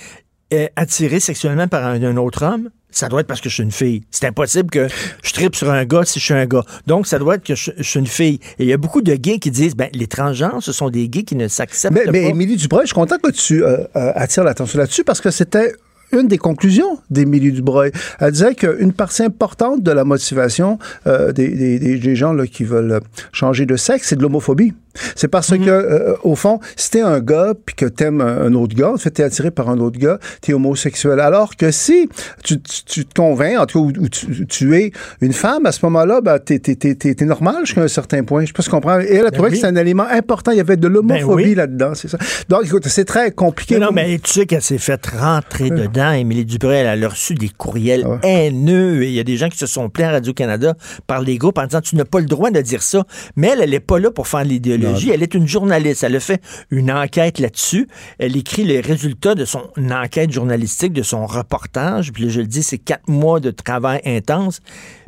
euh, 0.53 0.67
attiré 0.77 1.21
sexuellement 1.21 1.69
par 1.69 1.85
un, 1.85 2.03
un 2.03 2.17
autre 2.17 2.45
homme, 2.45 2.71
ça 2.95 3.09
doit 3.09 3.21
être 3.21 3.27
parce 3.27 3.41
que 3.41 3.49
je 3.49 3.55
suis 3.55 3.63
une 3.63 3.73
fille. 3.73 4.03
C'est 4.11 4.27
impossible 4.27 4.71
que 4.71 4.87
je 5.23 5.33
tripe 5.33 5.55
sur 5.57 5.71
un 5.71 5.85
gars 5.85 6.05
si 6.05 6.21
je 6.21 6.25
suis 6.25 6.35
un 6.35 6.47
gars. 6.47 6.63
Donc, 6.87 7.07
ça 7.07 7.19
doit 7.19 7.35
être 7.35 7.45
que 7.45 7.55
je, 7.55 7.71
je 7.77 7.83
suis 7.83 8.01
une 8.01 8.07
fille. 8.07 8.39
Et 8.59 8.65
il 8.65 8.67
y 8.69 8.73
a 8.73 8.77
beaucoup 8.77 9.03
de 9.03 9.15
gays 9.15 9.39
qui 9.39 9.51
disent, 9.51 9.75
ben, 9.77 9.89
les 9.93 10.07
transgenres, 10.07 10.63
ce 10.63 10.73
sont 10.73 10.91
des 10.91 11.09
gays 11.09 11.25
qui 11.25 11.37
ne 11.37 11.49
s'acceptent 11.49 11.95
pas. 12.07 12.13
mais 12.13 12.29
Émilie 12.31 12.57
Dubreuil, 12.57 12.83
je 12.85 12.89
suis 12.89 12.95
content 12.95 13.17
que 13.23 13.31
tu 13.31 13.63
euh, 13.65 13.79
euh, 13.97 14.13
attires 14.15 14.45
l'attention 14.45 14.79
là-dessus 14.79 15.05
parce 15.05 15.21
que 15.21 15.31
c'était 15.31 15.73
une 16.13 16.29
des 16.29 16.39
conclusions 16.39 16.99
d'Émilie 17.11 17.51
Dubreuil. 17.51 17.91
Elle 18.21 18.31
disait 18.31 18.55
qu'une 18.55 18.93
partie 18.93 19.23
importante 19.25 19.83
de 19.83 19.91
la 19.91 20.05
motivation 20.05 20.79
euh, 21.09 21.33
des- 21.33 21.99
des 21.99 22.15
gens 22.15 22.33
là, 22.33 22.47
qui 22.47 22.63
veulent 22.63 23.01
changer 23.33 23.67
de 23.67 23.75
sexe, 23.77 24.09
c'est 24.11 24.17
de 24.17 24.23
l'homophobie. 24.23 24.73
C'est 25.17 25.29
parce 25.29 25.51
que, 25.57 25.69
euh, 25.69 26.15
au 26.23 26.35
fond, 26.37 26.61
si 26.77 26.91
t'es 26.91 27.01
un 27.01 27.21
gars 27.21 27.53
puis 27.67 27.75
que 27.75 27.87
t'aimes 27.87 28.21
un, 28.21 28.43
un 28.43 28.55
autre 28.55 28.75
gars, 28.77 28.93
en 28.93 28.97
fait, 28.97 29.11
t'es 29.11 29.23
attiré 29.23 29.51
par 29.51 29.69
un 29.69 29.79
autre 29.79 29.99
gars, 29.99 30.19
t'es 30.41 30.53
homosexuel. 30.53 31.21
Alors 31.21 31.57
que 31.57 31.71
si 31.71 32.09
tu, 32.43 32.61
tu- 32.61 32.85
tu 32.85 33.07
te 33.07 33.15
convaincs, 33.15 33.59
en 33.59 33.67
tout 33.67 33.91
cas, 33.93 33.99
ou, 34.01 34.05
ou 34.05 34.09
tu, 34.09 34.47
tu 34.47 34.77
es 34.77 34.93
une 35.21 35.33
femme, 35.33 35.67
à 35.67 35.73
ce 35.73 35.81
moment-là, 35.87 36.21
ben, 36.21 36.39
t'es, 36.39 36.59
t'es, 36.59 36.75
t'es, 36.77 36.95
t'es- 36.95 37.15
t'es 37.15 37.25
normal 37.25 37.57
jusqu'à 37.65 37.83
un 37.83 37.89
certain 37.89 38.23
point. 38.25 38.43
Je 38.43 38.47
sais 38.49 38.53
pas 38.53 38.63
si 38.63 38.69
tu 38.69 38.75
comprends. 38.75 39.01
Et 39.01 39.15
elle 39.15 39.27
a 39.27 39.31
trouvé 39.31 39.49
oui. 39.51 39.55
que 39.55 39.61
c'est 39.61 39.67
un 39.67 39.77
élément 39.77 40.07
important. 40.11 40.51
Il 40.53 40.59
y 40.59 40.61
avait 40.61 40.77
de 40.77 40.87
l'homophobie 40.89 41.43
Ben 41.45 41.49
oui. 41.51 41.55
là-dedans, 41.55 41.95
c'est 41.95 42.09
ça. 42.09 42.19
Donc, 42.49 42.65
écoute, 42.67 42.87
c'est 42.87 43.05
très 43.05 43.31
compliqué. 43.33 43.75
Mais 43.79 43.87
non, 43.87 43.93
mais 43.93 44.19
tu 44.19 44.31
sais 44.33 44.47
qu'elle 44.47 44.63
s'est 44.63 44.79
fait 44.79 45.05
rentrer 45.07 45.71
dedans. 45.71 46.13
Émilie 46.13 46.45
Dubreuil, 46.45 46.79
elle 46.87 47.03
a 47.05 47.09
reçu 47.09 47.35
des 47.35 47.49
courriels 47.49 48.05
Ah 48.07 48.19
haineux. 48.27 49.05
Il 49.05 49.13
y 49.13 49.21
a 49.21 49.25
des 49.25 49.37
gens 49.37 49.49
qui 49.49 49.59
se 49.59 49.67
sont 49.67 49.89
plaints 49.89 50.09
à 50.09 50.13
Radio-Canada 50.13 50.75
par 51.07 51.21
les 51.21 51.37
groupes 51.39 51.59
en 51.59 51.67
disant 51.67 51.81
Tu 51.81 51.97
n'as 51.97 52.05
pas 52.05 52.21
le 52.21 52.27
droit 52.27 52.51
de 52.51 52.61
dire 52.61 52.83
ça. 52.83 53.05
Mais 53.37 53.49
elle, 53.53 53.61
elle 53.63 53.71
n'est 53.71 53.81
pas 53.81 53.99
là 53.99 54.11
pour 54.11 54.29
faire 54.29 54.45
l'idéologie. 54.45 54.84
Elle 55.13 55.23
est 55.23 55.35
une 55.35 55.49
journaliste. 55.49 56.03
Elle 56.05 56.17
a 56.17 56.21
fait 56.21 56.43
une 56.71 56.91
enquête 56.91 57.39
là-dessus. 57.39 57.89
Elle 58.19 58.37
écrit 58.37 58.65
les 58.65 58.81
résultats 58.81 59.35
de 59.35 59.45
son 59.45 59.71
enquête 59.91 60.31
journalistique, 60.31 60.93
de 60.93 61.03
son 61.03 61.27
reportage. 61.27 62.13
Puis 62.13 62.31
je 62.31 62.41
le 62.41 62.47
dis, 62.47 62.63
c'est 62.63 62.79
quatre 62.79 63.09
mois 63.09 63.41
de 63.41 63.51
travail 63.51 64.01
intense. 64.05 64.61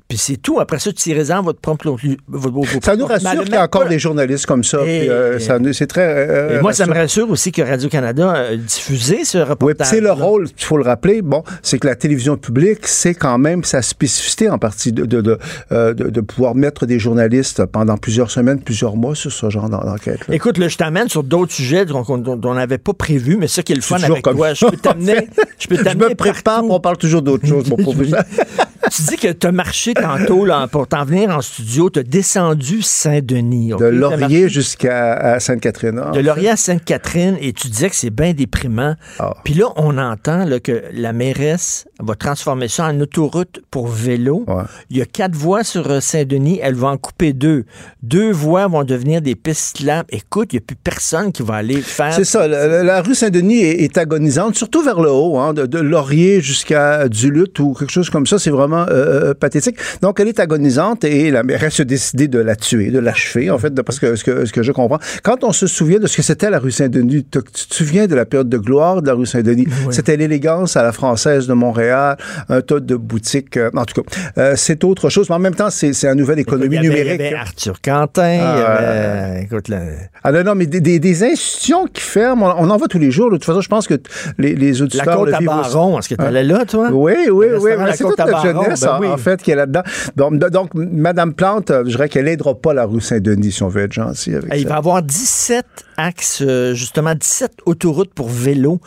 Puis 0.09 0.19
c'est 0.19 0.37
tout. 0.37 0.61
Après 0.61 0.79
ça, 0.79 0.91
tu 0.91 0.97
tirez 0.99 1.33
en 1.33 1.43
votre 1.43 1.59
propre. 1.59 1.89
vos- 1.89 1.99
vos 2.29 2.65
Ça 2.81 2.95
nous 2.95 3.07
rassure 3.07 3.29
Mais 3.35 3.45
qu'il 3.45 3.55
y 3.55 3.57
a 3.57 3.65
encore 3.65 3.83
pas- 3.83 3.89
des 3.89 3.99
journalistes 3.99 4.47
comme 4.47 4.63
ça. 4.63 4.79
Et- 4.87 5.01
puis, 5.01 5.09
euh, 5.11 5.41
ça 5.41 5.59
nous- 5.59 5.73
c'est 5.73 5.89
très. 5.89 6.03
euh, 6.07 6.59
Et 6.59 6.63
moi, 6.63 6.73
ça 6.73 6.87
me 6.87 6.95
rassure 6.95 7.29
aussi 7.29 7.51
que 7.51 7.61
Radio-Canada 7.63 8.31
a 8.31 8.57
diffusé 8.57 9.25
ce 9.25 9.39
Oui, 9.39 9.45
reportage. 9.45 9.89
puis 9.89 9.97
c'est 9.97 10.01
le 10.01 10.13
rôle, 10.13 10.47
il 10.57 10.65
faut 10.65 10.77
le 10.77 10.85
rappeler, 10.85 11.23
bon, 11.23 11.43
c'est 11.61 11.79
que 11.81 11.89
la 11.89 11.97
télévision 11.97 12.37
publique, 12.37 12.87
c'est 12.87 13.15
quand 13.15 13.37
même 13.39 13.65
sa 13.65 13.83
spécificité 13.83 14.49
en 14.49 14.59
partie 14.59 14.93
de, 14.93 15.05
de, 15.07 15.21
de, 15.21 15.39
euh, 15.73 15.93
de- 15.93 16.09
de 16.09 16.21
pouvoir 16.21 16.55
mettre 16.55 16.87
des 16.87 17.01
journalistes 17.01 17.65
pendant 17.67 17.97
plusieurs 17.97 18.31
semaines, 18.31 18.61
plusieurs 18.61 18.95
mois 18.95 19.17
sur 19.17 19.33
ce 19.33 19.51
genre 19.51 19.69
d'en- 19.69 19.85
d'enquête. 19.85 20.21
Écoute, 20.31 20.59
là, 20.59 20.69
je 20.69 20.77
t'amène 20.77 21.09
sur 21.09 21.25
d'autres 21.25 21.53
sujets 21.53 21.85
dont 21.85 22.05
on 22.09 22.55
n'avait 22.55 22.79
pas 22.79 22.93
prévu, 22.93 23.37
mais 23.37 23.49
ça 23.49 23.65
qui 23.65 23.73
est 23.73 23.77
le 23.77 23.83
fun 23.83 23.97
avec 24.01 24.23
comme 24.23 24.37
toi. 24.37 24.55
Je 24.55 24.67
peux 24.67 24.77
t'amener. 24.77 25.29
Je 25.59 25.67
peux 25.67 25.77
Je 25.97 25.97
me 25.97 26.15
prépare, 26.15 26.63
on 26.65 26.79
parle 26.79 26.97
toujours 26.97 27.23
d'autres 27.23 27.47
choses, 27.47 27.69
mon 27.71 27.77
tu 28.91 29.03
dis 29.03 29.17
que 29.17 29.33
tu 29.33 29.47
as 29.47 29.53
marché 29.53 29.95
tantôt 30.01 30.45
là, 30.45 30.67
pour 30.69 30.87
t'en 30.87 31.05
venir 31.05 31.31
en 31.31 31.41
studio. 31.41 31.91
Tu 31.91 32.01
as 32.01 32.03
descendu 32.03 32.83
Saint-Denis. 32.83 33.69
De 33.69 33.77
T'as 33.77 33.91
Laurier 33.91 34.49
jusqu'à 34.49 35.39
Sainte-Catherine. 35.41 36.03
De 36.13 36.21
Laurier 36.21 36.51
à 36.51 36.57
Sainte-Catherine 36.57 37.37
et 37.41 37.53
tu 37.53 37.69
disais 37.69 37.91
que 37.91 37.97
c'est 37.97 38.11
bien 38.11 38.33
déprimant. 38.33 38.95
Ah. 39.19 39.35
Puis 39.45 39.55
là, 39.55 39.67
on 39.77 39.99
entend 39.99 40.45
là, 40.45 40.61
que 40.61 40.85
la 40.93 41.13
mairesse 41.13 41.87
va 42.01 42.15
transformer 42.15 42.69
ça 42.69 42.87
en 42.87 43.01
autoroute 43.01 43.61
pour 43.71 43.89
vélo. 43.89 44.45
Ouais. 44.47 44.63
Il 44.91 44.97
y 44.97 45.03
a 45.03 45.07
quatre 45.07 45.35
voies 45.35 45.65
sur 45.65 45.91
euh, 45.91 46.01
Saint-Denis. 46.01 46.61
Elle 46.63 46.75
va 46.75 46.89
en 46.89 46.97
couper 46.97 47.33
deux. 47.33 47.65
Deux 48.03 48.31
voies 48.31 48.67
vont 48.67 48.85
devenir 48.85 49.23
des 49.23 49.35
pistes 49.35 49.77
cyclables. 49.77 50.09
Écoute, 50.11 50.53
il 50.53 50.57
n'y 50.57 50.63
a 50.63 50.67
plus 50.67 50.77
personne 50.77 51.33
qui 51.33 51.43
va 51.43 51.55
aller 51.55 51.81
faire. 51.81 52.13
C'est 52.13 52.25
ça. 52.25 52.47
La, 52.47 53.03
rue 53.03 53.15
Saint-Denis 53.15 53.61
est, 53.61 53.83
est 53.83 53.99
agonisante, 53.99 54.57
surtout 54.57 54.83
vers 54.83 55.01
le 55.01 55.11
haut, 55.11 55.39
hein, 55.39 55.55
de, 55.55 55.67
de 55.67 55.79
Laurier 55.79 56.41
jusqu'à 56.41 57.09
Duluth 57.09 57.59
ou 57.59 57.75
quelque 57.75 57.93
chose 57.93 58.11
comme 58.11 58.27
ça. 58.27 58.39
C'est 58.39 58.51
vraiment 58.51 58.87
euh, 58.89 59.31
euh, 59.31 59.35
pathétique. 59.35 59.77
Donc, 60.03 60.21
elle 60.21 60.29
est 60.29 60.41
agonisante 60.41 61.05
et 61.05 61.31
la 61.31 61.43
mairesse 61.43 61.81
a 61.81 61.85
décidé 61.85 62.29
de 62.29 62.39
la 62.39 62.57
tuer, 62.57 62.91
de 62.91 62.99
l'achever, 62.99 63.51
en 63.51 63.59
fait, 63.59 63.73
de- 63.73 63.83
parce 63.83 63.99
que 63.99 64.17
ce, 64.17 64.25
que 64.25 64.45
ce 64.45 64.53
que 64.53 64.63
je 64.63 64.73
comprends. 64.73 64.99
Quand 65.23 65.45
on 65.45 65.53
se 65.53 65.67
souvient 65.67 65.99
de 65.99 66.07
ce 66.07 66.17
que 66.17 66.23
c'était 66.23 66.51
la 66.51 66.59
rue 66.59 66.71
Saint-Denis, 66.73 67.25
tu 67.31 67.43
te 67.43 67.75
souviens 67.75 68.07
de 68.07 68.15
la 68.15 68.25
période 68.25 68.49
de 68.49 68.59
gloire 68.59 69.03
de 69.03 69.07
la 69.07 69.15
rue 69.15 69.27
Saint-Denis? 69.27 69.67
C'était 69.91 70.17
l'élégance 70.17 70.77
à 70.77 70.83
la 70.83 70.93
française 70.93 71.47
de 71.47 71.53
Montréal, 71.55 72.17
un 72.49 72.61
tas 72.61 72.81
de 72.81 72.97
boutiques. 72.97 73.57
euh, 73.57 73.71
en 73.75 73.85
tout 73.85 74.03
cas, 74.03 74.11
euh, 74.39 74.55
c'est 74.57 74.83
autre 74.85 75.09
chose, 75.09 75.29
mais 75.29 75.37
en 75.37 75.41
même 75.41 75.55
temps, 75.55 75.71
c'est 75.71 75.93
une 76.05 76.15
nouvelle 76.15 76.39
économie 76.39 76.77
il 76.77 76.85
y 76.85 76.87
avait- 76.87 76.89
numérique. 76.89 77.21
Il 77.21 77.25
y 77.25 77.27
avait 77.29 77.37
Arthur 77.37 77.81
Quentin. 77.83 78.33
il 78.35 78.39
y 78.39 78.41
Ah, 78.41 78.77
avait- 78.77 79.43
écoute, 79.43 79.69
là, 79.69 79.81
Ah 80.25 80.33
non, 80.33 80.43
non, 80.45 80.55
mais 80.55 80.67
des, 80.67 80.81
des- 80.81 80.99
des 80.99 81.23
institutions 81.25 81.87
qui 81.87 82.01
ferment, 82.03 82.55
on, 82.59 82.69
en 82.71 82.77
voit 82.77 82.89
tous 82.89 82.99
les 82.99 83.11
jours. 83.11 83.27
là. 83.31 83.33
De 83.33 83.37
toute 83.39 83.45
façon, 83.47 83.61
je 83.61 83.69
pense 83.69 83.87
que 83.87 83.95
les, 84.39 84.55
les 84.55 84.73
la 84.73 84.83
auditeurs 84.83 85.17
côte 85.19 85.29
le 85.29 85.35
à. 85.35 85.41
Baron. 85.41 85.99
Est-ce 85.99 86.09
que 86.09 86.15
tu 86.15 86.23
allais 86.25 86.43
là, 86.45 86.65
toi? 86.65 86.89
Oui, 86.93 87.13
oui, 87.31 87.47
oui. 87.61 87.71
La 87.79 87.93
C'est 87.93 88.05
toute 88.05 88.17
Baron, 88.19 88.43
jeunesse, 88.43 88.81
ben 88.81 88.95
en, 88.97 89.01
oui. 89.01 89.07
en 89.09 89.17
fait, 89.17 89.43
qui 89.43 89.51
est 89.51 89.55
là-dedans. 89.83 90.31
Donc, 90.31 90.51
donc, 90.51 90.71
Madame 90.75 91.35
Plante, 91.35 91.71
euh, 91.71 91.83
je 91.85 91.91
dirais 91.91 92.09
qu'elle 92.09 92.25
n'aidera 92.27 92.55
pas 92.55 92.75
la 92.75 92.85
rue 92.85 93.01
Saint-Denis, 93.01 93.53
si 93.53 93.63
on 93.63 93.69
veut 93.69 93.83
être 93.83 93.93
gentil 93.93 94.35
avec 94.35 94.51
Il 94.55 94.63
ça. 94.63 94.69
va 94.69 94.75
y 94.75 94.79
avoir 94.79 95.03
17 95.03 95.65
axes, 95.97 96.43
euh, 96.47 96.75
justement, 96.75 97.15
17 97.15 97.53
autoroutes 97.67 98.13
pour 98.15 98.29
vélo. 98.29 98.81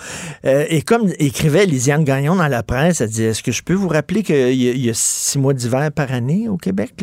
Euh, 0.45 0.65
et 0.69 0.81
comme 0.81 1.11
écrivait 1.19 1.65
Lisiane 1.65 2.03
Gagnon 2.03 2.35
dans 2.35 2.47
la 2.47 2.63
presse, 2.63 3.01
elle 3.01 3.09
dit 3.09 3.23
Est-ce 3.23 3.43
que 3.43 3.51
je 3.51 3.63
peux 3.63 3.73
vous 3.73 3.87
rappeler 3.89 4.23
qu'il 4.23 4.35
y, 4.35 4.69
a- 4.69 4.71
il 4.73 4.85
y 4.85 4.89
a 4.89 4.93
six 4.93 5.37
mois 5.37 5.53
d'hiver 5.53 5.91
par 5.91 6.11
année 6.11 6.47
au 6.49 6.57
Québec? 6.57 6.93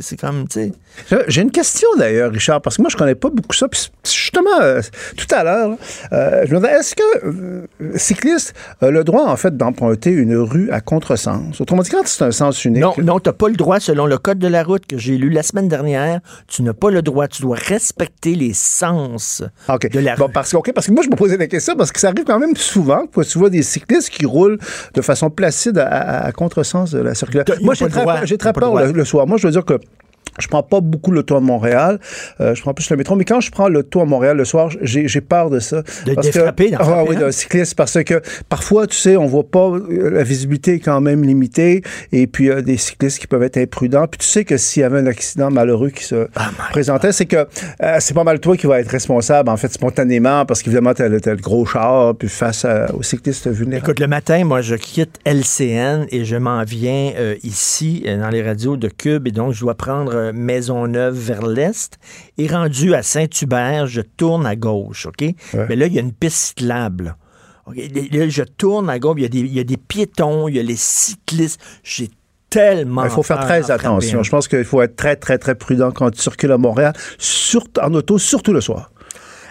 C'est 0.00 0.18
comme, 0.20 0.46
tu 0.48 0.72
sais. 1.08 1.22
J'ai 1.28 1.42
une 1.42 1.50
question 1.50 1.88
d'ailleurs, 1.98 2.30
Richard, 2.32 2.60
parce 2.62 2.76
que 2.76 2.82
moi, 2.82 2.90
je 2.90 2.96
connais 2.96 3.14
pas 3.14 3.30
beaucoup 3.30 3.54
ça. 3.54 3.68
Puis 3.68 3.90
justement, 4.04 4.60
euh, 4.60 4.80
tout 5.16 5.26
à 5.34 5.44
l'heure, 5.44 5.76
euh, 6.12 6.42
je 6.46 6.54
me 6.54 6.58
demandais, 6.60 6.74
est-ce 6.78 6.94
que 6.94 7.68
cycliste 7.96 8.54
a 8.80 8.90
le 8.90 9.04
droit, 9.04 9.26
en 9.26 9.36
fait, 9.36 9.56
d'emprunter 9.56 10.10
une 10.10 10.36
rue 10.36 10.70
à 10.70 10.80
contresens? 10.80 11.60
Autrement 11.60 11.82
dit, 11.82 11.90
quand 11.90 12.06
c'est 12.06 12.24
un 12.24 12.30
sens 12.30 12.64
unique. 12.64 12.82
Non, 12.82 12.94
non, 12.98 13.18
tu 13.20 13.28
n'as 13.28 13.32
pas 13.32 13.48
le 13.48 13.56
droit, 13.56 13.80
selon 13.80 14.06
le 14.06 14.18
code 14.18 14.38
de 14.38 14.48
la 14.48 14.62
route 14.62 14.86
que 14.86 14.98
j'ai 14.98 15.16
lu 15.16 15.30
la 15.30 15.42
semaine 15.42 15.68
dernière, 15.68 16.20
tu 16.48 16.62
n'as 16.62 16.72
pas 16.72 16.90
le 16.90 17.02
droit. 17.02 17.28
Tu 17.28 17.42
dois 17.42 17.56
respecter 17.56 18.34
les 18.34 18.52
sens 18.54 19.41
OK. 19.68 19.90
de 19.90 20.00
la 20.00 20.16
Bon, 20.16 20.26
rue. 20.26 20.32
parce, 20.32 20.52
que, 20.52 20.56
OK, 20.56 20.72
parce 20.74 20.86
que 20.86 20.92
moi, 20.92 21.02
je 21.04 21.08
me 21.10 21.16
posais 21.16 21.36
la 21.36 21.46
question 21.46 21.74
parce 21.76 21.92
que 21.92 22.00
ça 22.00 22.08
arrive 22.08 22.24
quand 22.24 22.38
même 22.38 22.56
souvent 22.56 23.06
que 23.06 23.22
tu 23.22 23.38
vois 23.38 23.50
des 23.50 23.62
cyclistes 23.62 24.10
qui 24.10 24.26
roulent 24.26 24.58
de 24.94 25.00
façon 25.02 25.30
placide 25.30 25.78
à, 25.78 25.86
à- 25.86 26.26
à 26.26 26.32
contresens 26.32 26.90
de 26.92 26.98
la 27.00 27.14
circulation. 27.14 27.54
Moi, 27.62 27.74
j'ai 27.74 27.88
très, 28.38 28.52
peur 28.52 28.92
le 28.92 29.04
soir. 29.04 29.26
Moi, 29.26 29.36
je 29.38 29.46
veux 29.46 29.52
dire 29.52 29.64
que 29.64 29.78
je 30.40 30.48
prends 30.48 30.62
pas 30.62 30.80
beaucoup 30.80 31.10
l'auto 31.10 31.36
à 31.36 31.40
Montréal. 31.40 32.00
Euh, 32.40 32.54
je 32.54 32.62
prends 32.62 32.72
plus 32.72 32.88
le 32.90 32.96
métro. 32.96 33.16
Mais 33.16 33.24
quand 33.26 33.40
je 33.40 33.50
prends 33.50 33.68
l'auto 33.68 34.00
à 34.00 34.06
Montréal 34.06 34.38
le 34.38 34.46
soir, 34.46 34.70
j'ai 34.80 35.20
peur 35.20 35.50
de 35.50 35.58
ça. 35.58 35.82
De 36.06 36.14
Parce 36.14 36.28
que- 36.28 36.32
défrapper, 36.32 36.70
d'en 36.70 36.78
Ah 36.80 37.04
oui, 37.06 37.16
un. 37.16 37.20
d'un 37.20 37.32
cycliste. 37.32 37.74
Parce 37.74 38.02
que 38.02 38.22
parfois, 38.48 38.86
tu 38.86 38.96
sais, 38.96 39.16
on 39.18 39.26
voit 39.26 39.44
pas, 39.48 39.68
euh, 39.68 40.10
la 40.10 40.22
visibilité 40.22 40.74
est 40.76 40.80
quand 40.80 41.02
même 41.02 41.22
limitée. 41.22 41.82
Et 42.12 42.26
puis, 42.26 42.44
il 42.44 42.48
y 42.48 42.50
a 42.50 42.62
des 42.62 42.78
cyclistes 42.78 43.18
qui 43.18 43.26
peuvent 43.26 43.42
être 43.42 43.58
imprudents. 43.58 44.06
Puis 44.06 44.20
tu 44.20 44.26
sais 44.26 44.44
que 44.46 44.56
s'il 44.56 44.80
y 44.80 44.84
avait 44.84 45.00
un 45.00 45.06
accident 45.06 45.50
malheureux 45.50 45.90
qui 45.90 46.04
se 46.04 46.26
Ah, 46.34 46.50
présentait, 46.70 47.12
c'est 47.12 47.26
que 47.26 47.36
euh, 47.82 47.96
c'est 48.00 48.14
pas 48.14 48.24
mal 48.24 48.40
toi 48.40 48.56
qui 48.56 48.66
vas 48.66 48.80
être 48.80 48.88
responsable, 48.90 49.50
en 49.50 49.56
fait, 49.58 49.70
spontanément, 49.70 50.46
parce 50.46 50.62
qu'évidemment, 50.62 50.94
le, 50.98 51.20
t'as 51.20 51.32
le 51.32 51.36
gros 51.42 51.66
char, 51.66 52.14
puis 52.14 52.28
face 52.30 52.64
à- 52.64 52.90
aux 52.94 53.02
cyclistes 53.02 53.48
vulnérables. 53.48 53.84
Écoute, 53.84 54.00
le 54.00 54.06
matin, 54.08 54.44
moi, 54.46 54.62
je 54.62 54.76
quitte 54.76 55.18
LCN 55.26 56.06
et 56.10 56.24
je 56.24 56.36
m'en 56.36 56.64
viens 56.64 57.12
euh, 57.18 57.34
ici, 57.42 58.04
dans 58.06 58.30
les 58.30 58.42
radios 58.42 58.78
de 58.78 58.88
Cube, 58.88 59.26
et 59.28 59.30
donc 59.30 59.52
je 59.52 59.60
dois 59.60 59.74
prendre 59.74 60.11
euh, 60.14 60.32
Maisonneuve 60.32 61.14
vers 61.14 61.46
l'est. 61.46 61.98
Et 62.38 62.46
rendu 62.46 62.94
à 62.94 63.02
Saint-Hubert, 63.02 63.86
je 63.86 64.00
tourne 64.00 64.46
à 64.46 64.56
gauche, 64.56 65.06
OK? 65.06 65.24
Mais 65.54 65.76
là, 65.76 65.86
il 65.86 65.92
y 65.92 65.98
a 65.98 66.02
une 66.02 66.12
piste 66.12 66.36
cyclable. 66.36 67.16
Là, 67.66 68.28
je 68.28 68.42
tourne 68.42 68.90
à 68.90 68.98
gauche, 68.98 69.14
il 69.18 69.22
y, 69.22 69.26
a 69.26 69.28
des, 69.28 69.38
il 69.40 69.52
y 69.52 69.60
a 69.60 69.64
des 69.64 69.76
piétons, 69.76 70.48
il 70.48 70.56
y 70.56 70.58
a 70.58 70.62
les 70.62 70.76
cyclistes. 70.76 71.60
J'ai 71.84 72.10
tellement 72.50 73.04
Il 73.04 73.10
faut 73.10 73.22
faire 73.22 73.40
très 73.40 73.70
attention. 73.70 74.22
Je 74.22 74.30
pense 74.30 74.48
qu'il 74.48 74.64
faut 74.64 74.82
être 74.82 74.96
très, 74.96 75.16
très, 75.16 75.38
très 75.38 75.54
prudent 75.54 75.90
quand 75.90 76.10
tu 76.10 76.20
circules 76.20 76.52
à 76.52 76.58
Montréal, 76.58 76.92
surtout 77.18 77.80
en 77.80 77.94
auto, 77.94 78.18
surtout 78.18 78.52
le 78.52 78.60
soir. 78.60 78.90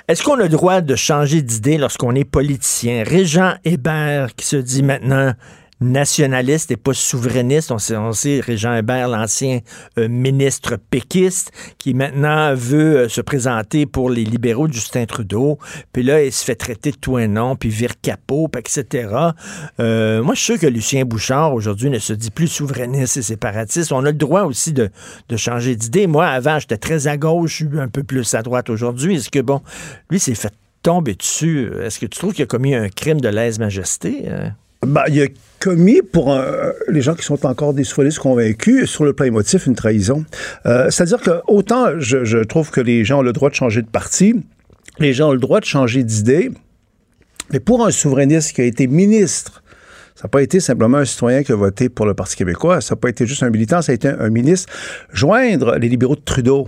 Est-ce 0.08 0.24
qu'on 0.24 0.40
a 0.40 0.44
le 0.44 0.50
droit 0.50 0.82
de 0.82 0.96
changer 0.96 1.42
d'idée 1.42 1.78
lorsqu'on 1.78 2.16
est 2.16 2.26
politicien? 2.26 3.04
Régent 3.06 3.54
Hébert 3.64 4.36
qui 4.36 4.46
se 4.46 4.58
dit 4.58 4.84
maintenant 4.84 5.34
nationaliste 5.82 6.72
et 6.72 6.78
pas 6.78 6.94
souverainiste. 6.94 7.72
On 7.72 7.80
sait, 7.80 7.98
on 7.98 8.12
Régent 8.42 8.74
Hébert, 8.76 9.08
l'ancien 9.08 9.60
euh, 9.98 10.08
ministre 10.08 10.78
péquiste, 10.78 11.52
qui 11.78 11.94
maintenant 11.94 12.54
veut 12.54 13.00
euh, 13.00 13.10
se 13.10 13.20
présenter 13.20 13.86
pour 13.86 14.10
les 14.10 14.24
libéraux 14.24 14.68
Justin 14.72 15.06
Trudeau. 15.06 15.58
Puis 15.92 16.04
là, 16.04 16.24
il 16.24 16.32
se 16.32 16.46
fait 16.46 16.56
traiter 16.56 16.92
de 16.92 16.98
tout 16.98 17.18
un 17.18 17.28
nom, 17.28 17.56
puis 17.56 17.70
vire 17.70 18.00
capot, 18.02 18.48
puis 18.48 18.62
etc. 18.62 19.10
Euh, 19.80 20.22
moi, 20.24 20.36
je 20.36 20.40
suis 20.40 20.54
sûr 20.54 20.62
que 20.62 20.68
Lucien 20.68 21.04
Bouchard, 21.04 21.54
aujourd'hui, 21.54 21.90
ne 21.90 22.00
se 22.00 22.14
dit 22.14 22.32
plus 22.32 22.48
souverainiste 22.48 23.18
et 23.18 23.22
séparatiste. 23.24 23.92
On 23.92 24.06
a 24.06 24.12
le 24.12 24.14
droit 24.14 24.44
aussi 24.44 24.74
de, 24.74 24.92
changer 25.36 25.76
d'idée. 25.76 26.06
Moi, 26.06 26.28
avant, 26.28 26.60
j'étais 26.60 26.78
très 26.78 27.08
à 27.08 27.18
gauche, 27.18 27.52
je 27.52 27.66
suis 27.66 27.80
un 27.80 27.88
peu 27.88 28.04
plus 28.04 28.36
à 28.36 28.44
droite 28.44 28.70
aujourd'hui. 28.70 29.16
Est-ce 29.16 29.32
que, 29.32 29.40
bon, 29.40 29.62
lui, 30.10 30.20
s'est 30.20 30.36
fait 30.36 30.54
tomber 30.84 31.16
dessus. 31.16 31.72
Est-ce 31.82 32.00
que 32.00 32.06
tu 32.06 32.20
trouves 32.20 32.34
qu'il 32.34 32.44
a 32.44 32.48
commis 32.48 32.76
un 32.76 32.90
crime 32.90 33.22
de 33.22 33.30
lèse-majesté? 33.30 34.26
Ben, 34.86 35.04
il 35.10 35.22
a 35.22 35.28
commis, 35.60 36.02
pour 36.02 36.34
euh, 36.34 36.72
les 36.88 37.02
gens 37.02 37.14
qui 37.14 37.24
sont 37.24 37.46
encore 37.46 37.76
des 37.76 37.84
souverainistes 37.84 38.18
convaincus, 38.18 38.90
sur 38.90 39.06
le 39.06 39.14
plan 39.14 39.28
émotif, 39.28 39.68
une 39.68 39.76
trahison. 39.76 40.26
Euh, 40.66 40.90
C'est-à-dire 40.90 41.22
que 41.22 41.42
autant 41.48 42.00
je, 42.00 42.44
trouve 42.44 42.72
que 42.72 42.82
les 42.82 43.06
gens 43.06 43.20
ont 43.20 43.24
le 43.24 43.32
droit 43.32 43.50
de 43.50 43.56
changer 43.56 43.84
de 43.84 43.88
parti, 43.88 44.42
les 44.98 45.14
gens 45.14 45.30
ont 45.30 45.34
le 45.34 45.40
droit 45.40 45.60
de 45.60 45.66
changer 45.66 46.04
d'idée, 46.04 46.52
mais 47.52 47.60
pour 47.60 47.86
un 47.86 47.92
souverainiste 47.92 48.54
qui 48.54 48.62
a 48.62 48.64
été 48.64 48.88
ministre, 48.88 49.62
ça 50.16 50.24
n'a 50.24 50.30
pas 50.30 50.42
été 50.42 50.60
simplement 50.60 50.98
un 50.98 51.06
citoyen 51.06 51.44
qui 51.44 51.52
a 51.52 51.56
voté 51.56 51.90
pour 51.90 52.08
le 52.08 52.16
Parti 52.16 52.36
québécois, 52.36 52.82
ça 52.82 52.96
n'a 52.96 53.00
pas 53.00 53.10
été 53.10 53.28
juste 53.28 53.44
un 53.44 53.50
militant, 53.52 53.84
ça 53.84 53.92
a 53.92 53.96
été 53.96 54.08
un 54.08 54.30
ministre. 54.30 54.72
Joindre 55.14 55.78
les 55.78 55.90
libéraux 55.90 56.16
de 56.16 56.22
Trudeau, 56.22 56.68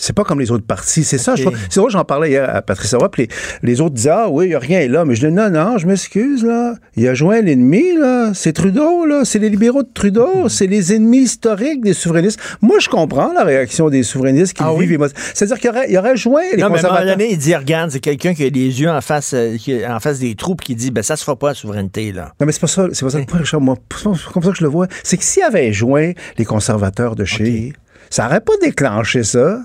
c'est 0.00 0.14
pas 0.14 0.24
comme 0.24 0.40
les 0.40 0.50
autres 0.50 0.64
partis. 0.64 1.04
C'est 1.04 1.18
ça. 1.18 1.36
je 1.36 1.44
C'est 1.68 1.80
vrai, 1.80 1.90
j'en 1.90 2.04
parlais 2.04 2.30
hier 2.30 2.48
à 2.54 2.62
Patrice 2.62 2.94
Roy, 2.94 3.10
puis 3.10 3.28
les, 3.62 3.70
les 3.70 3.80
autres 3.80 3.94
disaient 3.94 4.10
Ah 4.10 4.28
oui, 4.30 4.46
il 4.46 4.48
n'y 4.48 4.54
a 4.54 4.58
rien 4.58 4.88
là. 4.88 5.04
Mais 5.04 5.14
je 5.14 5.26
dis 5.26 5.32
Non, 5.32 5.50
non, 5.50 5.76
je 5.78 5.86
m'excuse, 5.86 6.42
là. 6.42 6.74
Il 6.96 7.06
a 7.06 7.14
joint 7.14 7.40
l'ennemi, 7.42 7.96
là. 7.98 8.32
C'est 8.34 8.54
Trudeau, 8.54 9.04
là. 9.04 9.24
C'est 9.24 9.38
les 9.38 9.50
libéraux 9.50 9.82
de 9.82 9.90
Trudeau. 9.92 10.48
C'est 10.48 10.66
les 10.66 10.94
ennemis 10.94 11.18
historiques 11.18 11.82
des 11.82 11.92
souverainistes. 11.92 12.40
Moi, 12.62 12.78
je 12.80 12.88
comprends 12.88 13.32
la 13.32 13.44
réaction 13.44 13.90
des 13.90 14.02
souverainistes 14.02 14.54
qui 14.54 14.62
Ah 14.64 14.72
vivent 14.78 15.06
C'est-à-dire 15.34 15.58
qu'il 15.58 15.70
aurait, 15.70 15.90
il 15.90 15.98
aurait 15.98 16.16
joint 16.16 16.42
les 16.54 16.62
Non, 16.62 16.70
mais 16.70 16.76
à 16.76 16.78
un 16.78 16.82
moment 16.82 16.88
conservateurs. 16.88 17.16
donné, 17.16 17.32
il 17.32 17.38
dit, 17.38 17.54
regarde, 17.54 17.90
c'est 17.90 18.00
quelqu'un 18.00 18.32
qui 18.32 18.44
a 18.44 18.48
les 18.48 18.80
yeux 18.80 18.90
en 18.90 19.00
face, 19.02 19.32
euh, 19.34 19.56
qui 19.58 19.86
en 19.86 20.00
face 20.00 20.18
des 20.18 20.34
troupes 20.34 20.62
qui 20.62 20.74
dit, 20.74 20.90
ben 20.90 21.02
ça 21.02 21.16
se 21.16 21.24
fera 21.24 21.36
pas 21.36 21.48
la 21.48 21.54
souveraineté, 21.54 22.12
là. 22.12 22.32
Non, 22.40 22.46
mais 22.46 22.52
c'est 22.52 22.60
pas 22.60 22.66
ça, 22.66 22.88
c'est 22.92 23.04
pas 23.04 23.10
ça 23.10 23.18
le 23.18 23.26
point, 23.26 23.38
Richard. 23.40 23.60
Moi, 23.60 23.76
comme 24.32 24.42
ça 24.42 24.50
que 24.50 24.56
je 24.56 24.64
le 24.64 24.70
vois. 24.70 24.86
C'est 25.02 25.16
que 25.16 25.24
s'il 25.24 25.42
avait 25.42 25.72
joint 25.72 26.12
les 26.38 26.44
conservateurs 26.44 27.16
de 27.16 27.24
chez, 27.24 27.72
ça 28.08 28.26
aurait 28.26 28.40
pas 28.40 28.54
déclenché 28.62 29.22
ça. 29.22 29.60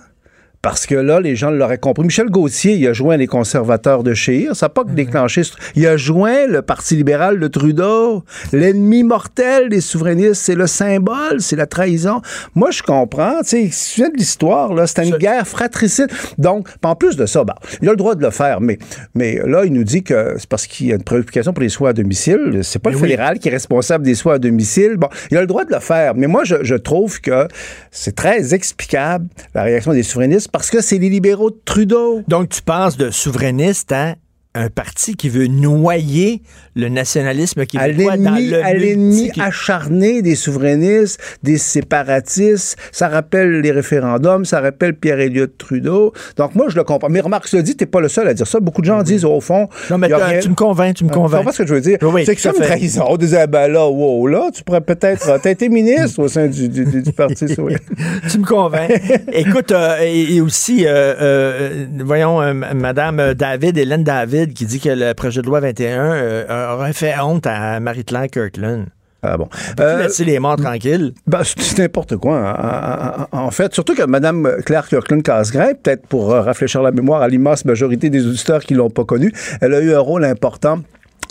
Parce 0.65 0.87
que 0.87 0.95
là, 0.95 1.19
les 1.19 1.35
gens 1.35 1.51
l'auraient 1.51 1.77
compris. 1.77 2.03
Michel 2.05 2.25
Gauthier, 2.31 2.73
il 2.73 2.87
a 2.87 2.93
joint 2.93 3.17
les 3.17 3.27
conservateurs 3.27 4.01
de 4.01 4.15
Chir. 4.15 4.55
Ça 4.55 4.65
n'a 4.65 4.69
pas 4.71 4.83
que 4.83 4.89
déclenché. 4.89 5.43
ce- 5.43 5.51
Il 5.75 5.85
a 5.85 5.95
joint 5.95 6.47
le 6.47 6.63
Parti 6.63 6.95
libéral 6.95 7.39
de 7.39 7.47
Trudeau. 7.47 8.23
L'ennemi 8.51 9.03
mortel 9.03 9.69
des 9.69 9.79
souverainistes, 9.79 10.41
c'est 10.41 10.55
le 10.55 10.65
symbole, 10.65 11.39
c'est 11.39 11.55
la 11.55 11.67
trahison. 11.67 12.19
Moi, 12.55 12.71
je 12.71 12.81
comprends. 12.81 13.41
Tu 13.47 13.69
sais, 13.71 14.09
de 14.09 14.17
l'histoire, 14.17 14.73
là. 14.73 14.87
C'était 14.87 15.07
une 15.07 15.17
guerre 15.17 15.45
fratricide. 15.47 16.07
Donc, 16.39 16.67
en 16.83 16.95
plus 16.95 17.15
de 17.15 17.27
ça, 17.27 17.43
ben, 17.43 17.53
il 17.83 17.87
a 17.87 17.91
le 17.91 17.97
droit 17.97 18.15
de 18.15 18.23
le 18.23 18.31
faire. 18.31 18.59
Mais, 18.59 18.79
mais 19.13 19.39
là, 19.45 19.65
il 19.65 19.71
nous 19.73 19.83
dit 19.83 20.01
que 20.01 20.33
c'est 20.39 20.49
parce 20.49 20.65
qu'il 20.65 20.87
y 20.87 20.91
a 20.91 20.95
une 20.95 21.03
préoccupation 21.03 21.53
pour 21.53 21.61
les 21.61 21.69
soins 21.69 21.91
à 21.91 21.93
domicile. 21.93 22.61
C'est 22.63 22.79
pas 22.79 22.89
Mais 22.89 22.95
le 22.95 23.01
oui. 23.03 23.09
fédéral 23.09 23.37
qui 23.37 23.49
est 23.49 23.51
responsable 23.51 24.03
des 24.03 24.15
soins 24.15 24.33
à 24.33 24.39
domicile. 24.39 24.95
Bon, 24.97 25.09
il 25.29 25.37
a 25.37 25.41
le 25.41 25.47
droit 25.47 25.63
de 25.63 25.71
le 25.71 25.79
faire. 25.79 26.15
Mais 26.15 26.25
moi, 26.25 26.43
je, 26.43 26.55
je 26.63 26.73
trouve 26.73 27.21
que 27.21 27.47
c'est 27.91 28.15
très 28.15 28.55
explicable, 28.55 29.27
la 29.53 29.61
réaction 29.61 29.93
des 29.93 30.01
souverainistes, 30.01 30.49
parce 30.55 30.69
que 30.69 30.79
c'est 30.79 30.99
les 30.99 31.09
libéraux 31.09 31.51
de 31.51 31.59
Trudeau. 31.65 32.23
Donc, 32.29 32.47
tu 32.47 32.61
passes 32.61 32.95
de 32.95 33.11
souverainiste 33.11 33.91
à 33.91 34.15
un 34.55 34.69
parti 34.69 35.15
qui 35.15 35.29
veut 35.29 35.47
noyer 35.47 36.41
le 36.75 36.89
nationalisme 36.89 37.59
à 37.61 37.65
québécois 37.65 38.17
dans 38.17 38.31
l'ennemi, 38.33 38.49
le 38.49 38.63
à 38.65 38.73
l'ennemi 38.73 39.31
acharné 39.39 40.21
des 40.21 40.35
souverainistes, 40.35 41.19
des 41.43 41.57
séparatistes. 41.57 42.77
Ça 42.91 43.07
rappelle 43.07 43.61
les 43.61 43.71
référendums, 43.71 44.45
ça 44.45 44.59
rappelle 44.61 44.95
Pierre 44.95 45.19
Elliott 45.19 45.57
Trudeau. 45.57 46.13
Donc 46.37 46.55
moi, 46.55 46.65
je 46.69 46.75
le 46.75 46.83
comprends. 46.83 47.09
Mais 47.09 47.19
remarque, 47.19 47.47
cela 47.47 47.61
dit, 47.61 47.75
t'es 47.75 47.85
pas 47.85 48.01
le 48.01 48.07
seul 48.09 48.27
à 48.27 48.33
dire 48.33 48.47
ça. 48.47 48.59
Beaucoup 48.59 48.81
de 48.81 48.87
gens 48.87 49.01
disent, 49.03 49.25
au 49.25 49.39
fond... 49.41 49.67
Non, 49.89 49.97
mais 49.97 50.07
rien- 50.07 50.39
tu 50.39 50.49
me 50.49 50.55
convaincs, 50.55 50.95
tu 50.95 51.03
me 51.03 51.09
Tu 51.09 51.15
convaincs. 51.15 51.39
comprends 51.41 51.51
ce 51.53 51.63
que 51.63 51.67
je 51.67 51.73
veux 51.73 51.81
dire? 51.81 51.97
Oui, 52.01 52.23
c'est 52.25 52.35
tout 52.35 52.47
à 52.47 52.51
comme 52.51 52.61
fait. 52.61 52.67
trahison. 52.67 53.05
On 53.07 53.17
disait, 53.17 53.39
ah 53.41 53.47
ben 53.47 53.67
là, 53.67 53.87
wow, 53.87 54.27
là, 54.27 54.49
tu 54.53 54.63
pourrais 54.63 54.81
peut-être... 54.81 55.39
T'as 55.41 55.51
été 55.51 55.69
ministre 55.69 56.19
au 56.21 56.27
sein 56.27 56.47
du, 56.47 56.69
du, 56.69 56.85
du- 56.85 57.11
Parti. 57.13 57.45
Tu 58.29 58.39
me 58.39 58.45
convaincs. 58.45 58.91
Écoute, 59.31 59.71
euh, 59.71 59.97
et, 60.01 60.35
et 60.35 60.41
aussi, 60.41 60.85
euh, 60.85 61.13
euh, 61.21 61.85
voyons, 62.03 62.41
euh, 62.41 62.53
Madame 62.53 63.33
David, 63.33 63.77
Hélène 63.77 64.03
David, 64.03 64.44
qui 64.53 64.65
dit 64.65 64.79
que 64.79 64.89
le 64.89 65.13
projet 65.13 65.41
de 65.41 65.47
loi 65.47 65.59
21 65.59 66.11
euh, 66.13 66.73
aurait 66.73 66.93
fait 66.93 67.13
honte 67.19 67.47
à 67.47 67.79
Marie-Claire 67.79 68.27
Kirkland. 68.29 68.85
Ah 69.27 69.37
bon. 69.37 69.49
Euh, 69.79 70.03
laisser 70.03 70.23
les 70.23 70.37
morts 70.37 70.55
tranquilles. 70.57 71.13
Ben, 71.25 71.41
c'est 71.43 71.79
n'importe 71.79 72.15
quoi, 72.17 72.37
hein, 72.37 73.27
en, 73.31 73.37
en- 73.39 73.45
en 73.47 73.51
fait. 73.51 73.73
Surtout 73.73 73.95
que 73.95 74.03
Mme 74.03 74.57
Claire 74.65 74.87
Kirkland-Casgrain, 74.87 75.73
peut-être 75.81 76.05
pour 76.05 76.31
euh, 76.31 76.41
rafraîchir 76.41 76.83
la 76.83 76.91
mémoire 76.91 77.23
à 77.23 77.27
l'immense 77.27 77.65
majorité 77.65 78.11
des 78.11 78.27
auditeurs 78.27 78.61
qui 78.61 78.75
l'ont 78.75 78.91
pas 78.91 79.03
connue, 79.03 79.33
elle 79.61 79.73
a 79.73 79.79
eu 79.79 79.93
un 79.95 79.99
rôle 79.99 80.25
important 80.25 80.79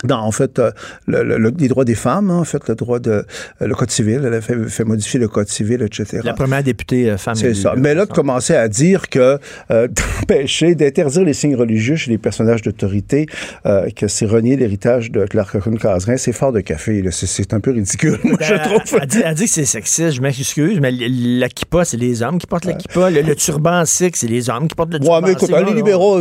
dans, 0.02 0.20
en 0.20 0.32
fait, 0.32 0.58
euh, 0.58 0.70
le, 1.06 1.22
le- 1.22 1.38
le- 1.38 1.52
les 1.58 1.68
droits 1.68 1.86
des 1.86 1.94
femmes, 1.94 2.28
hein, 2.30 2.38
en 2.38 2.44
fait, 2.44 2.68
le 2.68 2.74
droit 2.74 2.98
de... 2.98 3.10
euh, 3.10 3.22
le 3.66 3.74
Code 3.74 3.90
civil, 3.90 4.20
elle 4.26 4.34
a 4.34 4.40
fait, 4.42 4.54
fait 4.68 4.84
modifier 4.84 5.18
le 5.18 5.28
Code 5.28 5.48
civil, 5.48 5.80
etc. 5.80 6.20
La 6.24 6.34
première 6.34 6.62
députée 6.62 7.08
euh, 7.10 7.16
femme. 7.16 7.36
C'est 7.36 7.54
ça. 7.54 7.72
Mais 7.76 7.94
là, 7.94 8.04
de 8.04 8.12
commencer 8.12 8.54
à 8.54 8.68
dire 8.68 9.08
que 9.08 9.38
euh, 9.70 9.88
d'empêcher, 10.20 10.74
d'interdire 10.74 11.22
les 11.24 11.32
signes 11.32 11.56
religieux 11.56 11.96
chez 11.96 12.10
les 12.10 12.18
personnages 12.18 12.60
d'autorité, 12.60 13.24
euh, 13.64 13.88
que 13.96 14.06
c'est 14.08 14.26
renier 14.26 14.56
l'héritage 14.56 15.10
de 15.10 15.24
Claire 15.24 15.50
Kirkland-Casgrain, 15.50 16.18
c'est 16.18 16.32
fort 16.32 16.52
de 16.52 16.60
café. 16.60 17.00
là. 17.00 17.10
C'est- 17.10 17.54
un 17.54 17.60
peu 17.60 17.70
ridicule, 17.70 18.18
moi, 18.24 18.36
je 18.40 18.52
Elle, 18.54 18.60
trouve. 18.60 18.98
elle 19.00 19.06
dit, 19.06 19.20
elle 19.24 19.34
dit 19.34 19.44
que 19.44 19.50
c'est 19.50 19.64
sexiste, 19.64 20.10
je 20.16 20.20
m'excuse, 20.20 20.80
mais 20.80 20.90
la 20.92 21.48
kippa, 21.48 21.84
c'est 21.84 21.96
les 21.96 22.20
hommes 22.22 22.38
qui 22.38 22.46
portent 22.46 22.64
la 22.64 22.72
kippa. 22.74 23.08
Le, 23.10 23.22
le 23.22 23.34
turban 23.36 23.84
sikh, 23.86 24.16
c'est 24.16 24.26
les 24.26 24.50
hommes 24.50 24.66
qui 24.68 24.74
portent 24.74 24.92
le 24.92 24.98
Ouais, 24.98 25.04
turban 25.04 25.20
mais 25.22 25.32
écoute, 25.32 25.50
les 25.50 25.72
libéraux, 25.74 26.20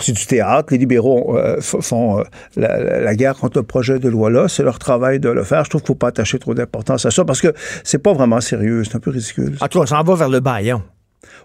c'est 0.00 0.12
du 0.12 0.24
théâtre. 0.26 0.68
Les 0.72 0.78
libéraux 0.78 1.36
euh, 1.36 1.60
font 1.60 2.22
la, 2.56 2.78
la- 2.78 2.97
la 3.00 3.14
guerre 3.14 3.36
contre 3.36 3.58
le 3.58 3.64
projet 3.64 3.98
de 3.98 4.08
loi-là. 4.08 4.48
C'est 4.48 4.62
leur 4.62 4.78
travail 4.78 5.20
de 5.20 5.28
le 5.28 5.44
faire. 5.44 5.64
Je 5.64 5.70
trouve 5.70 5.82
qu'il 5.82 5.92
ne 5.92 5.94
faut 5.94 5.98
pas 5.98 6.08
attacher 6.08 6.38
trop 6.38 6.54
d'importance 6.54 7.06
à 7.06 7.10
ça 7.10 7.24
parce 7.24 7.40
que 7.40 7.52
c'est 7.84 7.98
pas 7.98 8.12
vraiment 8.12 8.40
sérieux. 8.40 8.84
C'est 8.84 8.96
un 8.96 9.00
peu 9.00 9.10
ridicule. 9.10 9.56
En 9.60 9.68
tout 9.68 9.78
cas, 9.78 9.84
on 9.84 9.86
s'en 9.86 10.02
va 10.02 10.14
vers 10.14 10.28
le 10.28 10.40
baillon. 10.40 10.82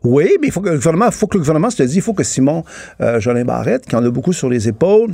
Oui, 0.03 0.37
mais 0.41 0.47
il 0.47 0.51
faut 0.51 0.61
que 0.61 0.69
le 0.69 0.75
gouvernement, 0.75 1.09
faut 1.11 1.27
que 1.27 1.37
le 1.37 1.41
gouvernement 1.41 1.69
se 1.69 1.81
le 1.81 1.87
dise. 1.87 1.97
Il 1.97 2.01
faut 2.01 2.13
que 2.13 2.23
Simon 2.23 2.63
euh, 3.01 3.19
Jolin 3.19 3.45
Barrette, 3.45 3.85
qui 3.85 3.95
en 3.95 4.05
a 4.05 4.09
beaucoup 4.09 4.33
sur 4.33 4.49
les 4.49 4.67
épaules, 4.67 5.11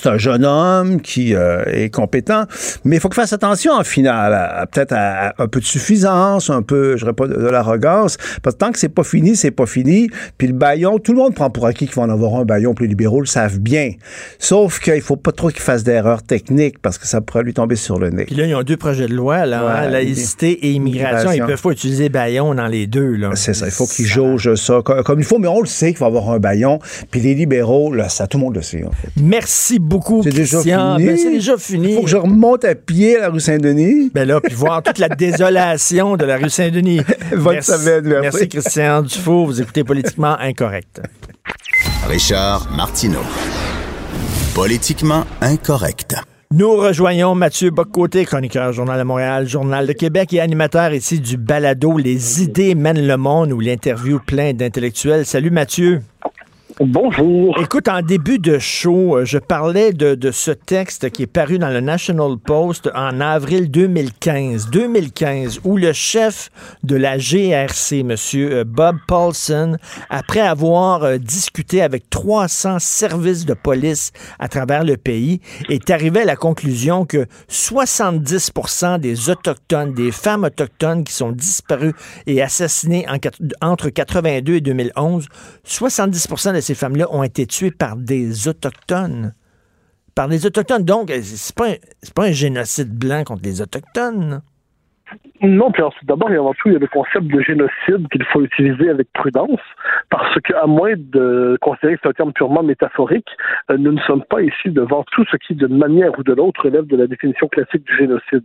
c'est 0.00 0.08
un 0.08 0.18
jeune 0.18 0.44
homme 0.44 1.00
qui 1.00 1.34
euh, 1.34 1.62
est 1.66 1.90
compétent, 1.92 2.44
mais 2.84 2.96
il 2.96 3.00
faut 3.00 3.08
qu'il 3.08 3.20
fasse 3.20 3.32
attention 3.32 3.72
en 3.72 3.84
finale, 3.84 4.66
peut-être 4.72 4.92
à, 4.92 5.28
à 5.28 5.42
un 5.42 5.48
peu 5.48 5.60
de 5.60 5.64
suffisance, 5.64 6.50
un 6.50 6.62
peu, 6.62 6.92
je 6.96 7.02
dirais 7.04 7.12
pas 7.14 7.26
de, 7.26 7.34
de 7.34 7.48
l'arrogance, 7.48 8.16
parce 8.42 8.54
que 8.54 8.58
tant 8.60 8.72
que 8.72 8.78
c'est 8.78 8.88
pas 8.88 9.02
fini, 9.04 9.36
c'est 9.36 9.50
pas 9.50 9.66
fini. 9.66 10.08
Puis 10.36 10.48
le 10.48 10.52
baillon, 10.54 10.98
tout 10.98 11.12
le 11.12 11.18
monde 11.18 11.34
prend 11.34 11.50
pour 11.50 11.66
acquis 11.66 11.86
qu'il 11.86 11.94
va 11.96 12.02
en 12.02 12.10
avoir 12.10 12.36
un 12.36 12.44
baillon, 12.44 12.74
puis 12.74 12.84
les 12.84 12.90
libéraux 12.90 13.20
le 13.20 13.26
savent 13.26 13.58
bien. 13.58 13.92
Sauf 14.38 14.78
qu'il 14.80 15.00
faut 15.00 15.16
pas 15.16 15.32
trop 15.32 15.48
qu'il 15.48 15.60
fasse 15.60 15.84
d'erreurs 15.84 16.22
techniques, 16.22 16.78
parce 16.80 16.98
que 16.98 17.06
ça 17.06 17.20
pourrait 17.20 17.42
lui 17.42 17.54
tomber 17.54 17.76
sur 17.76 17.98
le 17.98 18.10
nez. 18.10 18.24
Puis 18.24 18.34
là, 18.36 18.44
ils 18.46 18.54
ont 18.54 18.62
deux 18.62 18.76
projets 18.76 19.06
de 19.08 19.14
loi, 19.14 19.46
là, 19.46 19.64
Ouais, 19.64 19.72
hein, 19.86 19.88
laïcité 19.90 20.50
et 20.66 20.72
immigration. 20.72 21.32
Ils 21.32 21.42
peuvent 21.44 21.60
pas 21.60 21.70
utiliser 21.70 22.08
baillon 22.08 22.54
dans 22.54 22.66
les 22.66 22.86
deux. 22.86 23.14
là. 23.16 23.30
C'est 23.34 23.54
ça, 23.54 23.66
il 23.66 23.72
faut 23.72 23.86
qu'il 23.86 24.06
jauge 24.06 24.54
ça 24.54 24.80
co- 24.84 25.02
comme 25.02 25.18
il 25.20 25.24
faut, 25.24 25.38
mais 25.38 25.48
on 25.48 25.60
le 25.60 25.66
sait 25.66 25.88
qu'il 25.90 25.98
va 26.00 26.06
avoir 26.06 26.30
un 26.30 26.38
baillon. 26.38 26.78
Puis 27.10 27.20
les 27.20 27.34
libéraux, 27.34 27.92
là, 27.92 28.08
ça, 28.08 28.26
tout 28.26 28.38
le 28.38 28.44
monde 28.44 28.54
le 28.56 28.62
sait, 28.62 28.84
en 28.84 28.92
fait. 28.92 29.08
Merci 29.16 29.77
beaucoup, 29.78 30.22
C'est 30.22 30.30
déjà 30.30 30.58
Christian. 30.58 30.96
fini. 30.96 31.06
Ben, 31.08 31.16
c'est 31.16 31.30
déjà 31.30 31.56
fini. 31.56 31.88
Il 31.90 31.94
faut 31.96 32.02
que 32.02 32.08
je 32.08 32.16
remonte 32.16 32.64
à 32.64 32.74
pied 32.74 33.16
à 33.16 33.20
la 33.22 33.28
rue 33.30 33.40
Saint-Denis. 33.40 34.10
Ben 34.14 34.26
là, 34.26 34.40
puis 34.40 34.54
voir 34.54 34.82
toute 34.82 34.98
la 34.98 35.08
désolation 35.08 36.16
de 36.16 36.24
la 36.24 36.36
rue 36.36 36.50
Saint-Denis. 36.50 37.00
Bonne 37.36 37.54
merci, 37.54 37.72
semaine, 37.72 38.04
merci. 38.04 38.20
merci, 38.22 38.48
Christian 38.48 39.02
Dufault. 39.02 39.46
Vous 39.46 39.60
écoutez 39.60 39.84
Politiquement 39.84 40.36
Incorrect. 40.38 41.00
Richard 42.08 42.68
Martineau. 42.76 43.20
Politiquement 44.54 45.24
incorrect. 45.40 46.16
Nous 46.50 46.72
rejoignons 46.76 47.34
Mathieu 47.34 47.70
Boccoté, 47.70 48.24
chroniqueur 48.24 48.72
Journal 48.72 48.98
de 48.98 49.04
Montréal, 49.04 49.46
Journal 49.46 49.86
de 49.86 49.92
Québec 49.92 50.32
et 50.32 50.40
animateur 50.40 50.92
ici 50.94 51.20
du 51.20 51.36
balado 51.36 51.98
Les 51.98 52.42
idées 52.42 52.74
mènent 52.74 53.06
le 53.06 53.16
monde 53.18 53.52
où 53.52 53.60
l'interview 53.60 54.18
plein 54.24 54.54
d'intellectuels. 54.54 55.26
Salut 55.26 55.50
Mathieu. 55.50 56.00
Bonjour. 56.80 57.58
Écoute, 57.60 57.88
en 57.88 58.02
début 58.02 58.38
de 58.38 58.60
show, 58.60 59.16
euh, 59.16 59.24
je 59.24 59.38
parlais 59.38 59.92
de, 59.92 60.30
ce 60.30 60.52
texte 60.52 61.10
qui 61.10 61.24
est 61.24 61.26
paru 61.26 61.58
dans 61.58 61.70
le 61.70 61.80
National 61.80 62.36
Post 62.38 62.88
en 62.94 63.20
avril 63.20 63.68
2015. 63.68 64.70
2015, 64.70 65.62
où 65.64 65.76
le 65.76 65.92
chef 65.92 66.50
de 66.84 66.94
la 66.94 67.18
GRC, 67.18 68.04
M. 68.08 68.14
Bob 68.62 68.96
Paulson, 69.08 69.76
après 70.08 70.38
avoir 70.38 71.02
euh, 71.02 71.18
discuté 71.18 71.82
avec 71.82 72.08
300 72.10 72.78
services 72.78 73.44
de 73.44 73.54
police 73.54 74.12
à 74.38 74.46
travers 74.46 74.84
le 74.84 74.96
pays, 74.96 75.40
est 75.68 75.90
arrivé 75.90 76.20
à 76.20 76.26
la 76.26 76.36
conclusion 76.36 77.04
que 77.04 77.26
70 77.48 78.52
des 79.00 79.30
Autochtones, 79.30 79.94
des 79.94 80.12
femmes 80.12 80.44
autochtones 80.44 81.02
qui 81.02 81.12
sont 81.12 81.32
disparues 81.32 81.94
et 82.28 82.40
assassinées 82.40 83.04
entre 83.60 83.88
82 83.88 84.54
et 84.54 84.60
2011, 84.60 85.26
70 85.64 86.28
de 86.28 86.67
ces 86.68 86.74
femmes-là 86.74 87.06
ont 87.10 87.22
été 87.22 87.46
tuées 87.46 87.70
par 87.70 87.96
des 87.96 88.46
Autochtones. 88.46 89.34
Par 90.14 90.28
des 90.28 90.44
Autochtones. 90.44 90.84
Donc, 90.84 91.10
c'est 91.22 91.54
pas, 91.54 91.76
pas 92.14 92.26
un 92.26 92.32
génocide 92.32 92.90
blanc 92.92 93.24
contre 93.24 93.40
les 93.44 93.62
Autochtones. 93.62 94.42
Non, 95.40 95.70
puis 95.70 95.82
alors, 95.82 95.94
d'abord 96.02 96.30
et 96.32 96.36
avant 96.36 96.52
tout, 96.54 96.68
il 96.68 96.72
y 96.72 96.76
a 96.76 96.80
le 96.80 96.88
concept 96.88 97.26
de 97.26 97.40
génocide 97.40 98.08
qu'il 98.10 98.24
faut 98.24 98.42
utiliser 98.42 98.90
avec 98.90 99.12
prudence, 99.12 99.60
parce 100.10 100.34
qu'à 100.40 100.66
moins 100.66 100.94
de 100.96 101.56
considérer 101.60 101.94
que 101.94 102.00
c'est 102.02 102.08
un 102.08 102.12
terme 102.12 102.32
purement 102.32 102.62
métaphorique, 102.62 103.28
euh, 103.70 103.76
nous 103.78 103.92
ne 103.92 104.00
sommes 104.00 104.24
pas 104.24 104.42
ici 104.42 104.70
devant 104.70 105.04
tout 105.12 105.24
ce 105.30 105.36
qui, 105.36 105.54
d'une 105.54 105.76
manière 105.76 106.18
ou 106.18 106.24
de 106.24 106.32
l'autre, 106.32 106.64
relève 106.64 106.86
de 106.86 106.96
la 106.96 107.06
définition 107.06 107.46
classique 107.48 107.84
du 107.84 107.96
génocide. 107.96 108.44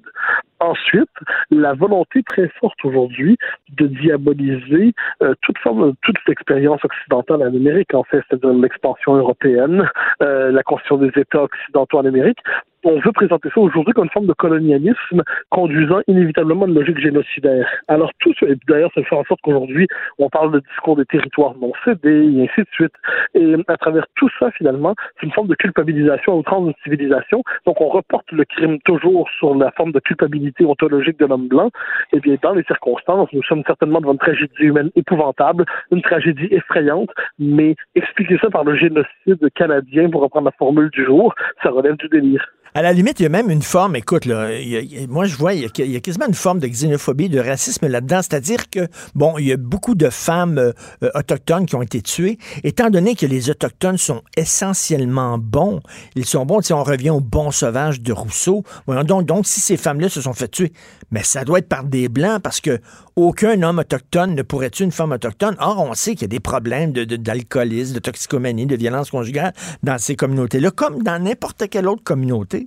Ensuite, 0.60 1.10
la 1.50 1.74
volonté 1.74 2.22
très 2.24 2.48
forte 2.60 2.78
aujourd'hui 2.86 3.38
de 3.72 3.88
diaboliser 3.88 4.94
euh, 5.24 5.34
toute 5.42 5.58
forme, 5.58 5.94
toute 6.04 6.18
expérience 6.30 6.84
occidentale 6.86 7.42
en 7.42 7.48
Amérique, 7.48 7.94
en 7.94 8.04
fait, 8.04 8.24
c'est-à-dire 8.30 8.54
l'expansion 8.54 9.16
européenne, 9.16 9.90
euh, 10.22 10.52
la 10.52 10.64
construction 10.64 10.98
des 10.98 11.12
États 11.20 11.44
occidentaux 11.44 11.98
en 11.98 12.06
Amérique. 12.06 12.40
On 12.86 13.00
veut 13.00 13.14
présenter 13.14 13.50
ça 13.54 13.62
aujourd'hui 13.62 13.94
comme 13.94 14.04
une 14.06 14.10
forme 14.10 14.26
de 14.26 14.34
colonialisme 14.34 15.24
conduisant 15.50 16.02
inévitablement 16.08 16.66
à 16.66 16.68
une 16.68 16.74
logique 16.74 17.00
génocidaire. 17.00 17.66
Alors 17.88 18.12
tout 18.20 18.34
ça, 18.38 18.46
et 18.48 18.58
d'ailleurs, 18.68 18.92
ça 18.94 19.02
fait 19.04 19.16
en 19.16 19.24
sorte 19.24 19.40
qu'aujourd'hui, 19.42 19.88
on 20.20 20.30
parle 20.30 20.52
de 20.52 20.60
discours 20.60 20.98
des 20.98 21.06
territoires 21.06 21.56
non 21.62 21.72
cédés, 21.86 22.26
et 22.26 22.44
ainsi 22.44 22.62
de 22.62 22.68
suite. 22.74 22.92
Et 23.36 23.56
à 23.70 23.78
travers 23.78 24.06
tout 24.16 24.30
ça, 24.38 24.52
finalement, 24.52 24.96
c'est 25.16 25.28
une 25.28 25.32
forme 25.32 25.48
de 25.48 25.56
culpabilisation 25.56 26.34
à 26.34 26.36
outrance 26.36 26.66
d'une 26.66 26.74
civilisation. 26.84 27.42
Donc 27.66 27.80
on 27.80 27.88
reporte 27.88 28.30
le 28.34 28.44
crime 28.44 28.80
toujours 28.82 29.30
sur 29.40 29.56
la 29.56 29.72
forme 29.72 29.94
de 29.94 30.00
culpabilité 30.00 30.66
ontologique 30.66 31.18
de 31.20 31.26
l'homme 31.26 31.48
blanc. 31.48 31.72
Et 32.12 32.20
bien, 32.20 32.36
dans 32.42 32.54
les 32.54 32.64
circonstances, 32.64 33.30
nous 33.32 33.44
sommes 33.44 33.64
certainement 33.66 34.02
devant 34.02 34.14
une 34.14 34.20
tragédie 34.20 34.52
humaine 34.60 34.90
épouvantable, 34.98 35.64
une 35.92 36.02
tragédie 36.02 36.50
effrayante, 36.52 37.10
mais 37.40 37.76
expliquer 37.96 38.38
ça 38.40 38.50
par 38.50 38.66
le 38.66 38.76
génocide 38.76 39.50
canadien, 39.56 40.10
pour 40.10 40.22
reprendre 40.22 40.46
la 40.46 40.52
formule 40.52 40.90
du 40.90 41.06
jour, 41.06 41.34
ça 41.62 41.70
relève 41.70 41.96
du 41.96 42.10
délire. 42.10 42.46
À 42.76 42.82
la 42.82 42.92
limite, 42.92 43.20
il 43.20 43.24
y 43.24 43.26
a 43.28 43.30
même 43.30 43.52
une 43.52 43.62
forme, 43.62 43.96
écoute, 43.96 44.26
là, 44.26 44.52
il 44.52 44.68
y 44.68 45.04
a- 45.04 45.08
moi 45.08 45.26
je 45.26 45.36
vois, 45.36 45.54
il 45.54 45.62
y, 45.62 45.96
a, 45.96 46.00
quasiment 46.00 46.26
une 46.28 46.34
forme 46.34 46.58
de 46.60 46.68
xénophobie, 46.68 47.30
de 47.30 47.40
racisme 47.40 47.86
là-dedans. 47.88 48.22
C'est-à-dire 48.24 48.68
que, 48.72 48.88
bon, 49.14 49.38
il 49.38 49.46
y 49.46 49.52
a 49.52 49.58
beaucoup 49.58 49.94
de 49.94 50.10
femmes 50.10 50.58
euh, 50.58 50.72
euh, 51.04 51.12
autochtones 51.14 51.68
qui 51.68 51.76
ont 51.76 51.84
été 51.84 52.02
tuées. 52.02 52.40
Étant 52.64 52.90
donné 52.90 53.16
que 53.16 53.28
les 53.28 53.52
Autochtones 53.52 54.00
sont 54.00 54.24
essentiellement 54.38 55.38
bons, 55.38 55.82
ils 56.16 56.26
sont 56.26 56.48
bons, 56.48 56.62
si 56.62 56.74
on 56.74 56.84
revient 56.84 57.12
au 57.12 57.20
bon 57.20 57.52
sauvage 57.52 58.02
de 58.02 58.12
Rousseau, 58.12 58.64
voyons 58.88 59.04
donc, 59.04 59.26
donc 59.26 59.46
si 59.46 59.60
ces 59.60 59.78
femmes-là 59.78 60.10
se 60.10 60.22
sont 60.22 60.34
fait 60.34 60.48
tuer, 60.48 60.74
mais 61.12 61.22
ça 61.22 61.44
doit 61.46 61.60
être 61.60 61.70
par 61.70 61.84
des 61.84 62.10
Blancs 62.10 62.42
parce 62.42 62.60
que 62.60 62.80
aucun 63.16 63.62
homme 63.62 63.78
autochtone 63.80 64.34
ne 64.34 64.42
pourrait 64.42 64.72
tuer 64.72 64.86
une 64.86 64.92
femme 64.92 65.12
autochtone. 65.12 65.56
Or, 65.60 65.80
on 65.80 65.94
sait 65.94 66.14
qu'il 66.14 66.24
y 66.24 66.26
a 66.26 66.28
des 66.30 66.40
problèmes 66.40 66.92
de- 66.92 67.04
de- 67.04 67.18
d'alcoolisme, 67.18 67.94
de, 67.94 68.00
toxicomanie, 68.00 68.66
de 68.66 68.76
violence 68.76 69.12
conjugale 69.12 69.54
dans 69.84 70.00
ces 70.00 70.16
communautés-là, 70.16 70.72
comme 70.72 71.04
dans 71.04 71.22
n'importe 71.24 71.70
quelle 71.70 71.88
autre 71.88 72.04
communauté. 72.04 72.63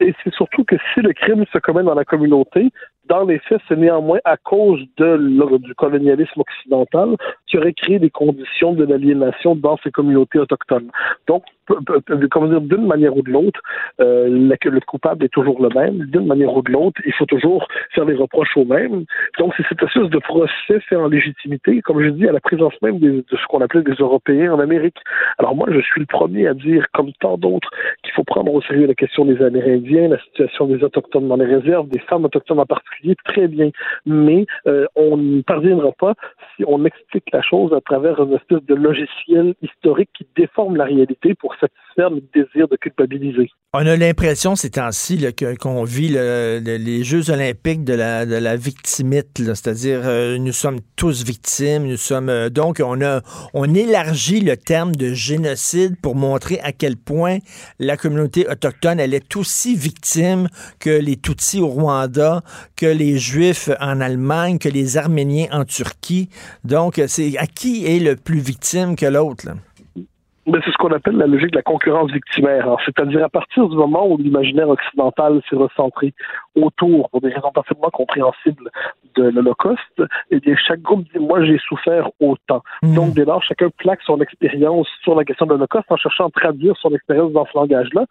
Et 0.00 0.14
c'est 0.22 0.34
surtout 0.34 0.64
que 0.64 0.76
si 0.92 1.00
le 1.00 1.12
crime 1.12 1.44
se 1.52 1.58
commet 1.58 1.82
dans 1.82 1.94
la 1.94 2.04
communauté, 2.04 2.70
dans 3.06 3.24
les 3.24 3.38
faits, 3.38 3.60
c'est 3.68 3.76
néanmoins 3.76 4.18
à 4.24 4.36
cause 4.36 4.80
de, 4.96 5.58
du 5.58 5.74
colonialisme 5.74 6.40
occidental 6.40 7.16
qui 7.62 7.74
créé 7.74 7.98
des 7.98 8.10
conditions 8.10 8.72
de 8.72 8.84
l'aliénation 8.84 9.54
dans 9.54 9.76
ces 9.82 9.90
communautés 9.90 10.38
autochtones. 10.38 10.90
Donc, 11.26 11.44
comment 12.30 12.48
dire, 12.48 12.60
d'une 12.60 12.86
manière 12.86 13.16
ou 13.16 13.22
de 13.22 13.30
l'autre, 13.30 13.60
euh, 14.00 14.28
le 14.28 14.80
coupable 14.80 15.24
est 15.24 15.28
toujours 15.28 15.62
le 15.62 15.68
même. 15.74 16.06
D'une 16.06 16.26
manière 16.26 16.54
ou 16.54 16.62
de 16.62 16.70
l'autre, 16.70 17.00
il 17.06 17.12
faut 17.12 17.26
toujours 17.26 17.66
faire 17.94 18.06
des 18.06 18.14
reproches 18.14 18.56
au 18.56 18.64
même. 18.64 19.04
Donc, 19.38 19.54
c'est 19.56 19.64
cette 19.68 19.82
espèce 19.82 20.10
de 20.10 20.18
procès 20.18 20.80
fait 20.88 20.96
en 20.96 21.08
légitimité, 21.08 21.80
comme 21.82 22.02
je 22.02 22.10
dis, 22.10 22.28
à 22.28 22.32
la 22.32 22.40
présence 22.40 22.74
même 22.82 22.98
de 22.98 23.24
ce 23.30 23.46
qu'on 23.48 23.60
appelait 23.60 23.82
des 23.82 23.94
Européens 23.94 24.52
en 24.52 24.60
Amérique. 24.60 24.98
Alors 25.38 25.54
moi, 25.54 25.68
je 25.70 25.80
suis 25.80 26.00
le 26.00 26.06
premier 26.06 26.46
à 26.46 26.54
dire, 26.54 26.86
comme 26.92 27.12
tant 27.20 27.38
d'autres, 27.38 27.70
qu'il 28.02 28.12
faut 28.12 28.24
prendre 28.24 28.52
au 28.52 28.62
sérieux 28.62 28.86
la 28.86 28.94
question 28.94 29.24
des 29.24 29.40
Amérindiens, 29.42 30.08
la 30.08 30.18
situation 30.18 30.66
des 30.66 30.82
Autochtones 30.82 31.28
dans 31.28 31.36
les 31.36 31.46
réserves, 31.46 31.88
des 31.88 32.00
femmes 32.00 32.24
autochtones 32.24 32.60
en 32.60 32.66
particulier, 32.66 33.16
très 33.24 33.48
bien. 33.48 33.70
Mais 34.06 34.46
euh, 34.66 34.86
on 34.96 35.16
ne 35.16 35.42
parviendra 35.42 35.92
pas 35.92 36.14
si 36.56 36.64
on 36.66 36.84
explique 36.84 37.24
la 37.32 37.42
chose 37.48 37.72
à 37.72 37.80
travers 37.80 38.20
une 38.22 38.34
espèce 38.34 38.62
de 38.62 38.74
logiciel 38.74 39.54
historique 39.62 40.10
qui 40.16 40.26
déforme 40.36 40.76
la 40.76 40.84
réalité 40.84 41.34
pour 41.34 41.54
satisfaire 41.54 42.10
le 42.10 42.22
désir 42.34 42.68
de 42.68 42.76
culpabiliser. 42.76 43.50
On 43.76 43.86
a 43.86 43.96
l'impression 43.96 44.54
ces 44.54 44.70
temps-ci 44.70 45.24
qu'on 45.60 45.82
vit 45.82 46.10
les 46.10 47.04
Jeux 47.04 47.30
olympiques 47.30 47.84
de 47.84 47.94
la, 47.94 48.56
victimite, 48.56 49.36
c'est-à-dire 49.36 50.02
euh, 50.04 50.38
nous 50.38 50.52
sommes 50.52 50.78
tous 50.94 51.24
victimes, 51.24 51.88
nous 51.88 51.96
sommes 51.96 52.28
euh, 52.28 52.50
donc 52.50 52.80
on 52.84 53.02
a 53.02 53.20
on 53.52 53.74
élargit 53.74 54.40
le 54.40 54.56
terme 54.56 54.94
de 54.94 55.12
génocide 55.12 56.00
pour 56.00 56.14
montrer 56.14 56.60
à 56.60 56.70
quel 56.70 56.96
point 56.96 57.38
la 57.80 57.96
communauté 57.96 58.46
autochtone 58.48 59.00
elle 59.00 59.12
est 59.12 59.36
aussi 59.36 59.74
victime 59.74 60.48
que 60.78 60.90
les 60.90 61.16
Tutsis 61.16 61.60
au 61.60 61.66
Rwanda, 61.66 62.42
que 62.76 62.86
les 62.86 63.18
Juifs 63.18 63.70
en 63.80 64.00
Allemagne, 64.00 64.58
que 64.58 64.68
les 64.68 64.96
Arméniens 64.96 65.48
en 65.50 65.64
Turquie. 65.64 66.28
Donc 66.62 67.02
c'est 67.08 67.33
à 67.38 67.46
qui 67.46 67.86
est 67.86 68.00
le 68.00 68.16
plus 68.16 68.40
victime 68.40 68.96
que 68.96 69.06
l'autre 69.06 69.48
mais 70.46 70.58
c'est 70.64 70.72
ce 70.72 70.76
qu'on 70.76 70.92
appelle 70.92 71.16
la 71.16 71.26
logique 71.26 71.52
de 71.52 71.56
la 71.56 71.62
concurrence 71.62 72.10
victimaire. 72.10 72.68
Hein. 72.68 72.76
C'est-à-dire 72.84 73.24
à 73.24 73.28
partir 73.28 73.68
du 73.68 73.76
moment 73.76 74.06
où 74.06 74.18
l'imaginaire 74.18 74.68
occidental 74.68 75.40
s'est 75.48 75.56
recentré 75.56 76.12
autour, 76.54 77.08
pour 77.10 77.20
des 77.20 77.30
raisons 77.30 77.50
parfaitement 77.52 77.90
compréhensibles, 77.90 78.70
de 79.14 79.22
l'Holocauste, 79.22 80.02
eh 80.30 80.40
bien, 80.40 80.54
chaque 80.56 80.82
groupe 80.82 81.04
dit, 81.12 81.18
moi, 81.18 81.44
j'ai 81.44 81.58
souffert 81.58 82.10
autant. 82.20 82.62
Mmh. 82.82 82.94
Donc, 82.94 83.14
dès 83.14 83.24
lors, 83.24 83.42
chacun 83.42 83.68
plaque 83.70 84.02
son 84.04 84.20
expérience 84.20 84.88
sur 85.02 85.14
la 85.14 85.24
question 85.24 85.46
de 85.46 85.52
l'Holocauste 85.52 85.90
en 85.90 85.96
cherchant 85.96 86.26
à 86.26 86.30
traduire 86.30 86.76
son 86.76 86.90
expérience 86.94 87.32
dans 87.32 87.46
ce 87.46 87.56
langage-là 87.56 88.04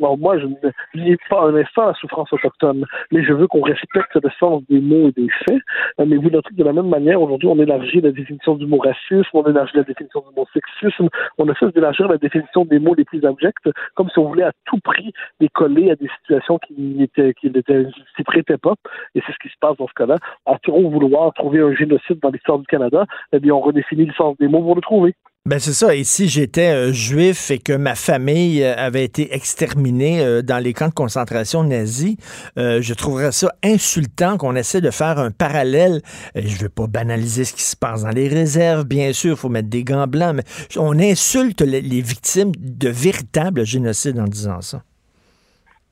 alors 0.00 0.18
moi, 0.18 0.38
je 0.38 0.46
ne 0.46 0.54
lis 0.94 1.16
pas 1.28 1.42
un 1.42 1.54
instant 1.54 1.86
la 1.86 1.94
souffrance 1.94 2.32
autochtone, 2.32 2.84
mais 3.10 3.22
je 3.24 3.32
veux 3.32 3.46
qu'on 3.46 3.62
respecte 3.62 4.14
le 4.14 4.30
sens 4.38 4.62
des 4.68 4.80
mots 4.80 5.08
et 5.08 5.12
des 5.12 5.28
faits. 5.46 5.62
Euh, 6.00 6.06
mais 6.06 6.16
vous 6.16 6.30
notez 6.30 6.54
de 6.54 6.64
la 6.64 6.72
même 6.72 6.88
manière, 6.88 7.20
aujourd'hui, 7.20 7.48
on 7.48 7.58
élargit 7.58 8.00
la 8.00 8.12
définition 8.12 8.54
du 8.54 8.66
mot 8.66 8.78
racisme, 8.78 9.30
on 9.34 9.44
élargit 9.44 9.76
la 9.76 9.84
définition 9.84 10.20
du 10.28 10.34
mot 10.36 10.46
sexisme, 10.52 11.08
on 11.38 11.48
a 11.48 11.54
d'élargir 11.70 12.08
la 12.08 12.18
définition 12.18 12.64
des 12.64 12.78
mots 12.78 12.94
les 12.94 13.04
plus 13.04 13.24
abjects, 13.24 13.68
comme 13.94 14.08
si 14.10 14.18
on 14.18 14.28
voulait 14.28 14.44
à 14.44 14.52
tout 14.66 14.78
prix 14.82 15.12
les 15.40 15.48
coller 15.48 15.90
à 15.90 15.96
des 15.96 16.08
situations 16.20 16.58
qui 16.58 16.74
n'étaient 16.78 17.34
qui 17.34 17.50
n'étaient 17.50 17.86
s'y 18.16 18.22
prêtaient 18.22 18.58
pas. 18.58 18.74
Et 19.14 19.22
c'est 19.26 19.32
ce 19.32 19.38
qui 19.42 19.48
se 19.48 19.58
passe 19.60 19.76
dans 19.76 19.88
ce 19.88 19.94
cas-là. 19.94 20.16
À 20.46 20.58
trop 20.58 20.88
vouloir 20.88 21.32
trouver 21.34 21.60
un 21.60 21.74
génocide 21.74 22.18
dans 22.20 22.30
l'histoire 22.30 22.58
du 22.58 22.66
Canada, 22.66 23.06
eh 23.32 23.40
bien, 23.40 23.54
on 23.54 23.60
redéfinit 23.60 24.06
le 24.06 24.12
sens 24.14 24.36
des 24.38 24.48
mots 24.48 24.62
pour 24.62 24.74
le 24.74 24.80
trouver. 24.80 25.14
Ben 25.46 25.58
c'est 25.58 25.72
ça. 25.72 25.94
Et 25.94 26.04
si 26.04 26.28
j'étais 26.28 26.68
euh, 26.68 26.92
juif 26.92 27.50
et 27.50 27.58
que 27.58 27.72
ma 27.72 27.94
famille 27.94 28.62
euh, 28.62 28.74
avait 28.76 29.04
été 29.04 29.34
exterminée 29.34 30.20
euh, 30.20 30.42
dans 30.42 30.58
les 30.58 30.74
camps 30.74 30.88
de 30.88 30.94
concentration 30.94 31.64
nazis, 31.64 32.16
je 32.56 32.92
trouverais 32.92 33.32
ça 33.32 33.50
insultant 33.64 34.36
qu'on 34.36 34.54
essaie 34.54 34.82
de 34.82 34.90
faire 34.90 35.18
un 35.18 35.30
parallèle. 35.30 36.02
je 36.34 36.56
ne 36.56 36.62
veux 36.62 36.68
pas 36.68 36.86
banaliser 36.86 37.44
ce 37.44 37.54
qui 37.54 37.62
se 37.62 37.74
passe 37.74 38.02
dans 38.02 38.10
les 38.10 38.28
réserves, 38.28 38.84
bien 38.84 39.14
sûr, 39.14 39.30
il 39.30 39.36
faut 39.36 39.48
mettre 39.48 39.70
des 39.70 39.82
gants 39.82 40.06
blancs, 40.06 40.36
mais 40.36 40.44
on 40.76 40.98
insulte 40.98 41.62
les 41.62 42.02
victimes 42.02 42.52
de 42.58 42.90
véritables 42.90 43.64
génocides 43.64 44.18
en 44.18 44.26
disant 44.26 44.60
ça. 44.60 44.82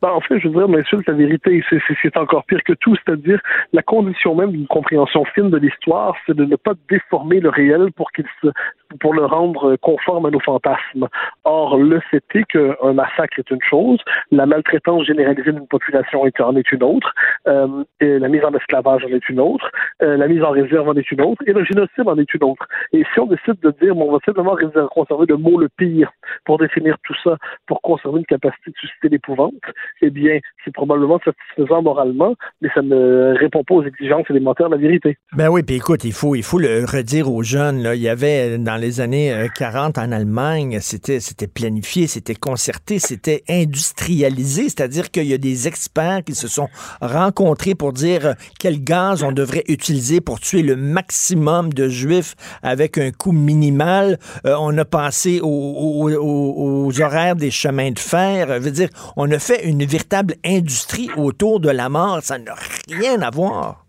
Ben, 0.01 0.11
en 0.11 0.21
fait, 0.21 0.39
je 0.39 0.49
veux 0.49 0.55
dire, 0.55 0.69
m'insulte 0.69 1.09
la 1.09 1.15
vérité. 1.15 1.65
C'est 2.03 2.17
encore 2.17 2.45
pire 2.45 2.63
que 2.65 2.73
tout. 2.75 2.95
C'est-à-dire, 2.97 3.41
la 3.73 3.83
condition 3.83 4.35
même 4.35 4.53
d'une 4.53 4.67
compréhension 4.67 5.25
fine 5.35 5.51
de 5.51 5.59
l'histoire, 5.59 6.15
c'est 6.27 6.37
de 6.37 6.45
ne 6.45 6.57
pas 6.57 6.75
déformer 6.89 7.41
le 7.41 7.49
réel 7.49 7.91
pour 7.97 8.13
qu'il 8.13 8.27
se, 8.41 8.49
pour 9.01 9.15
le 9.15 9.25
rendre 9.25 9.77
conforme 9.77 10.27
à 10.27 10.31
nos 10.31 10.41
fantasmes. 10.41 11.09
Or, 11.45 11.77
le 11.79 12.01
fait 12.11 12.23
est 12.35 12.45
qu'un 12.45 12.93
massacre 12.93 13.39
est 13.39 13.51
une 13.51 13.63
chose, 13.63 13.99
la 14.31 14.47
maltraitance 14.47 15.05
généralisée 15.07 15.53
d'une 15.53 15.67
population 15.67 16.23
en 16.23 16.57
est 16.57 16.73
une 16.73 16.83
autre, 16.83 17.13
euh, 17.47 17.85
et 18.01 18.19
la 18.19 18.29
mise 18.29 18.45
en 18.45 18.53
esclavage 18.55 19.05
en 19.05 19.09
est 19.09 19.29
une 19.29 19.41
autre, 19.41 19.71
euh, 20.03 20.17
la 20.17 20.29
mise 20.29 20.43
en 20.43 20.51
réserve 20.51 20.89
en 20.89 20.95
est 20.95 21.11
une 21.11 21.21
autre, 21.21 21.43
et 21.47 21.53
le 21.53 21.65
génocide 21.65 22.07
en 22.07 22.17
est 22.19 22.35
une 22.35 22.45
autre. 22.45 22.67
Et 22.93 23.05
si 23.13 23.21
on 23.21 23.27
décide 23.27 23.61
de 23.61 23.75
dire, 23.83 23.95
bon, 23.95 24.09
on 24.09 24.13
va 24.13 24.19
simplement 24.25 24.57
conserver 24.91 25.27
le 25.29 25.37
mot 25.37 25.59
le 25.59 25.69
pire 25.77 26.11
pour 26.45 26.59
définir 26.59 26.97
tout 27.05 27.15
ça, 27.25 27.37
pour 27.67 27.81
conserver 27.83 28.21
une 28.21 28.27
capacité 28.27 28.71
de 28.71 28.77
susciter 28.77 29.09
l'épouvante, 29.09 29.55
eh 30.03 30.11
bien, 30.11 30.39
c'est 30.65 30.73
probablement 30.73 31.19
satisfaisant 31.25 31.83
moralement, 31.83 32.35
mais 32.61 32.69
ça 32.75 32.83
ne 32.83 33.37
répond 33.39 33.65
pas 33.65 33.75
aux 33.75 33.85
exigences 33.85 34.29
élémentaires 34.31 34.69
de 34.69 34.75
la 34.75 34.81
vérité. 34.81 35.17
Ben 35.37 35.49
oui, 35.49 35.63
puis 35.63 35.77
écoute, 35.77 36.05
il 36.05 36.13
faut, 36.13 36.35
il 36.35 36.43
faut 36.43 36.59
le 36.59 36.85
redire 36.85 37.33
aux 37.33 37.43
jeunes. 37.43 37.91
Il 37.95 38.01
y 38.01 38.09
avait 38.09 38.59
dans 38.59 38.77
les 38.77 39.01
années 39.01 39.49
40 39.57 39.99
euh, 39.99 40.03
en 40.03 40.13
Allemagne, 40.13 40.79
c'était, 40.81 41.21
planifié, 41.47 42.07
c'était 42.07 42.35
concerté, 42.35 42.99
c'était 42.99 43.43
industrialisé, 43.49 44.65
c'est-à-dire 44.65 45.11
qu'il 45.11 45.27
y 45.27 45.35
a 45.35 45.39
des 45.39 45.69
experts 45.69 46.25
qui 46.25 46.35
se 46.35 46.49
sont 46.49 46.69
rencontrés 47.01 47.75
pour 47.75 47.93
dire 47.93 48.27
euh, 48.27 48.33
quel 48.59 48.83
gaz 48.83 49.23
on 49.23 49.33
devrait 49.33 49.65
utiliser 49.69 50.21
pour 50.21 50.41
tuer 50.41 50.63
le 50.63 50.77
maximum 50.77 51.73
de 51.73 51.89
juifs 51.89 52.35
avec 52.63 52.99
un 52.99 53.11
coût 53.11 53.33
minimal. 53.33 54.19
Euh, 54.47 54.55
on 54.59 54.77
a 54.79 54.85
pensé 54.85 55.41
aux, 55.43 55.49
aux, 55.49 57.01
horaires 57.01 57.37
des 57.37 57.51
chemins 57.51 57.91
de 57.91 57.99
fer. 57.99 58.49
Je 58.49 58.63
veux 58.63 58.71
dire, 58.71 58.89
on 59.17 59.31
a 59.31 59.39
fait 59.39 59.67
une 59.67 59.78
véritable 59.85 60.37
industrie 60.45 61.11
autour 61.17 61.61
de 61.61 61.71
la 61.71 61.89
mort. 61.89 62.21
Ça 62.23 62.39
n'a 62.39 62.55
rien 62.89 63.21
à 63.23 63.31
voir. 63.31 63.88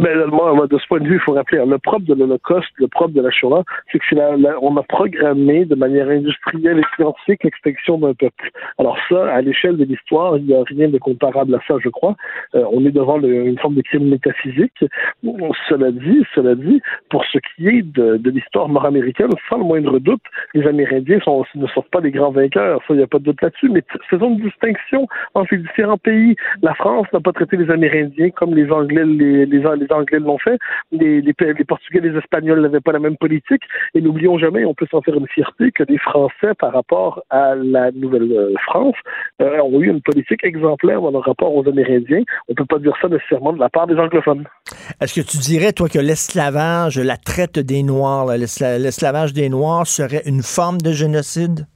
Mais 0.00 0.14
de 0.14 0.78
ce 0.78 0.86
point 0.88 1.00
de 1.00 1.08
vue, 1.08 1.16
il 1.16 1.20
faut 1.20 1.32
rappeler, 1.32 1.62
le 1.64 1.78
propre 1.78 2.06
de 2.06 2.14
l'Holocauste, 2.14 2.70
le 2.76 2.88
propre 2.88 3.12
de 3.12 3.20
la 3.20 3.30
Shoah, 3.30 3.64
c'est 3.92 3.98
que 3.98 4.64
on 4.64 4.76
a 4.76 4.82
programmé 4.82 5.66
de 5.66 5.74
manière 5.74 6.08
industrielle 6.08 6.78
et 6.78 6.96
scientifique 6.96 7.44
l'extinction 7.44 7.98
d'un 7.98 8.14
peuple. 8.14 8.50
Alors 8.78 8.96
ça, 9.08 9.30
à 9.30 9.42
l'échelle 9.42 9.76
de 9.76 9.84
l'histoire, 9.84 10.38
il 10.38 10.46
n'y 10.46 10.54
a 10.54 10.62
rien 10.66 10.88
de 10.88 10.96
comparable 10.96 11.54
à 11.54 11.60
ça, 11.68 11.74
je 11.82 11.90
crois. 11.90 12.16
Euh, 12.54 12.64
on 12.72 12.84
est 12.86 12.92
devant 12.92 13.20
une 13.20 13.58
forme 13.58 13.74
de 13.74 13.82
crime 13.82 14.08
métaphysique. 14.08 14.72
Cela 15.68 15.90
dit, 15.90 16.24
cela 16.34 16.54
dit, 16.54 16.80
pour 17.10 17.24
ce 17.26 17.38
qui 17.38 17.68
est 17.68 17.82
de, 17.82 18.16
de 18.16 18.30
l'histoire 18.30 18.68
nord-américaine, 18.68 19.30
sans 19.50 19.58
le 19.58 19.64
moindre 19.64 19.98
doute, 19.98 20.22
les 20.54 20.66
Amérindiens 20.66 21.20
sont, 21.20 21.44
ne 21.54 21.66
sont 21.66 21.84
pas 21.92 22.00
les 22.00 22.10
grands 22.10 22.30
vainqueurs. 22.30 22.80
Ça, 22.88 22.94
il 22.94 22.96
n'y 22.96 23.02
a 23.02 23.06
pas 23.06 23.18
de 23.18 23.24
doute 23.24 23.42
là-dessus. 23.42 23.68
Mais 23.68 23.82
faisons 24.08 24.30
une 24.30 24.40
distinction 24.40 25.06
entre 25.34 25.54
les 25.54 25.60
différents 25.62 25.98
pays. 25.98 26.36
La 26.62 26.74
France 26.74 27.06
n'a 27.12 27.20
pas 27.20 27.32
traité 27.32 27.58
les 27.58 27.70
Amérindiens 27.70 28.30
comme 28.30 28.54
les 28.54 28.70
Anglais, 28.70 29.04
les, 29.04 29.44
les 29.44 29.66
Anglais 29.92 30.18
l'ont 30.18 30.38
fait, 30.38 30.58
les, 30.92 31.20
les, 31.20 31.34
les 31.40 31.64
Portugais, 31.64 32.00
les 32.00 32.16
Espagnols 32.16 32.60
n'avaient 32.60 32.80
pas 32.80 32.92
la 32.92 32.98
même 32.98 33.16
politique, 33.16 33.62
et 33.94 34.00
n'oublions 34.00 34.38
jamais, 34.38 34.64
on 34.64 34.74
peut 34.74 34.86
s'en 34.90 35.02
faire 35.02 35.14
une 35.14 35.28
fierté, 35.28 35.72
que 35.72 35.84
les 35.84 35.98
Français, 35.98 36.54
par 36.58 36.72
rapport 36.72 37.22
à 37.30 37.54
la 37.54 37.90
Nouvelle-France, 37.92 38.96
euh, 39.40 39.60
ont 39.62 39.80
eu 39.80 39.88
une 39.88 40.02
politique 40.02 40.44
exemplaire 40.44 41.00
dans 41.00 41.10
leur 41.10 41.24
rapport 41.24 41.54
aux 41.54 41.66
Amérindiens. 41.68 42.22
On 42.48 42.52
ne 42.52 42.56
peut 42.56 42.66
pas 42.66 42.78
dire 42.78 42.94
ça 43.00 43.08
nécessairement 43.08 43.52
de 43.52 43.60
la 43.60 43.68
part 43.68 43.86
des 43.86 43.96
anglophones. 43.96 44.44
Est-ce 45.00 45.20
que 45.20 45.26
tu 45.26 45.38
dirais, 45.38 45.72
toi, 45.72 45.88
que 45.88 45.98
l'esclavage, 45.98 46.98
la 46.98 47.16
traite 47.16 47.58
des 47.58 47.82
Noirs, 47.82 48.26
l'esclavage 48.26 49.32
des 49.32 49.48
Noirs 49.48 49.86
serait 49.86 50.22
une 50.26 50.42
forme 50.42 50.78
de 50.78 50.92
génocide? 50.92 51.66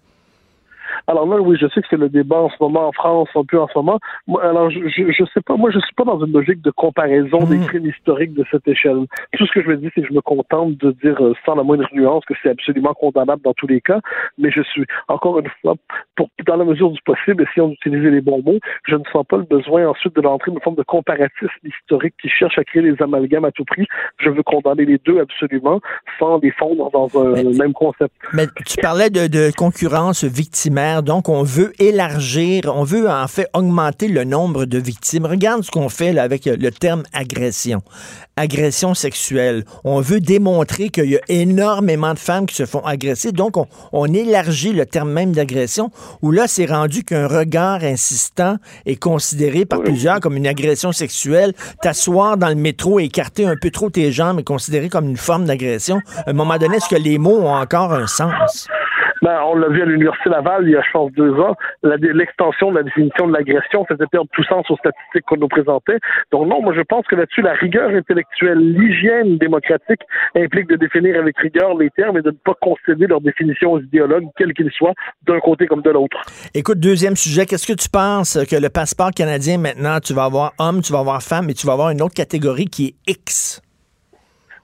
Alors 1.07 1.27
là, 1.27 1.41
oui, 1.41 1.57
je 1.61 1.67
sais 1.69 1.81
que 1.81 1.87
c'est 1.91 1.97
le 1.97 2.09
débat 2.09 2.41
en 2.41 2.49
ce 2.49 2.57
moment 2.61 2.89
en 2.89 2.93
France, 2.93 3.29
un 3.35 3.45
peu 3.45 3.61
en 3.61 3.69
ce 3.69 3.79
moment. 3.79 3.99
alors, 4.43 4.71
je, 4.71 4.81
je, 4.89 5.25
sais 5.33 5.41
pas, 5.41 5.57
moi, 5.57 5.71
je 5.71 5.79
suis 5.79 5.95
pas 5.95 6.05
dans 6.05 6.25
une 6.25 6.33
logique 6.33 6.63
de 6.63 6.71
comparaison 6.71 7.39
des 7.45 7.59
mmh. 7.59 7.67
crimes 7.67 7.87
historiques 7.87 8.35
de 8.35 8.45
cette 8.51 8.67
échelle. 8.69 9.07
Tout 9.37 9.47
ce 9.47 9.53
que 9.53 9.63
je 9.63 9.69
veux 9.69 9.77
dire, 9.77 9.91
c'est 9.95 10.03
que 10.03 10.09
je 10.09 10.13
me 10.13 10.21
contente 10.21 10.77
de 10.79 10.93
dire 11.03 11.23
euh, 11.23 11.35
sans 11.45 11.55
la 11.55 11.63
moindre 11.63 11.87
nuance 11.93 12.25
que 12.25 12.35
c'est 12.43 12.51
absolument 12.51 12.95
condamnable 12.95 13.43
dans 13.43 13.55
tous 13.55 13.67
les 13.67 13.81
cas. 13.81 14.01
Mais 14.39 14.51
je 14.51 14.63
suis, 14.63 14.85
encore 15.09 15.39
une 15.39 15.49
fois, 15.63 15.75
pour, 16.17 16.29
dans 16.47 16.57
la 16.57 16.65
mesure 16.65 16.91
du 16.91 17.01
possible, 17.03 17.45
essayons 17.51 17.69
d'utiliser 17.69 18.11
les 18.11 18.21
bons 18.21 18.43
mots, 18.43 18.59
je 18.87 18.97
ne 18.97 19.05
sens 19.13 19.25
pas 19.27 19.37
le 19.37 19.45
besoin 19.45 19.89
ensuite 19.89 20.15
de 20.17 20.21
l'entrée 20.21 20.51
d'une 20.51 20.61
forme 20.61 20.77
de 20.77 20.83
comparatisme 20.83 21.49
historique 21.65 22.15
qui 22.21 22.29
cherche 22.29 22.59
à 22.59 22.65
créer 22.65 22.83
des 22.83 23.01
amalgames 23.03 23.45
à 23.45 23.51
tout 23.51 23.65
prix. 23.65 23.87
Je 24.19 24.31
veux 24.31 24.43
condamner 24.43 24.85
les 24.85 24.99
deux 25.05 25.21
absolument, 25.21 25.81
sans 26.19 26.39
les 26.39 26.51
fondre 26.53 26.91
dans 26.91 27.09
un 27.21 27.43
même 27.59 27.73
concept. 27.73 28.15
Mais 28.33 28.47
tu 28.67 28.81
parlais 28.81 29.11
de, 29.11 29.27
de 29.27 29.51
concurrence 29.57 30.25
victimaire 30.25 30.84
donc, 31.03 31.29
on 31.29 31.43
veut 31.43 31.73
élargir, 31.79 32.63
on 32.75 32.85
veut 32.85 33.09
en 33.09 33.27
fait 33.29 33.49
augmenter 33.55 34.09
le 34.09 34.25
nombre 34.25 34.65
de 34.65 34.79
victimes. 34.79 35.27
Regarde 35.27 35.63
ce 35.63 35.71
qu'on 35.71 35.89
fait 35.89 36.19
avec 36.19 36.47
le 36.47 36.71
terme 36.71 37.05
agression. 37.13 37.83
Agression 38.37 38.95
sexuelle. 38.95 39.65
On 39.85 40.01
veut 40.01 40.21
démontrer 40.21 40.89
qu'il 40.89 41.11
y 41.11 41.17
a 41.17 41.21
énormément 41.29 42.13
de 42.13 42.19
femmes 42.19 42.47
qui 42.47 42.57
se 42.57 42.67
font 42.67 42.81
agresser. 42.81 43.33
Donc, 43.33 43.55
on, 43.93 44.07
élargit 44.13 44.73
le 44.73 44.87
terme 44.87 45.11
même 45.11 45.33
d'agression, 45.33 45.91
où 46.23 46.31
là, 46.31 46.47
c'est 46.49 46.67
rendu 46.67 47.05
qu'un 47.05 47.29
regard 47.29 47.83
insistant 47.83 48.57
est 48.87 48.97
considéré 48.97 49.65
par 49.65 49.81
plusieurs 49.81 50.21
comme 50.21 50.37
une 50.37 50.47
agression 50.47 50.93
sexuelle. 50.93 51.53
T'asseoir 51.83 52.37
dans 52.37 52.49
le 52.49 52.55
métro 52.55 53.01
et 53.01 53.05
écarter 53.05 53.47
un 53.47 53.57
peu 53.61 53.71
trop 53.71 53.91
tes 53.91 54.13
jambes 54.13 54.41
est 54.41 54.45
considéré 54.45 54.89
comme 54.89 55.09
une 55.09 55.17
forme 55.17 55.47
d'agression. 55.47 56.01
À 56.27 56.31
un 56.31 56.35
moment 56.35 56.59
donné, 56.59 56.77
est-ce 56.77 56.89
que 56.89 57.01
les 57.01 57.19
mots 57.19 57.39
ont 57.39 57.55
encore 57.55 57.93
un 57.93 58.07
sens? 58.07 58.69
Ben, 59.25 59.41
on 59.43 59.55
l'a 59.55 59.69
vu 59.69 59.81
à 59.81 59.87
l'Université 59.87 60.29
Laval 60.29 60.65
il 60.67 60.73
y 60.73 60.77
a, 60.77 60.83
je 60.83 60.91
pense, 60.93 61.11
deux 61.13 61.33
ans. 61.41 61.57
L'extension 61.83 62.71
de 62.71 62.77
la 62.77 62.83
définition 62.83 63.27
de 63.27 63.33
l'agression 63.33 63.87
faisait 63.87 64.07
perdre 64.13 64.29
tout 64.35 64.45
sens 64.45 64.71
aux 64.71 64.77
statistiques 64.77 65.25
qu'on 65.27 65.39
nous 65.39 65.49
présentait. 65.49 65.97
Donc 66.31 66.47
non, 66.47 66.61
moi 66.61 66.75
je 66.77 66.83
pense 66.83 67.07
que 67.07 67.17
là-dessus, 67.17 67.41
la 67.41 67.55
rigueur 67.55 67.89
intellectuelle, 67.89 68.59
l'hygiène 68.59 69.39
démocratique 69.39 70.03
implique 70.37 70.69
de 70.69 70.77
définir 70.77 71.19
avec 71.19 71.39
rigueur 71.39 71.75
les 71.75 71.89
termes 71.89 72.19
et 72.19 72.23
de 72.23 72.33
ne 72.33 72.37
pas 72.37 72.53
concéder 72.61 73.07
leur 73.07 73.23
définition 73.23 73.73
aux 73.73 73.81
idéologues, 73.81 74.27
quels 74.37 74.53
qu'ils 74.53 74.71
soient, 74.73 74.93
d'un 75.27 75.41
côté 75.41 75.67
comme 75.67 75.81
de 75.81 75.91
l'autre. 75.91 76.21
Écoute, 76.53 76.79
deuxième 76.79 77.17
sujet, 77.17 77.47
qu'est-ce 77.47 77.67
que 77.67 77.81
tu 77.81 77.89
penses 77.89 78.39
que 78.45 78.57
le 78.57 78.69
passeport 78.69 79.13
canadien 79.13 79.57
maintenant, 79.57 80.01
tu 80.01 80.13
vas 80.13 80.25
avoir 80.25 80.53
homme, 80.59 80.83
tu 80.83 80.93
vas 80.93 80.99
avoir 80.99 81.23
femme, 81.23 81.49
et 81.49 81.55
tu 81.55 81.67
vas 81.67 81.73
avoir 81.73 81.89
une 81.89 82.03
autre 82.03 82.15
catégorie 82.15 82.67
qui 82.67 82.95
est 83.09 83.11
X? 83.11 83.64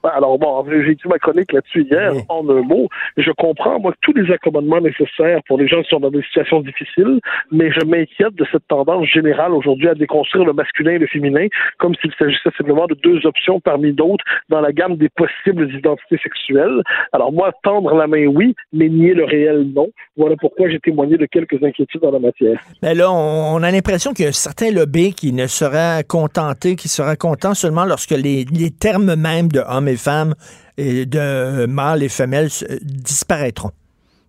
Alors 0.03 0.39
bon, 0.39 0.65
j'ai 0.69 0.91
écrit 0.91 1.09
ma 1.09 1.19
chronique 1.19 1.51
là-dessus 1.51 1.87
hier, 1.89 2.13
en 2.29 2.47
un 2.49 2.61
mot. 2.61 2.89
Je 3.17 3.31
comprends, 3.31 3.79
moi, 3.79 3.93
tous 4.01 4.13
les 4.13 4.31
accommodements 4.31 4.81
nécessaires 4.81 5.41
pour 5.47 5.57
les 5.57 5.67
gens 5.67 5.81
qui 5.83 5.89
sont 5.89 5.99
dans 5.99 6.09
des 6.09 6.23
situations 6.23 6.61
difficiles, 6.61 7.19
mais 7.51 7.71
je 7.71 7.85
m'inquiète 7.85 8.35
de 8.35 8.45
cette 8.51 8.67
tendance 8.67 9.07
générale 9.07 9.53
aujourd'hui 9.53 9.89
à 9.89 9.93
déconstruire 9.93 10.45
le 10.45 10.53
masculin 10.53 10.93
et 10.93 10.97
le 10.97 11.07
féminin, 11.07 11.47
comme 11.77 11.93
s'il 12.01 12.11
s'agissait 12.17 12.49
simplement 12.57 12.87
de 12.87 12.95
deux 12.95 13.25
options 13.25 13.59
parmi 13.59 13.93
d'autres 13.93 14.23
dans 14.49 14.61
la 14.61 14.71
gamme 14.71 14.95
des 14.95 15.09
possibles 15.09 15.71
identités 15.73 16.17
sexuelles. 16.23 16.81
Alors 17.13 17.31
moi, 17.31 17.51
tendre 17.63 17.95
la 17.95 18.07
main, 18.07 18.25
oui, 18.25 18.55
mais 18.73 18.89
nier 18.89 19.13
le 19.13 19.25
réel, 19.25 19.71
non. 19.75 19.89
Voilà 20.17 20.35
pourquoi 20.39 20.69
j'ai 20.69 20.79
témoigné 20.79 21.17
de 21.17 21.25
quelques 21.25 21.63
inquiétudes 21.63 22.01
dans 22.01 22.11
la 22.11 22.19
matière. 22.19 22.59
Mais 22.81 22.95
là, 22.95 23.11
on, 23.11 23.61
a 23.61 23.71
l'impression 23.71 24.13
qu'il 24.13 24.25
y 24.25 24.27
a 24.27 24.31
certains 24.31 24.71
lobbies 24.71 25.13
qui 25.13 25.31
ne 25.31 25.47
seraient 25.47 26.03
contentés, 26.03 26.75
qui 26.75 26.87
seraient 26.87 27.17
contents 27.17 27.53
seulement 27.53 27.85
lorsque 27.85 28.11
les, 28.11 28.45
les 28.51 28.71
termes 28.71 29.15
mêmes 29.15 29.49
de 29.49 29.59
hommes 29.59 29.90
femmes, 29.97 30.33
et 30.77 31.05
de 31.05 31.65
mâles 31.65 32.03
et 32.03 32.09
femelles 32.09 32.49
disparaîtront. 32.81 33.71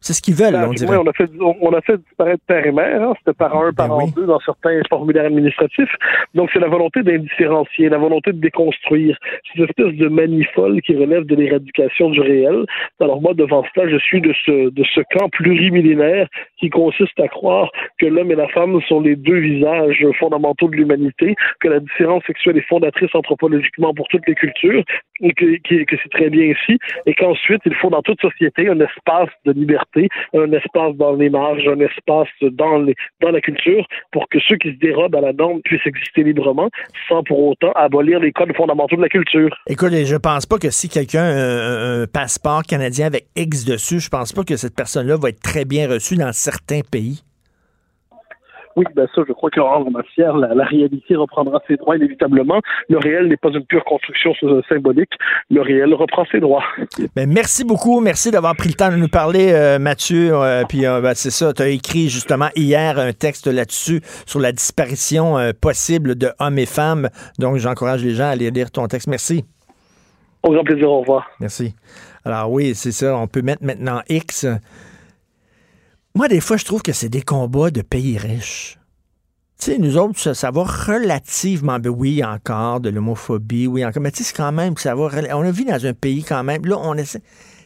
C'est 0.02 0.14
ce 0.14 0.20
qu'ils 0.20 0.34
veulent, 0.34 0.54
ben, 0.54 0.66
on 0.68 0.72
dirait. 0.72 0.96
on 0.96 1.06
a 1.06 1.12
fait, 1.12 1.30
on 1.40 1.72
a 1.72 1.80
fait 1.80 1.96
disparaître 1.96 2.42
père 2.48 2.66
et 2.66 2.72
mère. 2.72 3.02
Hein. 3.02 3.14
C'était 3.18 3.36
par 3.36 3.56
un, 3.56 3.70
ben 3.70 3.86
par 3.86 4.08
deux 4.08 4.26
dans 4.26 4.40
certains 4.40 4.80
formulaires 4.88 5.26
administratifs. 5.26 5.94
Donc, 6.34 6.50
c'est 6.52 6.58
la 6.58 6.66
volonté 6.66 7.04
d'indifférencier, 7.04 7.88
la 7.88 7.98
volonté 7.98 8.32
de 8.32 8.40
déconstruire. 8.40 9.16
C'est 9.44 9.60
une 9.60 9.66
espèce 9.66 9.94
de 9.94 10.08
manifole 10.08 10.82
qui 10.82 10.96
relève 10.96 11.24
de 11.24 11.36
l'éradication 11.36 12.10
du 12.10 12.20
réel. 12.20 12.66
Alors, 13.00 13.22
moi, 13.22 13.32
devant 13.34 13.64
cela, 13.72 13.88
je 13.88 13.98
suis 13.98 14.20
de 14.20 14.34
ce, 14.44 14.70
de 14.70 14.84
ce 14.92 15.02
camp 15.16 15.28
plurimillénaire 15.28 16.26
qui 16.62 16.70
consiste 16.70 17.18
à 17.18 17.26
croire 17.26 17.70
que 17.98 18.06
l'homme 18.06 18.30
et 18.30 18.36
la 18.36 18.48
femme 18.48 18.80
sont 18.88 19.00
les 19.00 19.16
deux 19.16 19.38
visages 19.38 20.06
fondamentaux 20.20 20.68
de 20.68 20.76
l'humanité, 20.76 21.34
que 21.60 21.66
la 21.66 21.80
différence 21.80 22.22
sexuelle 22.24 22.56
est 22.56 22.68
fondatrice 22.68 23.10
anthropologiquement 23.14 23.92
pour 23.92 24.06
toutes 24.08 24.26
les 24.28 24.36
cultures, 24.36 24.84
que, 25.20 25.84
que 25.84 25.96
c'est 26.02 26.10
très 26.12 26.30
bien 26.30 26.44
ici, 26.44 26.78
et 27.06 27.14
qu'ensuite, 27.14 27.62
il 27.66 27.74
faut 27.74 27.90
dans 27.90 28.02
toute 28.02 28.20
société 28.20 28.68
un 28.68 28.78
espace 28.78 29.30
de 29.44 29.52
liberté 29.52 30.08
un 30.34 30.52
espace 30.52 30.94
dans 30.96 31.14
les 31.14 31.30
marges, 31.30 31.66
un 31.66 31.80
espace 31.80 32.28
dans, 32.40 32.78
les, 32.78 32.94
dans 33.20 33.30
la 33.30 33.40
culture 33.40 33.84
pour 34.12 34.28
que 34.28 34.38
ceux 34.46 34.56
qui 34.56 34.68
se 34.68 34.78
dérobent 34.78 35.16
à 35.16 35.20
la 35.20 35.32
norme 35.32 35.60
puissent 35.62 35.86
exister 35.86 36.22
librement 36.22 36.68
sans 37.08 37.24
pour 37.24 37.48
autant 37.48 37.72
abolir 37.72 38.20
les 38.20 38.32
codes 38.32 38.54
fondamentaux 38.56 38.96
de 38.96 39.02
la 39.02 39.08
culture. 39.08 39.50
Écoute, 39.66 39.92
je 39.92 40.16
pense 40.16 40.46
pas 40.46 40.58
que 40.58 40.70
si 40.70 40.88
quelqu'un 40.88 41.24
a 41.24 42.02
un 42.02 42.06
passeport 42.06 42.62
canadien 42.62 43.06
avec 43.06 43.26
X 43.34 43.64
dessus, 43.64 44.00
je 44.00 44.08
pense 44.08 44.32
pas 44.32 44.44
que 44.44 44.56
cette 44.56 44.76
personne-là 44.76 45.16
va 45.20 45.30
être 45.30 45.40
très 45.40 45.64
bien 45.64 45.88
reçue 45.88 46.16
dans 46.16 46.32
certains 46.32 46.51
pays? 46.90 47.22
Oui, 48.76 48.84
ben 48.94 49.06
ça, 49.14 49.22
je 49.26 49.32
crois 49.32 49.50
qu'en 49.50 49.90
matière, 49.90 50.36
la, 50.36 50.54
la, 50.54 50.64
réalité 50.64 51.14
reprendra 51.14 51.60
ses 51.68 51.76
droits 51.76 51.96
inévitablement. 51.96 52.60
Le 52.88 52.98
réel 52.98 53.28
n'est 53.28 53.36
pas 53.36 53.50
une 53.50 53.64
pure 53.64 53.84
construction 53.84 54.32
symbolique. 54.68 55.10
Le 55.50 55.60
réel 55.60 55.92
reprend 55.94 56.24
ses 56.30 56.40
droits. 56.40 56.64
Ben, 57.14 57.28
merci 57.30 57.64
beaucoup. 57.64 58.00
Merci 58.00 58.30
d'avoir 58.30 58.54
pris 58.56 58.68
le 58.68 58.74
temps 58.74 58.90
de 58.90 58.96
nous 58.96 59.08
parler, 59.08 59.52
euh, 59.52 59.78
Mathieu. 59.78 60.30
Euh, 60.32 60.62
puis 60.68 60.86
euh, 60.86 61.00
ben, 61.00 61.14
c'est 61.14 61.30
ça, 61.30 61.52
tu 61.52 61.60
as 61.60 61.68
écrit 61.68 62.08
justement 62.08 62.48
hier 62.56 62.98
un 62.98 63.12
texte 63.12 63.46
là-dessus 63.46 64.00
sur 64.24 64.40
la 64.40 64.52
disparition 64.52 65.36
possible 65.60 66.14
de 66.14 66.30
hommes 66.38 66.58
et 66.58 66.66
femmes. 66.66 67.08
Donc, 67.38 67.56
j'encourage 67.56 68.02
les 68.02 68.14
gens 68.14 68.24
à 68.24 68.28
aller 68.28 68.50
lire 68.50 68.70
ton 68.70 68.86
texte. 68.86 69.08
Merci. 69.08 69.44
Au 70.42 70.52
grand 70.52 70.64
plaisir. 70.64 70.90
Au 70.90 71.00
revoir. 71.00 71.28
Merci. 71.40 71.74
Alors 72.24 72.50
oui, 72.50 72.74
c'est 72.74 72.92
ça. 72.92 73.16
On 73.16 73.26
peut 73.26 73.42
mettre 73.42 73.64
maintenant 73.64 74.00
X. 74.08 74.46
Moi, 76.14 76.28
des 76.28 76.40
fois, 76.40 76.58
je 76.58 76.64
trouve 76.64 76.82
que 76.82 76.92
c'est 76.92 77.08
des 77.08 77.22
combats 77.22 77.70
de 77.70 77.80
pays 77.80 78.18
riches. 78.18 78.78
Tu 79.58 79.66
sais, 79.66 79.78
nous 79.78 79.96
autres, 79.96 80.34
ça, 80.34 80.50
va 80.50 80.64
relativement. 80.64 81.78
Oui, 81.84 82.22
encore 82.22 82.80
de 82.80 82.90
l'homophobie, 82.90 83.66
oui, 83.66 83.84
encore. 83.84 84.02
Mais 84.02 84.10
tu 84.10 84.18
sais, 84.18 84.24
c'est 84.24 84.36
quand 84.36 84.52
même 84.52 84.76
ça 84.76 84.94
va. 84.94 85.08
On 85.34 85.50
vu 85.50 85.64
dans 85.64 85.86
un 85.86 85.94
pays 85.94 86.22
quand 86.22 86.44
même. 86.44 86.66
Là, 86.66 86.78
on 86.78 86.94
essaie. 86.94 87.20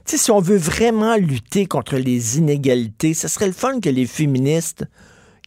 Tu 0.05 0.13
sais, 0.13 0.19
si 0.19 0.31
on 0.31 0.41
veut 0.41 0.59
vraiment 0.59 1.17
lutter 1.17 1.67
contre 1.67 1.97
les 1.97 2.39
inégalités, 2.39 3.15
ce 3.15 3.27
serait 3.27 3.49
le 3.49 3.53
fun 3.53 3.81
que 3.81 3.89
les 3.89 4.07
féministes 4.07 4.85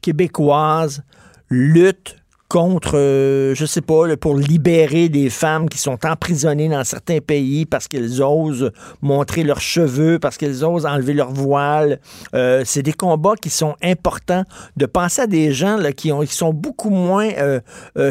québécoises 0.02 1.04
luttent 1.50 2.18
contre, 2.50 2.98
euh, 2.98 3.54
je 3.54 3.66
sais 3.66 3.82
pas, 3.82 4.18
pour 4.18 4.36
libérer 4.36 5.08
des 5.08 5.30
femmes 5.30 5.70
qui 5.70 5.78
sont 5.78 6.00
emprisonnées 6.04 6.68
dans 6.68 6.84
certains 6.84 7.20
pays 7.20 7.68
parce 7.68 7.88
qu'elles 7.88 8.24
osent 8.24 8.72
montrer 9.04 9.44
leurs 9.44 9.62
cheveux, 9.62 10.18
parce 10.18 10.36
qu'elles 10.36 10.66
osent 10.66 10.88
enlever 10.88 11.14
leur 11.14 11.32
voile. 11.32 12.00
Euh, 12.34 12.64
c'est 12.66 12.82
des 12.82 12.92
combats 12.92 13.36
qui 13.40 13.52
sont 13.52 13.76
importants. 13.84 14.44
De 14.78 14.88
penser 14.88 15.22
à 15.22 15.28
des 15.28 15.54
gens 15.54 15.78
là, 15.78 15.92
qui, 15.92 16.12
ont, 16.12 16.22
qui 16.22 16.34
sont 16.34 16.52
beaucoup 16.52 16.90
moins 16.90 17.30
euh, 17.38 17.60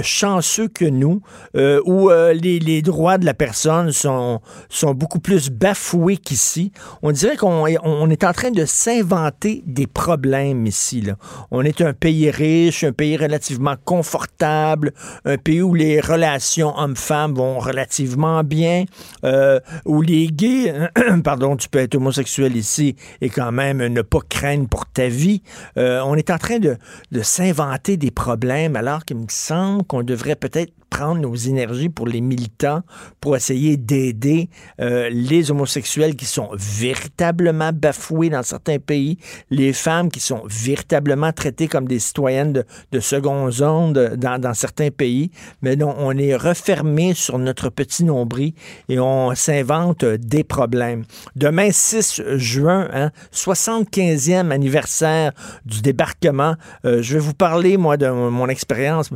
chanceux 0.02 0.68
que 0.68 0.84
nous, 0.84 1.20
où 1.54 2.10
les, 2.10 2.60
les, 2.60 2.82
droits 2.82 3.18
de 3.18 3.24
la 3.24 3.34
personne 3.34 3.90
sont, 3.90 4.40
sont 4.68 4.94
beaucoup 4.94 5.18
plus 5.18 5.50
bafoués 5.50 6.16
qu'ici. 6.16 6.70
On 7.02 7.10
dirait 7.10 7.36
qu'on 7.36 7.64
on 7.82 8.10
est 8.10 8.24
en 8.24 8.32
train 8.32 8.52
de 8.52 8.64
s'inventer 8.64 9.64
des 9.66 9.88
problèmes 9.88 10.66
ici. 10.66 11.00
Là. 11.00 11.14
On 11.50 11.64
est 11.64 11.80
un 11.80 11.92
pays 11.92 12.30
riche, 12.30 12.84
un 12.84 12.92
pays 12.92 13.16
relativement 13.16 13.74
confortable 13.84 14.27
un 14.40 15.38
pays 15.38 15.62
où 15.62 15.74
les 15.74 16.00
relations 16.00 16.76
hommes-femmes 16.76 17.34
vont 17.34 17.58
relativement 17.58 18.44
bien, 18.44 18.84
euh, 19.24 19.60
où 19.84 20.02
les 20.02 20.28
gays, 20.28 20.88
pardon, 21.24 21.56
tu 21.56 21.68
peux 21.68 21.78
être 21.78 21.94
homosexuel 21.94 22.56
ici 22.56 22.96
et 23.20 23.28
quand 23.30 23.52
même 23.52 23.86
ne 23.86 24.02
pas 24.02 24.20
craindre 24.28 24.68
pour 24.68 24.86
ta 24.86 25.08
vie. 25.08 25.42
Euh, 25.76 26.00
on 26.04 26.14
est 26.14 26.30
en 26.30 26.38
train 26.38 26.58
de, 26.58 26.76
de 27.12 27.22
s'inventer 27.22 27.96
des 27.96 28.10
problèmes 28.10 28.76
alors 28.76 29.04
qu'il 29.04 29.16
me 29.16 29.26
semble 29.28 29.84
qu'on 29.84 30.02
devrait 30.02 30.36
peut-être 30.36 30.72
prendre 30.90 31.20
nos 31.20 31.34
énergies 31.34 31.88
pour 31.88 32.06
les 32.06 32.20
militants, 32.20 32.82
pour 33.20 33.36
essayer 33.36 33.76
d'aider 33.76 34.48
euh, 34.80 35.08
les 35.10 35.50
homosexuels 35.50 36.16
qui 36.16 36.24
sont 36.24 36.50
véritablement 36.54 37.70
bafoués 37.72 38.30
dans 38.30 38.42
certains 38.42 38.78
pays, 38.78 39.18
les 39.50 39.72
femmes 39.72 40.10
qui 40.10 40.20
sont 40.20 40.42
véritablement 40.46 41.32
traitées 41.32 41.68
comme 41.68 41.86
des 41.86 41.98
citoyennes 41.98 42.52
de, 42.52 42.64
de 42.92 43.00
second 43.00 43.50
zone 43.50 43.92
dans, 44.18 44.54
certains 44.54 44.90
pays. 44.90 45.30
Mais 45.62 45.76
on 45.82 46.16
est 46.16 46.36
refermé 46.36 47.14
sur 47.14 47.38
notre 47.38 47.70
petit 47.70 48.04
nombril 48.04 48.52
et 48.88 48.98
on 48.98 49.34
s'invente 49.34 50.04
des 50.04 50.44
problèmes. 50.44 51.04
Demain, 51.36 51.70
6 51.70 52.22
juin, 52.36 52.88
hein, 52.92 53.10
75e 53.32 54.50
anniversaire 54.50 55.32
du 55.64 55.82
débarquement, 55.82 56.54
euh, 56.84 57.02
je 57.02 57.14
vais 57.14 57.20
vous 57.20 57.34
parler, 57.34 57.76
moi, 57.76 57.96
de 57.96 58.08
mon 58.08 58.48
expérience 58.48 59.10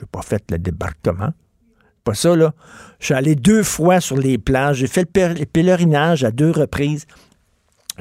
je 0.00 0.04
n'ai 0.04 0.08
pas 0.10 0.22
fait 0.22 0.42
le 0.50 0.58
débarquement. 0.58 1.32
Pas 2.04 2.14
ça, 2.14 2.34
là. 2.34 2.54
Je 2.98 3.06
suis 3.06 3.14
allé 3.14 3.34
deux 3.34 3.62
fois 3.62 4.00
sur 4.00 4.16
les 4.16 4.38
plages. 4.38 4.78
J'ai 4.78 4.86
fait 4.86 5.08
le 5.14 5.44
pèlerinage 5.44 6.24
à 6.24 6.30
deux 6.30 6.50
reprises. 6.50 7.06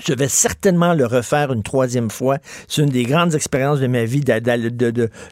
Je 0.06 0.14
vais 0.14 0.28
certainement 0.28 0.94
le 0.94 1.06
refaire 1.06 1.52
une 1.52 1.64
troisième 1.64 2.10
fois. 2.10 2.38
C'est 2.68 2.82
une 2.82 2.90
des 2.90 3.04
grandes 3.04 3.36
expériences 3.36 3.80
de 3.80 3.88
ma 3.88 4.06
vie 4.06 4.22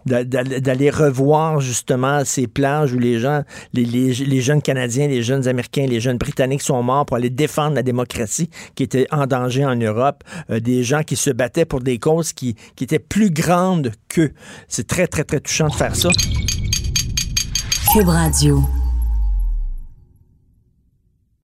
d'aller 0.06 0.90
revoir 0.90 1.60
justement 1.60 2.24
ces 2.26 2.48
plages 2.48 2.94
où 2.94 3.00
les 3.00 3.20
gens, 3.20 3.44
les, 3.74 4.42
jeunes 4.42 4.62
Canadiens, 4.62 5.08
les 5.08 5.24
jeunes 5.24 5.48
Américains, 5.48 5.86
les 5.88 6.00
jeunes 6.00 6.18
Britanniques 6.18 6.62
sont 6.62 6.82
morts 6.84 7.06
pour 7.06 7.18
aller 7.18 7.30
défendre 7.30 7.76
la 7.76 7.84
démocratie 7.84 8.50
qui 8.76 8.84
était 8.84 9.08
en 9.12 9.26
danger 9.28 9.66
en 9.66 9.76
Europe. 9.76 10.24
Euh, 10.50 10.60
des 10.60 10.84
gens 10.84 11.04
qui 11.04 11.16
se 11.16 11.30
battaient 11.30 11.66
pour 11.66 11.82
des 11.82 12.00
causes 12.00 12.34
qui, 12.34 12.56
qui 12.76 12.84
étaient 12.84 13.00
plus 13.00 13.32
grandes 13.32 13.92
qu'eux. 14.10 14.34
C'est 14.68 14.88
très, 14.88 15.08
très, 15.08 15.24
très 15.24 15.40
touchant 15.40 15.68
de 15.68 15.74
faire 15.74 15.96
ça. 15.96 16.10
Cube 17.94 18.10
Radio. 18.10 18.62